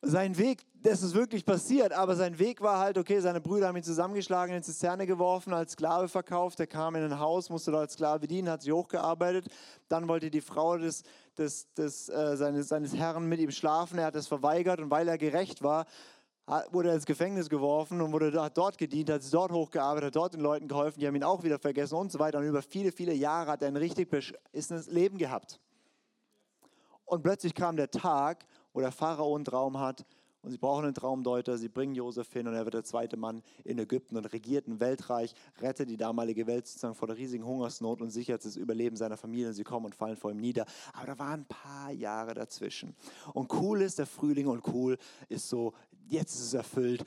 sein 0.02 0.38
Weg, 0.38 0.66
das 0.86 1.02
ist 1.02 1.16
wirklich 1.16 1.44
passiert, 1.44 1.94
aber 1.94 2.16
sein 2.16 2.38
Weg 2.38 2.62
war 2.62 2.78
halt, 2.78 3.00
okay, 3.00 3.20
seine 3.20 3.42
Brüder 3.42 3.68
haben 3.68 3.76
ihn 3.76 3.84
zusammengeschlagen, 3.84 4.54
in 4.54 4.62
die 4.62 4.66
Zisterne 4.68 5.08
geworfen, 5.08 5.52
als 5.52 5.72
Sklave 5.72 6.08
verkauft, 6.08 6.60
er 6.60 6.68
kam 6.68 6.94
in 6.96 7.04
ein 7.04 7.20
Haus, 7.20 7.50
musste 7.50 7.72
dort 7.72 7.82
als 7.82 7.94
Sklave 7.94 8.28
dienen, 8.28 8.50
hat 8.50 8.62
sich 8.62 8.72
hochgearbeitet, 8.72 9.48
dann 9.90 10.08
wollte 10.08 10.30
die 10.30 10.42
Frau 10.42 10.78
des, 10.78 11.02
des, 11.40 11.74
des, 11.74 12.08
äh, 12.10 12.38
seines, 12.38 12.68
seines 12.68 12.94
Herrn 12.94 13.28
mit 13.28 13.40
ihm 13.40 13.50
schlafen, 13.50 13.98
er 13.98 14.06
hat 14.06 14.16
es 14.16 14.28
verweigert 14.28 14.80
und 14.80 14.92
weil 14.92 15.08
er 15.08 15.18
gerecht 15.18 15.64
war, 15.64 15.88
wurde 16.70 16.90
er 16.90 16.96
ins 16.96 17.08
Gefängnis 17.08 17.50
geworfen 17.50 18.00
und 18.00 18.12
wurde 18.12 18.32
dort 18.32 18.78
gedient, 18.78 19.10
hat 19.10 19.24
sich 19.24 19.32
dort 19.32 19.52
hochgearbeitet, 19.52 20.08
hat 20.10 20.16
dort 20.16 20.34
den 20.36 20.42
Leuten 20.42 20.68
geholfen, 20.68 21.00
die 21.00 21.08
haben 21.08 21.16
ihn 21.16 21.24
auch 21.24 21.42
wieder 21.42 21.58
vergessen 21.58 21.96
und 21.96 22.12
so 22.12 22.20
weiter. 22.20 22.38
Und 22.38 22.46
über 22.46 22.62
viele, 22.62 22.92
viele 22.92 23.14
Jahre 23.14 23.54
hat 23.54 23.64
er 23.64 23.70
ein 23.70 23.78
richtig 23.78 24.12
beschissenes 24.12 24.86
Leben 24.92 25.18
gehabt. 25.18 25.60
Und 27.06 27.24
plötzlich 27.24 27.56
kam 27.56 27.76
der 27.76 27.90
Tag, 27.90 28.46
wo 28.74 28.80
der 28.82 28.92
Pharao 28.92 29.34
einen 29.34 29.46
Traum 29.46 29.80
hat 29.80 30.06
und 30.46 30.52
sie 30.52 30.58
brauchen 30.58 30.86
einen 30.86 30.94
Traumdeuter, 30.94 31.58
sie 31.58 31.70
bringen 31.70 31.96
Josef 31.96 32.32
hin 32.32 32.48
und 32.48 32.54
er 32.54 32.66
wird 32.66 32.76
der 32.76 32.84
zweite 32.84 33.18
Mann 33.18 33.42
in 33.64 33.80
Ägypten 33.80 34.16
und 34.16 34.26
regiert 34.32 34.68
ein 34.68 34.80
Weltreich, 34.80 35.34
rettet 35.60 35.90
die 35.90 35.98
damalige 35.98 36.46
Welt 36.46 36.68
sozusagen 36.68 36.94
vor 36.94 37.08
der 37.08 37.18
riesigen 37.18 37.44
Hungersnot 37.44 38.00
und 38.00 38.12
sichert 38.12 38.46
das 38.46 38.56
Überleben 38.56 38.96
seiner 38.96 39.18
Familie. 39.18 39.54
Sie 39.54 39.64
kommen 39.64 39.88
und 39.88 39.96
fallen 39.96 40.18
vor 40.18 40.30
ihm 40.30 40.38
nieder. 40.38 40.68
Aber 40.94 41.08
da 41.08 41.20
waren 41.20 41.42
ein 41.42 41.46
paar 41.46 41.92
Jahre 41.92 42.36
dazwischen. 42.36 42.96
Und 43.34 43.52
cool 43.54 43.82
ist 43.82 43.98
der 43.98 44.06
Frühling 44.06 44.46
und 44.46 44.68
cool 44.68 44.98
ist 45.30 45.50
so, 45.50 45.74
jetzt 46.08 46.36
ist 46.36 46.42
es 46.42 46.54
erfüllt. 46.54 47.04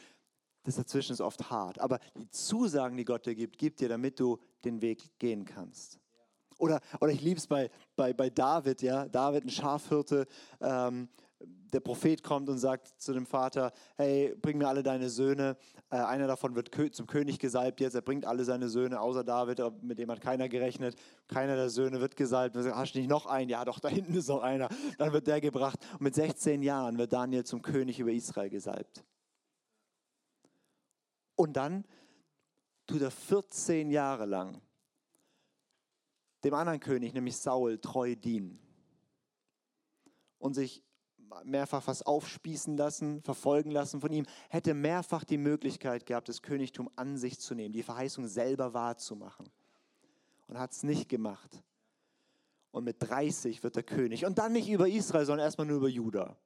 Das 0.64 0.74
dazwischen 0.74 1.12
ist 1.12 1.20
oft 1.20 1.48
hart. 1.48 1.78
Aber 1.78 2.00
die 2.16 2.28
Zusagen, 2.30 2.96
die 2.96 3.04
Gott 3.04 3.24
dir 3.24 3.36
gibt, 3.36 3.56
gibt 3.56 3.80
dir, 3.80 3.88
damit 3.88 4.18
du 4.18 4.38
den 4.64 4.82
Weg 4.82 5.16
gehen 5.20 5.44
kannst. 5.44 6.00
Oder, 6.58 6.80
oder 7.00 7.12
ich 7.12 7.22
liebe 7.22 7.38
es 7.38 7.46
bei, 7.46 7.70
bei, 7.94 8.12
bei 8.12 8.30
David, 8.30 8.82
ja. 8.82 9.06
David, 9.06 9.44
ein 9.44 9.50
Schafhirte, 9.50 10.26
ähm, 10.60 11.08
der 11.72 11.80
Prophet 11.80 12.22
kommt 12.22 12.48
und 12.48 12.58
sagt 12.58 12.88
zu 13.00 13.12
dem 13.12 13.26
Vater, 13.26 13.72
hey, 13.96 14.34
bring 14.40 14.58
mir 14.58 14.68
alle 14.68 14.82
deine 14.82 15.10
Söhne. 15.10 15.56
Äh, 15.90 15.96
einer 15.96 16.26
davon 16.26 16.54
wird 16.54 16.70
zum 16.94 17.06
König 17.06 17.38
gesalbt 17.38 17.80
jetzt. 17.80 17.94
Er 17.94 18.02
bringt 18.02 18.24
alle 18.24 18.44
seine 18.44 18.68
Söhne, 18.68 19.00
außer 19.00 19.24
David, 19.24 19.60
mit 19.82 19.98
dem 19.98 20.10
hat 20.10 20.20
keiner 20.20 20.48
gerechnet. 20.48 20.96
Keiner 21.26 21.56
der 21.56 21.70
Söhne 21.70 22.00
wird 22.00 22.16
gesalbt. 22.16 22.56
Sagt, 22.56 22.74
hast 22.74 22.94
du 22.94 22.98
nicht 22.98 23.08
noch 23.08 23.26
einen? 23.26 23.50
Ja, 23.50 23.64
doch, 23.64 23.80
da 23.80 23.88
hinten 23.88 24.14
ist 24.14 24.28
noch 24.28 24.42
einer. 24.42 24.68
Dann 24.98 25.12
wird 25.12 25.26
der 25.26 25.40
gebracht. 25.40 25.78
Und 25.92 26.02
mit 26.02 26.14
16 26.14 26.62
Jahren 26.62 26.98
wird 26.98 27.12
Daniel 27.12 27.44
zum 27.44 27.62
König 27.62 27.98
über 27.98 28.10
Israel 28.10 28.50
gesalbt. 28.50 29.04
Und 31.36 31.56
dann 31.56 31.84
tut 32.86 33.02
er 33.02 33.10
14 33.10 33.90
Jahre 33.90 34.26
lang 34.26 34.60
dem 36.44 36.54
anderen 36.54 36.80
König, 36.80 37.14
nämlich 37.14 37.36
Saul, 37.36 37.78
treu 37.78 38.14
dienen 38.14 38.60
und 40.38 40.54
sich 40.54 40.84
mehrfach 41.44 41.86
was 41.86 42.02
aufspießen 42.02 42.76
lassen, 42.76 43.22
verfolgen 43.22 43.70
lassen 43.70 44.00
von 44.00 44.12
ihm, 44.12 44.26
hätte 44.48 44.74
mehrfach 44.74 45.24
die 45.24 45.38
Möglichkeit 45.38 46.06
gehabt, 46.06 46.28
das 46.28 46.42
Königtum 46.42 46.90
an 46.96 47.16
sich 47.16 47.38
zu 47.38 47.54
nehmen, 47.54 47.72
die 47.72 47.82
Verheißung 47.82 48.26
selber 48.26 48.74
wahrzumachen. 48.74 49.48
Und 50.46 50.58
hat 50.58 50.72
es 50.72 50.82
nicht 50.82 51.08
gemacht. 51.08 51.62
Und 52.70 52.84
mit 52.84 52.96
30 53.00 53.62
wird 53.62 53.76
er 53.76 53.82
König. 53.82 54.24
Und 54.24 54.38
dann 54.38 54.52
nicht 54.52 54.68
über 54.68 54.88
Israel, 54.88 55.26
sondern 55.26 55.44
erstmal 55.44 55.66
nur 55.66 55.78
über 55.78 55.88
Juda. 55.88 56.36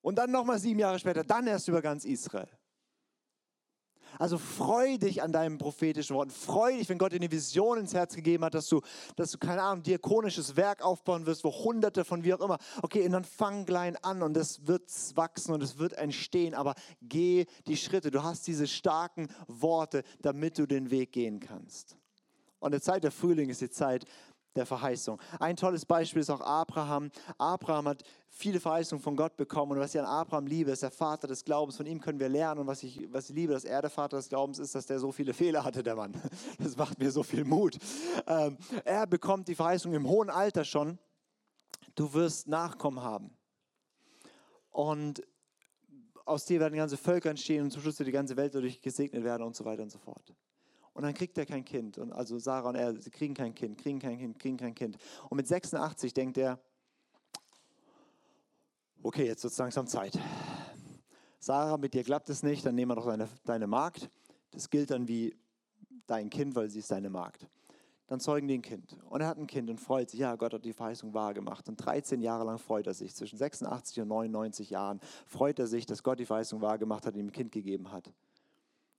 Und 0.00 0.16
dann 0.16 0.30
nochmal 0.30 0.58
sieben 0.58 0.80
Jahre 0.80 0.98
später, 0.98 1.22
dann 1.24 1.46
erst 1.46 1.68
über 1.68 1.80
ganz 1.80 2.04
Israel. 2.04 2.48
Also 4.18 4.38
freu 4.38 4.98
dich 4.98 5.22
an 5.22 5.32
deinem 5.32 5.58
prophetischen 5.58 6.16
Wort. 6.16 6.32
Freu 6.32 6.72
dich, 6.72 6.88
wenn 6.88 6.98
Gott 6.98 7.12
dir 7.12 7.16
eine 7.16 7.30
Vision 7.30 7.78
ins 7.78 7.94
Herz 7.94 8.14
gegeben 8.14 8.44
hat, 8.44 8.54
dass 8.54 8.68
du, 8.68 8.80
dass 9.16 9.30
du, 9.30 9.38
keine 9.38 9.62
Ahnung, 9.62 9.82
diakonisches 9.82 10.56
Werk 10.56 10.82
aufbauen 10.82 11.26
wirst, 11.26 11.44
wo 11.44 11.50
hunderte 11.50 12.04
von 12.04 12.24
wie 12.24 12.34
auch 12.34 12.40
immer. 12.40 12.58
Okay, 12.82 13.04
und 13.04 13.12
dann 13.12 13.24
fang 13.24 13.64
klein 13.64 13.96
an 14.02 14.22
und 14.22 14.36
es 14.36 14.66
wird 14.66 14.90
wachsen 15.14 15.52
und 15.52 15.62
es 15.62 15.78
wird 15.78 15.94
entstehen, 15.94 16.54
aber 16.54 16.74
geh 17.00 17.46
die 17.66 17.76
Schritte. 17.76 18.10
Du 18.10 18.22
hast 18.22 18.46
diese 18.46 18.66
starken 18.66 19.28
Worte, 19.46 20.02
damit 20.20 20.58
du 20.58 20.66
den 20.66 20.90
Weg 20.90 21.12
gehen 21.12 21.40
kannst. 21.40 21.96
Und 22.62 22.72
die 22.72 22.80
Zeit 22.80 23.02
der 23.02 23.10
Frühling 23.10 23.50
ist 23.50 23.60
die 23.60 23.70
Zeit, 23.70 24.04
der 24.56 24.66
Verheißung. 24.66 25.20
Ein 25.40 25.56
tolles 25.56 25.86
Beispiel 25.86 26.20
ist 26.20 26.30
auch 26.30 26.40
Abraham. 26.40 27.10
Abraham 27.38 27.88
hat 27.88 28.02
viele 28.28 28.60
Verheißungen 28.60 29.02
von 29.02 29.16
Gott 29.16 29.36
bekommen 29.36 29.72
und 29.72 29.78
was 29.78 29.94
ich 29.94 30.00
an 30.00 30.06
Abraham 30.06 30.46
liebe, 30.46 30.70
ist 30.70 30.82
der 30.82 30.90
Vater 30.90 31.26
des 31.28 31.44
Glaubens. 31.44 31.76
Von 31.76 31.86
ihm 31.86 32.00
können 32.00 32.18
wir 32.18 32.28
lernen 32.28 32.60
und 32.60 32.66
was 32.66 32.82
ich, 32.82 33.12
was 33.12 33.30
ich 33.30 33.36
liebe, 33.36 33.52
dass 33.52 33.64
er 33.64 33.80
der 33.82 33.90
Vater 33.90 34.16
des 34.16 34.28
Glaubens 34.28 34.58
ist, 34.58 34.74
dass 34.74 34.86
der 34.86 34.98
so 34.98 35.12
viele 35.12 35.34
Fehler 35.34 35.64
hatte, 35.64 35.82
der 35.82 35.96
Mann. 35.96 36.12
Das 36.58 36.76
macht 36.76 36.98
mir 36.98 37.10
so 37.10 37.22
viel 37.22 37.44
Mut. 37.44 37.78
Ähm, 38.26 38.56
er 38.84 39.06
bekommt 39.06 39.48
die 39.48 39.54
Verheißung 39.54 39.92
im 39.94 40.06
hohen 40.06 40.30
Alter 40.30 40.64
schon, 40.64 40.98
du 41.94 42.12
wirst 42.14 42.48
Nachkommen 42.48 43.02
haben. 43.02 43.36
Und 44.70 45.22
aus 46.24 46.44
dir 46.46 46.60
werden 46.60 46.76
ganze 46.76 46.96
Völker 46.96 47.30
entstehen 47.30 47.64
und 47.64 47.70
zum 47.70 47.82
Schluss 47.82 47.98
wird 47.98 48.06
die 48.06 48.12
ganze 48.12 48.36
Welt 48.36 48.54
dadurch 48.54 48.80
gesegnet 48.80 49.24
werden 49.24 49.42
und 49.42 49.56
so 49.56 49.64
weiter 49.64 49.82
und 49.82 49.90
so 49.90 49.98
fort. 49.98 50.34
Und 50.94 51.02
dann 51.02 51.14
kriegt 51.14 51.38
er 51.38 51.46
kein 51.46 51.64
Kind. 51.64 51.98
Und 51.98 52.12
also 52.12 52.38
Sarah 52.38 52.68
und 52.68 52.74
er, 52.74 52.94
sie 53.00 53.10
kriegen 53.10 53.34
kein 53.34 53.54
Kind, 53.54 53.78
kriegen 53.78 53.98
kein 53.98 54.18
Kind, 54.18 54.38
kriegen 54.38 54.56
kein 54.56 54.74
Kind. 54.74 54.98
Und 55.28 55.36
mit 55.36 55.46
86 55.46 56.12
denkt 56.12 56.36
er, 56.36 56.58
okay, 59.02 59.26
jetzt 59.26 59.42
wird 59.42 59.52
es 59.52 59.58
langsam 59.58 59.86
Zeit. 59.86 60.18
Sarah, 61.38 61.76
mit 61.76 61.94
dir 61.94 62.04
klappt 62.04 62.28
es 62.28 62.42
nicht, 62.42 62.64
dann 62.64 62.74
nehmen 62.74 62.90
wir 62.90 62.96
doch 62.96 63.06
deine, 63.06 63.28
deine 63.44 63.66
Magd. 63.66 64.10
Das 64.50 64.68
gilt 64.68 64.90
dann 64.90 65.08
wie 65.08 65.34
dein 66.06 66.30
Kind, 66.30 66.54
weil 66.54 66.68
sie 66.68 66.80
ist 66.80 66.90
deine 66.90 67.10
Magd. 67.10 67.48
Dann 68.06 68.20
zeugen 68.20 68.46
die 68.46 68.58
ein 68.58 68.62
Kind. 68.62 68.98
Und 69.08 69.22
er 69.22 69.28
hat 69.28 69.38
ein 69.38 69.46
Kind 69.46 69.70
und 69.70 69.80
freut 69.80 70.10
sich, 70.10 70.20
ja, 70.20 70.36
Gott 70.36 70.52
hat 70.52 70.64
die 70.66 70.74
Verheißung 70.74 71.14
wahr 71.14 71.32
gemacht. 71.32 71.66
Und 71.68 71.76
13 71.76 72.20
Jahre 72.20 72.44
lang 72.44 72.58
freut 72.58 72.86
er 72.86 72.92
sich. 72.92 73.14
Zwischen 73.14 73.38
86 73.38 74.02
und 74.02 74.08
99 74.08 74.68
Jahren 74.68 75.00
freut 75.26 75.58
er 75.58 75.66
sich, 75.66 75.86
dass 75.86 76.02
Gott 76.02 76.18
die 76.18 76.26
Verheißung 76.26 76.60
wahr 76.60 76.76
gemacht 76.76 77.06
hat 77.06 77.14
und 77.14 77.20
ihm 77.20 77.28
ein 77.28 77.32
Kind 77.32 77.52
gegeben 77.52 77.90
hat. 77.90 78.12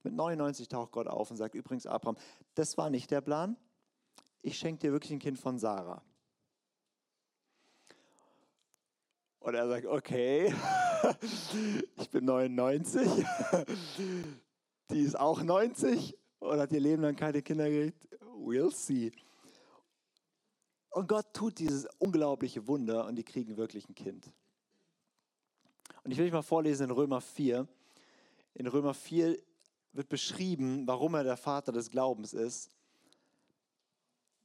Mit 0.04 0.14
99 0.14 0.68
taucht 0.68 0.92
Gott 0.92 1.08
auf 1.08 1.32
und 1.32 1.38
sagt, 1.38 1.56
übrigens, 1.56 1.88
Abraham, 1.88 2.18
das 2.56 2.78
war 2.78 2.90
nicht 2.90 3.10
der 3.10 3.22
Plan. 3.22 3.58
Ich 4.42 4.58
schenke 4.58 4.82
dir 4.82 4.92
wirklich 4.92 5.14
ein 5.14 5.20
Kind 5.20 5.40
von 5.40 5.58
Sarah. 5.58 6.04
Und 9.40 9.56
er 9.56 9.68
sagt, 9.68 9.86
okay, 9.86 10.54
ich 11.98 12.10
bin 12.10 12.26
99, 12.26 13.10
die 14.90 15.02
ist 15.02 15.20
auch 15.20 15.42
90 15.42 16.18
und 16.40 16.60
hat 16.60 16.72
ihr 16.72 16.80
Leben 16.80 17.02
lang 17.02 17.16
keine 17.16 17.42
Kinder 17.42 17.70
gekriegt. 17.70 18.08
We'll 18.22 18.72
see. 18.72 19.12
Und 20.90 21.08
Gott 21.08 21.34
tut 21.34 21.60
dieses 21.60 21.88
unglaubliche 21.98 22.68
Wunder 22.68 23.06
und 23.06 23.16
die 23.16 23.24
kriegen 23.24 23.58
wirklich 23.58 23.90
ein 23.90 23.96
Kind. 23.96 24.32
Und 26.04 26.12
ich 26.12 26.18
will 26.18 26.26
euch 26.26 26.34
mal 26.34 26.42
vorlesen 26.42 26.86
in 26.86 26.92
Römer 26.92 27.22
4. 27.22 27.68
In 28.54 28.68
Römer 28.68 28.94
4 28.94 29.38
wird 29.94 30.10
beschrieben, 30.10 30.86
warum 30.88 31.14
er 31.14 31.24
der 31.24 31.38
Vater 31.38 31.72
des 31.72 31.90
Glaubens 31.90 32.34
ist. 32.34 32.70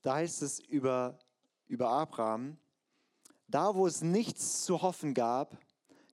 Da 0.03 0.15
heißt 0.17 0.43
es 0.43 0.61
über, 0.61 1.19
über 1.67 1.91
Abraham, 1.91 2.59
da 3.49 3.75
wo 3.75 3.87
es 3.87 4.03
nichts 4.03 4.65
zu 4.65 4.83
hoffen 4.83 5.15
gab, 5.15 5.57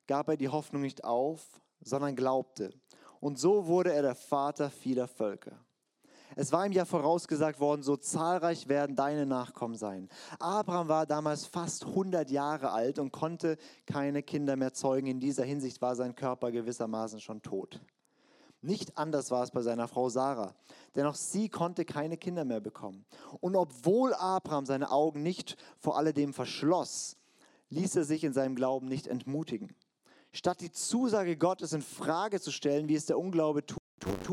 gab 0.08 0.30
er 0.30 0.38
die 0.38 0.50
Hoffnung 0.50 0.82
nicht 0.82 1.04
auf, 1.04 1.62
sondern 1.82 2.16
glaubte. 2.16 2.74
Und 3.20 3.38
so 3.38 3.68
wurde 3.68 3.94
er 3.94 4.02
der 4.02 4.16
Vater 4.16 4.70
vieler 4.70 5.08
Völker. 5.08 5.60
Es 6.38 6.52
war 6.52 6.66
ihm 6.66 6.72
ja 6.72 6.86
vorausgesagt 6.86 7.60
worden, 7.60 7.82
so 7.82 7.96
zahlreich 7.96 8.68
werden 8.68 8.96
deine 8.96 9.26
Nachkommen 9.26 9.76
sein. 9.76 10.10
Abraham 10.40 10.88
war 10.90 11.06
damals 11.06 11.46
fast 11.46 11.86
100 11.86 12.30
Jahre 12.30 12.72
alt 12.72 13.00
und 13.00 13.12
konnte 13.12 13.58
keine 13.86 14.22
Kinder 14.22 14.56
mehr 14.56 14.74
zeugen. 14.74 15.08
In 15.08 15.20
dieser 15.20 15.46
Hinsicht 15.46 15.82
war 15.82 15.96
sein 15.96 16.16
Körper 16.16 16.52
gewissermaßen 16.52 17.22
schon 17.22 17.42
tot. 17.42 17.80
Nicht 18.66 18.98
anders 18.98 19.30
war 19.30 19.44
es 19.44 19.52
bei 19.52 19.62
seiner 19.62 19.88
Frau 19.88 20.10
Sarah, 20.10 20.56
denn 20.96 21.06
auch 21.06 21.14
sie 21.14 21.50
konnte 21.50 21.86
keine 21.86 22.18
Kinder 22.18 22.46
mehr 22.46 22.60
bekommen. 22.60 23.06
Und 23.40 23.56
obwohl 23.56 24.16
Abraham 24.16 24.66
seine 24.66 24.90
Augen 24.90 25.22
nicht 25.22 25.56
vor 25.78 25.98
alledem 25.98 26.34
verschloss, 26.34 27.16
ließ 27.70 27.96
er 27.96 28.06
sich 28.06 28.24
in 28.24 28.34
seinem 28.34 28.56
Glauben 28.56 28.88
nicht 28.88 29.06
entmutigen. 29.06 29.76
Statt 30.32 30.62
die 30.62 30.72
Zusage 30.72 31.38
Gottes 31.38 31.74
in 31.74 31.84
Frage 31.84 32.42
zu 32.42 32.52
stellen, 32.52 32.90
wie 32.90 32.96
es 32.96 33.06
der 33.06 33.20
Unglaube 33.20 33.64
tun 33.68 33.80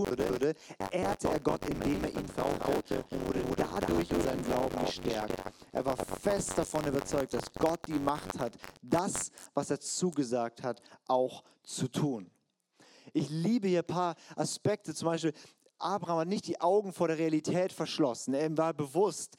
würde, 0.06 0.54
ehrte 0.90 1.28
er 1.28 1.40
Gott, 1.40 1.68
indem 1.68 2.02
er 2.02 2.10
ihm 2.10 2.26
vertraute 2.26 3.04
und 3.10 3.26
wurde 3.26 3.44
dadurch 3.54 4.10
in 4.10 4.22
seinem 4.22 4.42
Glauben 4.44 4.78
gestärkt. 4.86 5.42
Er 5.72 5.84
war 5.84 5.96
fest 5.96 6.56
davon 6.56 6.86
überzeugt, 6.86 7.34
dass 7.34 7.52
Gott 7.58 7.80
die 7.86 7.98
Macht 7.98 8.38
hat, 8.38 8.54
das, 8.80 9.30
was 9.52 9.70
er 9.70 9.78
zugesagt 9.78 10.62
hat, 10.62 10.80
auch 11.06 11.44
zu 11.62 11.86
tun. 11.86 12.31
Ich 13.12 13.29
liebe 13.29 13.68
hier 13.68 13.81
ein 13.81 13.87
paar 13.87 14.14
Aspekte, 14.37 14.94
zum 14.94 15.07
Beispiel, 15.07 15.35
Abraham 15.79 16.20
hat 16.20 16.29
nicht 16.29 16.46
die 16.46 16.61
Augen 16.61 16.92
vor 16.92 17.09
der 17.09 17.18
Realität 17.18 17.72
verschlossen. 17.72 18.35
Er 18.35 18.57
war 18.57 18.72
bewusst, 18.72 19.37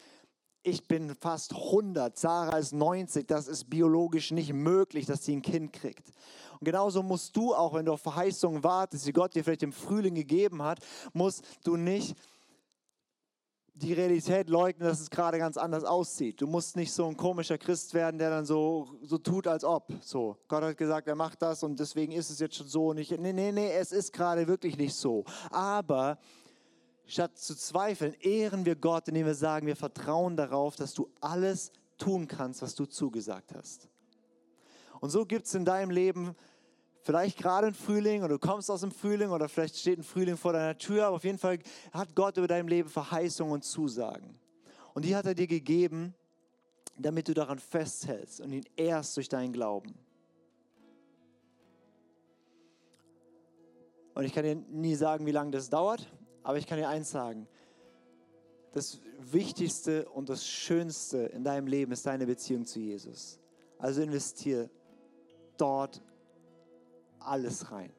ich 0.62 0.88
bin 0.88 1.16
fast 1.16 1.54
100, 1.54 2.18
Sarah 2.18 2.58
ist 2.58 2.74
90, 2.74 3.28
das 3.28 3.48
ist 3.48 3.70
biologisch 3.70 4.32
nicht 4.32 4.54
möglich, 4.54 5.06
dass 5.06 5.26
sie 5.26 5.36
ein 5.36 5.42
Kind 5.42 5.74
kriegt. 5.74 6.12
Und 6.60 6.66
genauso 6.66 7.04
musst 7.04 7.36
du 7.36 7.54
auch, 7.54 7.74
wenn 7.74 7.86
du 7.86 7.94
auf 7.94 8.02
Verheißungen 8.02 8.64
wartest, 8.64 9.06
die 9.06 9.14
Gott 9.14 9.36
dir 9.36 9.44
vielleicht 9.44 9.64
im 9.64 9.74
Frühling 9.74 10.16
gegeben 10.16 10.64
hat, 10.64 10.80
musst 11.14 11.44
du 11.64 11.76
nicht 11.76 12.16
die 13.84 13.94
Realität 13.94 14.50
leugnen, 14.50 14.88
dass 14.88 15.02
es 15.02 15.10
gerade 15.10 15.38
ganz 15.38 15.58
anders 15.58 15.84
aussieht. 15.84 16.42
Du 16.42 16.48
musst 16.48 16.76
nicht 16.76 16.92
so 16.92 17.06
ein 17.08 17.18
komischer 17.18 17.58
Christ 17.58 17.94
werden, 17.94 18.18
der 18.18 18.30
dann 18.30 18.46
so, 18.46 18.88
so 19.02 19.18
tut, 19.18 19.46
als 19.46 19.64
ob. 19.64 19.92
So, 20.02 20.38
Gott 20.48 20.64
hat 20.64 20.78
gesagt, 20.78 21.08
er 21.08 21.16
macht 21.16 21.42
das 21.42 21.64
und 21.64 21.80
deswegen 21.80 22.14
ist 22.14 22.30
es 22.30 22.40
jetzt 22.40 22.56
schon 22.56 22.68
so. 22.68 22.94
Nicht, 22.94 23.12
nee, 23.20 23.34
nee, 23.34 23.52
nee, 23.52 23.72
es 23.72 23.92
ist 23.92 24.14
gerade 24.14 24.48
wirklich 24.48 24.78
nicht 24.78 24.96
so. 24.96 25.26
Aber 25.52 26.18
statt 27.06 27.38
zu 27.38 27.56
zweifeln, 27.56 28.14
ehren 28.22 28.66
wir 28.66 28.76
Gott, 28.76 29.08
indem 29.10 29.26
wir 29.26 29.36
sagen, 29.36 29.68
wir 29.68 29.76
vertrauen 29.76 30.38
darauf, 30.38 30.76
dass 30.76 30.94
du 30.94 31.10
alles 31.20 31.72
tun 31.98 32.28
kannst, 32.28 32.62
was 32.62 32.76
du 32.76 32.86
zugesagt 32.86 33.54
hast. 33.54 33.90
Und 35.02 35.10
so 35.10 35.26
gibt 35.26 35.48
es 35.48 35.54
in 35.54 35.66
deinem 35.66 35.92
Leben 35.92 36.36
vielleicht 37.04 37.38
gerade 37.38 37.68
ein 37.68 37.74
Frühling 37.74 38.24
oder 38.24 38.36
du 38.36 38.40
kommst 38.40 38.72
aus 38.72 38.82
dem 38.82 38.92
Frühling 38.92 39.30
oder 39.30 39.48
vielleicht 39.50 39.78
steht 39.78 40.00
ein 40.00 40.04
Frühling 40.04 40.38
vor 40.38 40.54
deiner 40.54 40.78
Tür, 40.78 41.08
aber 41.08 41.18
auf 41.18 41.24
jeden 41.24 41.38
Fall 41.38 41.60
hat 41.92 42.16
Gott 42.16 42.38
über 42.38 42.48
dein 42.48 42.68
Leben 42.68 42.90
Verheißungen 42.90 43.54
und 43.54 43.64
Zusagen. 43.64 44.40
Und 44.94 45.06
die 45.06 45.16
hat 45.16 45.26
er 45.26 45.36
dir 45.36 45.48
gegeben, 45.48 46.16
damit 46.98 47.28
du 47.28 47.34
daran 47.34 47.60
festhältst 47.60 48.42
und 48.42 48.52
ihn 48.52 48.66
ehrst 48.76 49.18
durch 49.18 49.28
deinen 49.28 49.52
Glauben. 49.52 49.94
Und 54.14 54.26
ich 54.26 54.34
kann 54.34 54.44
dir 54.44 54.56
nie 54.56 54.96
sagen, 54.96 55.26
wie 55.26 55.32
lange 55.32 55.52
das 55.52 55.70
dauert, 55.70 56.08
aber 56.44 56.58
ich 56.58 56.68
kann 56.68 56.78
dir 56.78 56.88
eins 56.88 57.10
sagen. 57.10 57.48
Das 58.72 59.00
Wichtigste 59.20 60.08
und 60.10 60.30
das 60.30 60.46
Schönste 60.46 61.18
in 61.18 61.44
deinem 61.44 61.68
Leben 61.68 61.92
ist 61.92 62.06
deine 62.06 62.26
Beziehung 62.26 62.66
zu 62.66 62.80
Jesus. 62.80 63.40
Also 63.80 64.02
investiere 64.02 64.70
dort 65.58 66.02
alles 67.26 67.72
rein. 67.72 67.92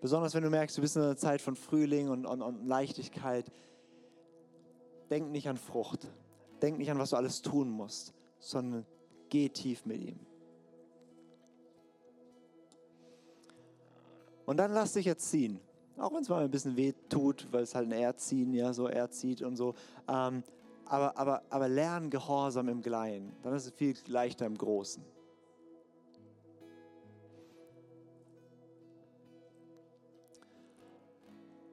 Besonders 0.00 0.34
wenn 0.34 0.44
du 0.44 0.50
merkst, 0.50 0.76
du 0.76 0.80
bist 0.80 0.96
in 0.96 1.02
einer 1.02 1.16
Zeit 1.16 1.40
von 1.40 1.56
Frühling 1.56 2.08
und, 2.08 2.24
und, 2.24 2.42
und 2.42 2.66
Leichtigkeit. 2.66 3.50
Denk 5.10 5.30
nicht 5.30 5.48
an 5.48 5.56
Frucht. 5.56 6.08
Denk 6.62 6.78
nicht 6.78 6.90
an, 6.90 6.98
was 6.98 7.10
du 7.10 7.16
alles 7.16 7.42
tun 7.42 7.70
musst, 7.70 8.14
sondern 8.38 8.86
geh 9.28 9.48
tief 9.48 9.84
mit 9.86 10.02
ihm. 10.02 10.20
Und 14.46 14.56
dann 14.56 14.72
lass 14.72 14.94
dich 14.94 15.06
erziehen. 15.06 15.60
Auch 15.98 16.12
wenn 16.14 16.22
es 16.22 16.28
mal 16.28 16.44
ein 16.44 16.50
bisschen 16.50 16.76
weh 16.76 16.94
tut, 17.08 17.48
weil 17.50 17.64
es 17.64 17.74
halt 17.74 17.88
ein 17.88 17.92
Erziehen, 17.92 18.54
ja, 18.54 18.72
so 18.72 18.86
erzieht 18.86 19.42
und 19.42 19.56
so. 19.56 19.74
Ähm, 20.08 20.44
aber, 20.86 21.18
aber, 21.18 21.42
aber 21.50 21.68
lern 21.68 22.08
Gehorsam 22.08 22.68
im 22.68 22.80
Kleinen. 22.80 23.36
Dann 23.42 23.52
ist 23.52 23.66
es 23.66 23.72
viel 23.72 23.94
leichter 24.06 24.46
im 24.46 24.56
Großen. 24.56 25.04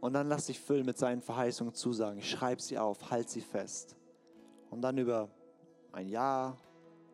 Und 0.05 0.13
dann 0.13 0.29
lass 0.29 0.45
dich 0.45 0.59
füllen 0.59 0.85
mit 0.85 0.99
seinen 0.99 1.23
Verheißungen 1.23 1.73
Zusagen. 1.73 2.21
Schreib 2.21 2.61
sie 2.61 2.77
auf, 2.77 3.09
halt 3.09 3.27
sie 3.27 3.41
fest. 3.41 3.95
Und 4.69 4.83
dann 4.83 4.99
über 4.99 5.31
ein 5.93 6.09
Jahr 6.09 6.59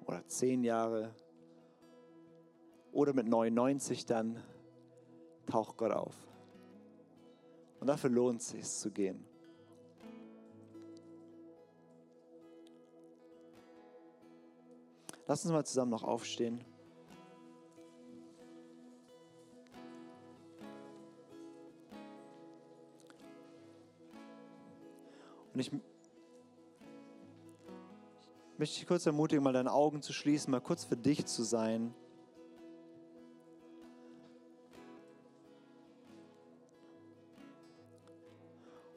oder 0.05 0.27
zehn 0.27 0.61
Jahre 0.65 1.15
oder 2.91 3.13
mit 3.13 3.29
99 3.29 4.05
dann 4.05 4.43
taucht 5.45 5.77
Gott 5.77 5.93
auf. 5.93 6.13
Und 7.79 7.87
dafür 7.87 8.09
lohnt 8.09 8.41
es 8.41 8.49
sich 8.49 8.67
zu 8.67 8.91
gehen. 8.91 9.25
Lass 15.27 15.45
uns 15.45 15.53
mal 15.53 15.65
zusammen 15.65 15.91
noch 15.91 16.03
aufstehen. 16.03 16.61
Und 25.53 25.59
ich 25.59 25.71
möchte 28.57 28.79
dich 28.79 28.87
kurz 28.87 29.05
ermutigen, 29.05 29.43
mal 29.43 29.53
deine 29.53 29.71
Augen 29.71 30.01
zu 30.01 30.13
schließen, 30.13 30.51
mal 30.51 30.61
kurz 30.61 30.85
für 30.85 30.95
dich 30.95 31.25
zu 31.25 31.43
sein. 31.43 31.93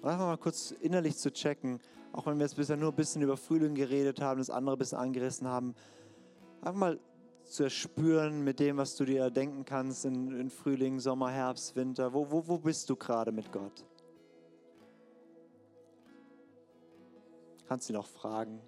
Und 0.01 0.11
einfach 0.11 0.27
mal 0.27 0.37
kurz 0.37 0.71
innerlich 0.71 1.17
zu 1.17 1.33
checken, 1.33 1.81
auch 2.13 2.27
wenn 2.27 2.37
wir 2.39 2.45
jetzt 2.45 2.57
bisher 2.57 2.77
nur 2.77 2.93
ein 2.93 2.97
bisschen 2.97 3.23
über 3.23 3.39
Frühling 3.39 3.75
geredet 3.75 4.21
haben, 4.21 4.39
das 4.39 4.51
andere 4.51 4.77
ein 4.77 4.79
bisschen 4.79 4.99
angerissen 4.99 5.49
haben, 5.49 5.75
einfach 6.61 6.79
mal 6.79 7.01
zu 7.45 7.65
erspüren 7.65 8.45
mit 8.45 8.61
dem, 8.61 8.77
was 8.77 8.97
du 8.97 9.05
dir 9.05 9.31
denken 9.31 9.65
kannst 9.65 10.05
in, 10.05 10.39
in 10.39 10.51
Frühling, 10.51 11.01
Sommer, 11.01 11.31
Herbst, 11.31 11.75
Winter. 11.75 12.13
Wo, 12.13 12.31
wo, 12.31 12.47
wo 12.47 12.59
bist 12.59 12.91
du 12.91 12.97
gerade 12.97 13.33
mit 13.33 13.51
Gott? 13.51 13.85
Kannst 17.67 17.89
ihn 17.91 17.97
auch 17.97 18.07
fragen. 18.07 18.61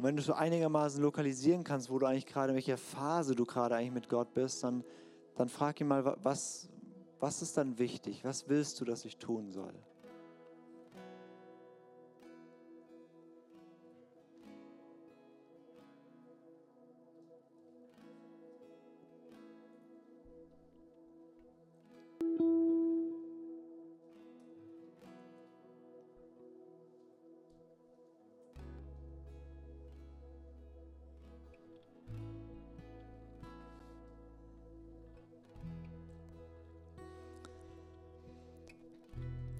Und 0.00 0.06
wenn 0.06 0.16
du 0.16 0.22
so 0.22 0.32
einigermaßen 0.32 1.02
lokalisieren 1.02 1.62
kannst, 1.62 1.90
wo 1.90 1.98
du 1.98 2.06
eigentlich 2.06 2.24
gerade, 2.24 2.52
in 2.52 2.54
welcher 2.54 2.78
Phase 2.78 3.34
du 3.34 3.44
gerade 3.44 3.76
eigentlich 3.76 3.92
mit 3.92 4.08
Gott 4.08 4.32
bist, 4.32 4.64
dann, 4.64 4.82
dann 5.34 5.50
frag 5.50 5.78
ihn 5.78 5.88
mal, 5.88 6.16
was, 6.22 6.70
was 7.20 7.42
ist 7.42 7.56
dann 7.56 7.78
wichtig? 7.78 8.24
Was 8.24 8.48
willst 8.48 8.80
du, 8.80 8.84
dass 8.84 9.04
ich 9.04 9.18
tun 9.18 9.50
soll? 9.50 9.74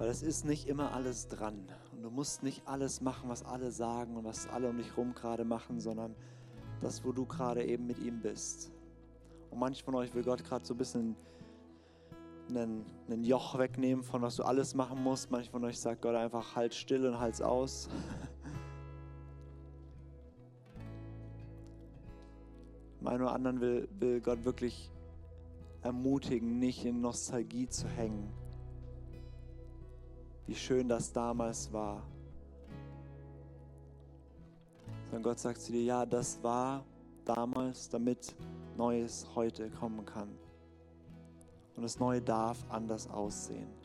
Weil 0.01 0.09
es 0.09 0.23
ist 0.23 0.47
nicht 0.47 0.67
immer 0.67 0.93
alles 0.95 1.29
dran. 1.29 1.69
Und 1.93 2.03
du 2.03 2.09
musst 2.09 2.43
nicht 2.43 2.67
alles 2.67 3.03
machen, 3.03 3.29
was 3.29 3.45
alle 3.45 3.71
sagen 3.71 4.17
und 4.17 4.25
was 4.25 4.49
alle 4.49 4.71
um 4.71 4.79
dich 4.79 4.89
herum 4.89 5.13
gerade 5.13 5.45
machen, 5.45 5.79
sondern 5.79 6.15
das, 6.81 7.05
wo 7.05 7.13
du 7.13 7.27
gerade 7.27 7.63
eben 7.63 7.87
mit 7.87 7.99
ihm 7.99 8.19
bist. 8.23 8.73
Und 9.51 9.59
manch 9.59 9.85
von 9.85 9.95
euch 9.95 10.15
will 10.15 10.23
Gott 10.25 10.43
gerade 10.43 10.65
so 10.65 10.73
ein 10.73 10.79
bisschen 10.79 11.17
einen, 12.49 12.87
Joch 13.23 13.59
wegnehmen, 13.59 14.03
von 14.03 14.23
was 14.23 14.37
du 14.37 14.43
alles 14.43 14.75
machen 14.75 15.03
musst. 15.03 15.31
Manch 15.31 15.51
von 15.51 15.63
euch 15.65 15.79
sagt 15.79 16.01
Gott 16.01 16.15
einfach, 16.15 16.57
halt 16.57 16.75
still 16.75 17.05
und 17.07 17.21
halt's 17.21 17.43
aus. 17.43 17.91
Dem 23.01 23.07
einen 23.07 23.21
oder 23.21 23.35
anderen 23.35 23.61
will, 23.61 23.87
will 23.99 24.23
Gott 24.23 24.47
wirklich 24.47 24.91
ermutigen, 25.83 26.59
nicht 26.59 26.87
in 26.87 27.03
Nostalgie 27.03 27.69
zu 27.69 27.87
hängen, 27.87 28.33
wie 30.47 30.55
schön 30.55 30.89
das 30.89 31.13
damals 31.13 31.73
war. 31.73 32.03
Sondern 35.05 35.23
Gott 35.23 35.39
sagt 35.39 35.61
zu 35.61 35.73
dir, 35.73 35.83
ja, 35.83 36.07
das 36.07 36.43
war 36.43 36.85
damals, 37.25 37.89
damit 37.89 38.35
Neues 38.77 39.27
heute 39.35 39.71
kommen 39.71 40.05
kann. 40.05 40.29
Und 41.77 41.83
das 41.83 41.99
Neue 41.99 42.21
darf 42.21 42.59
anders 42.69 43.09
aussehen. 43.09 43.80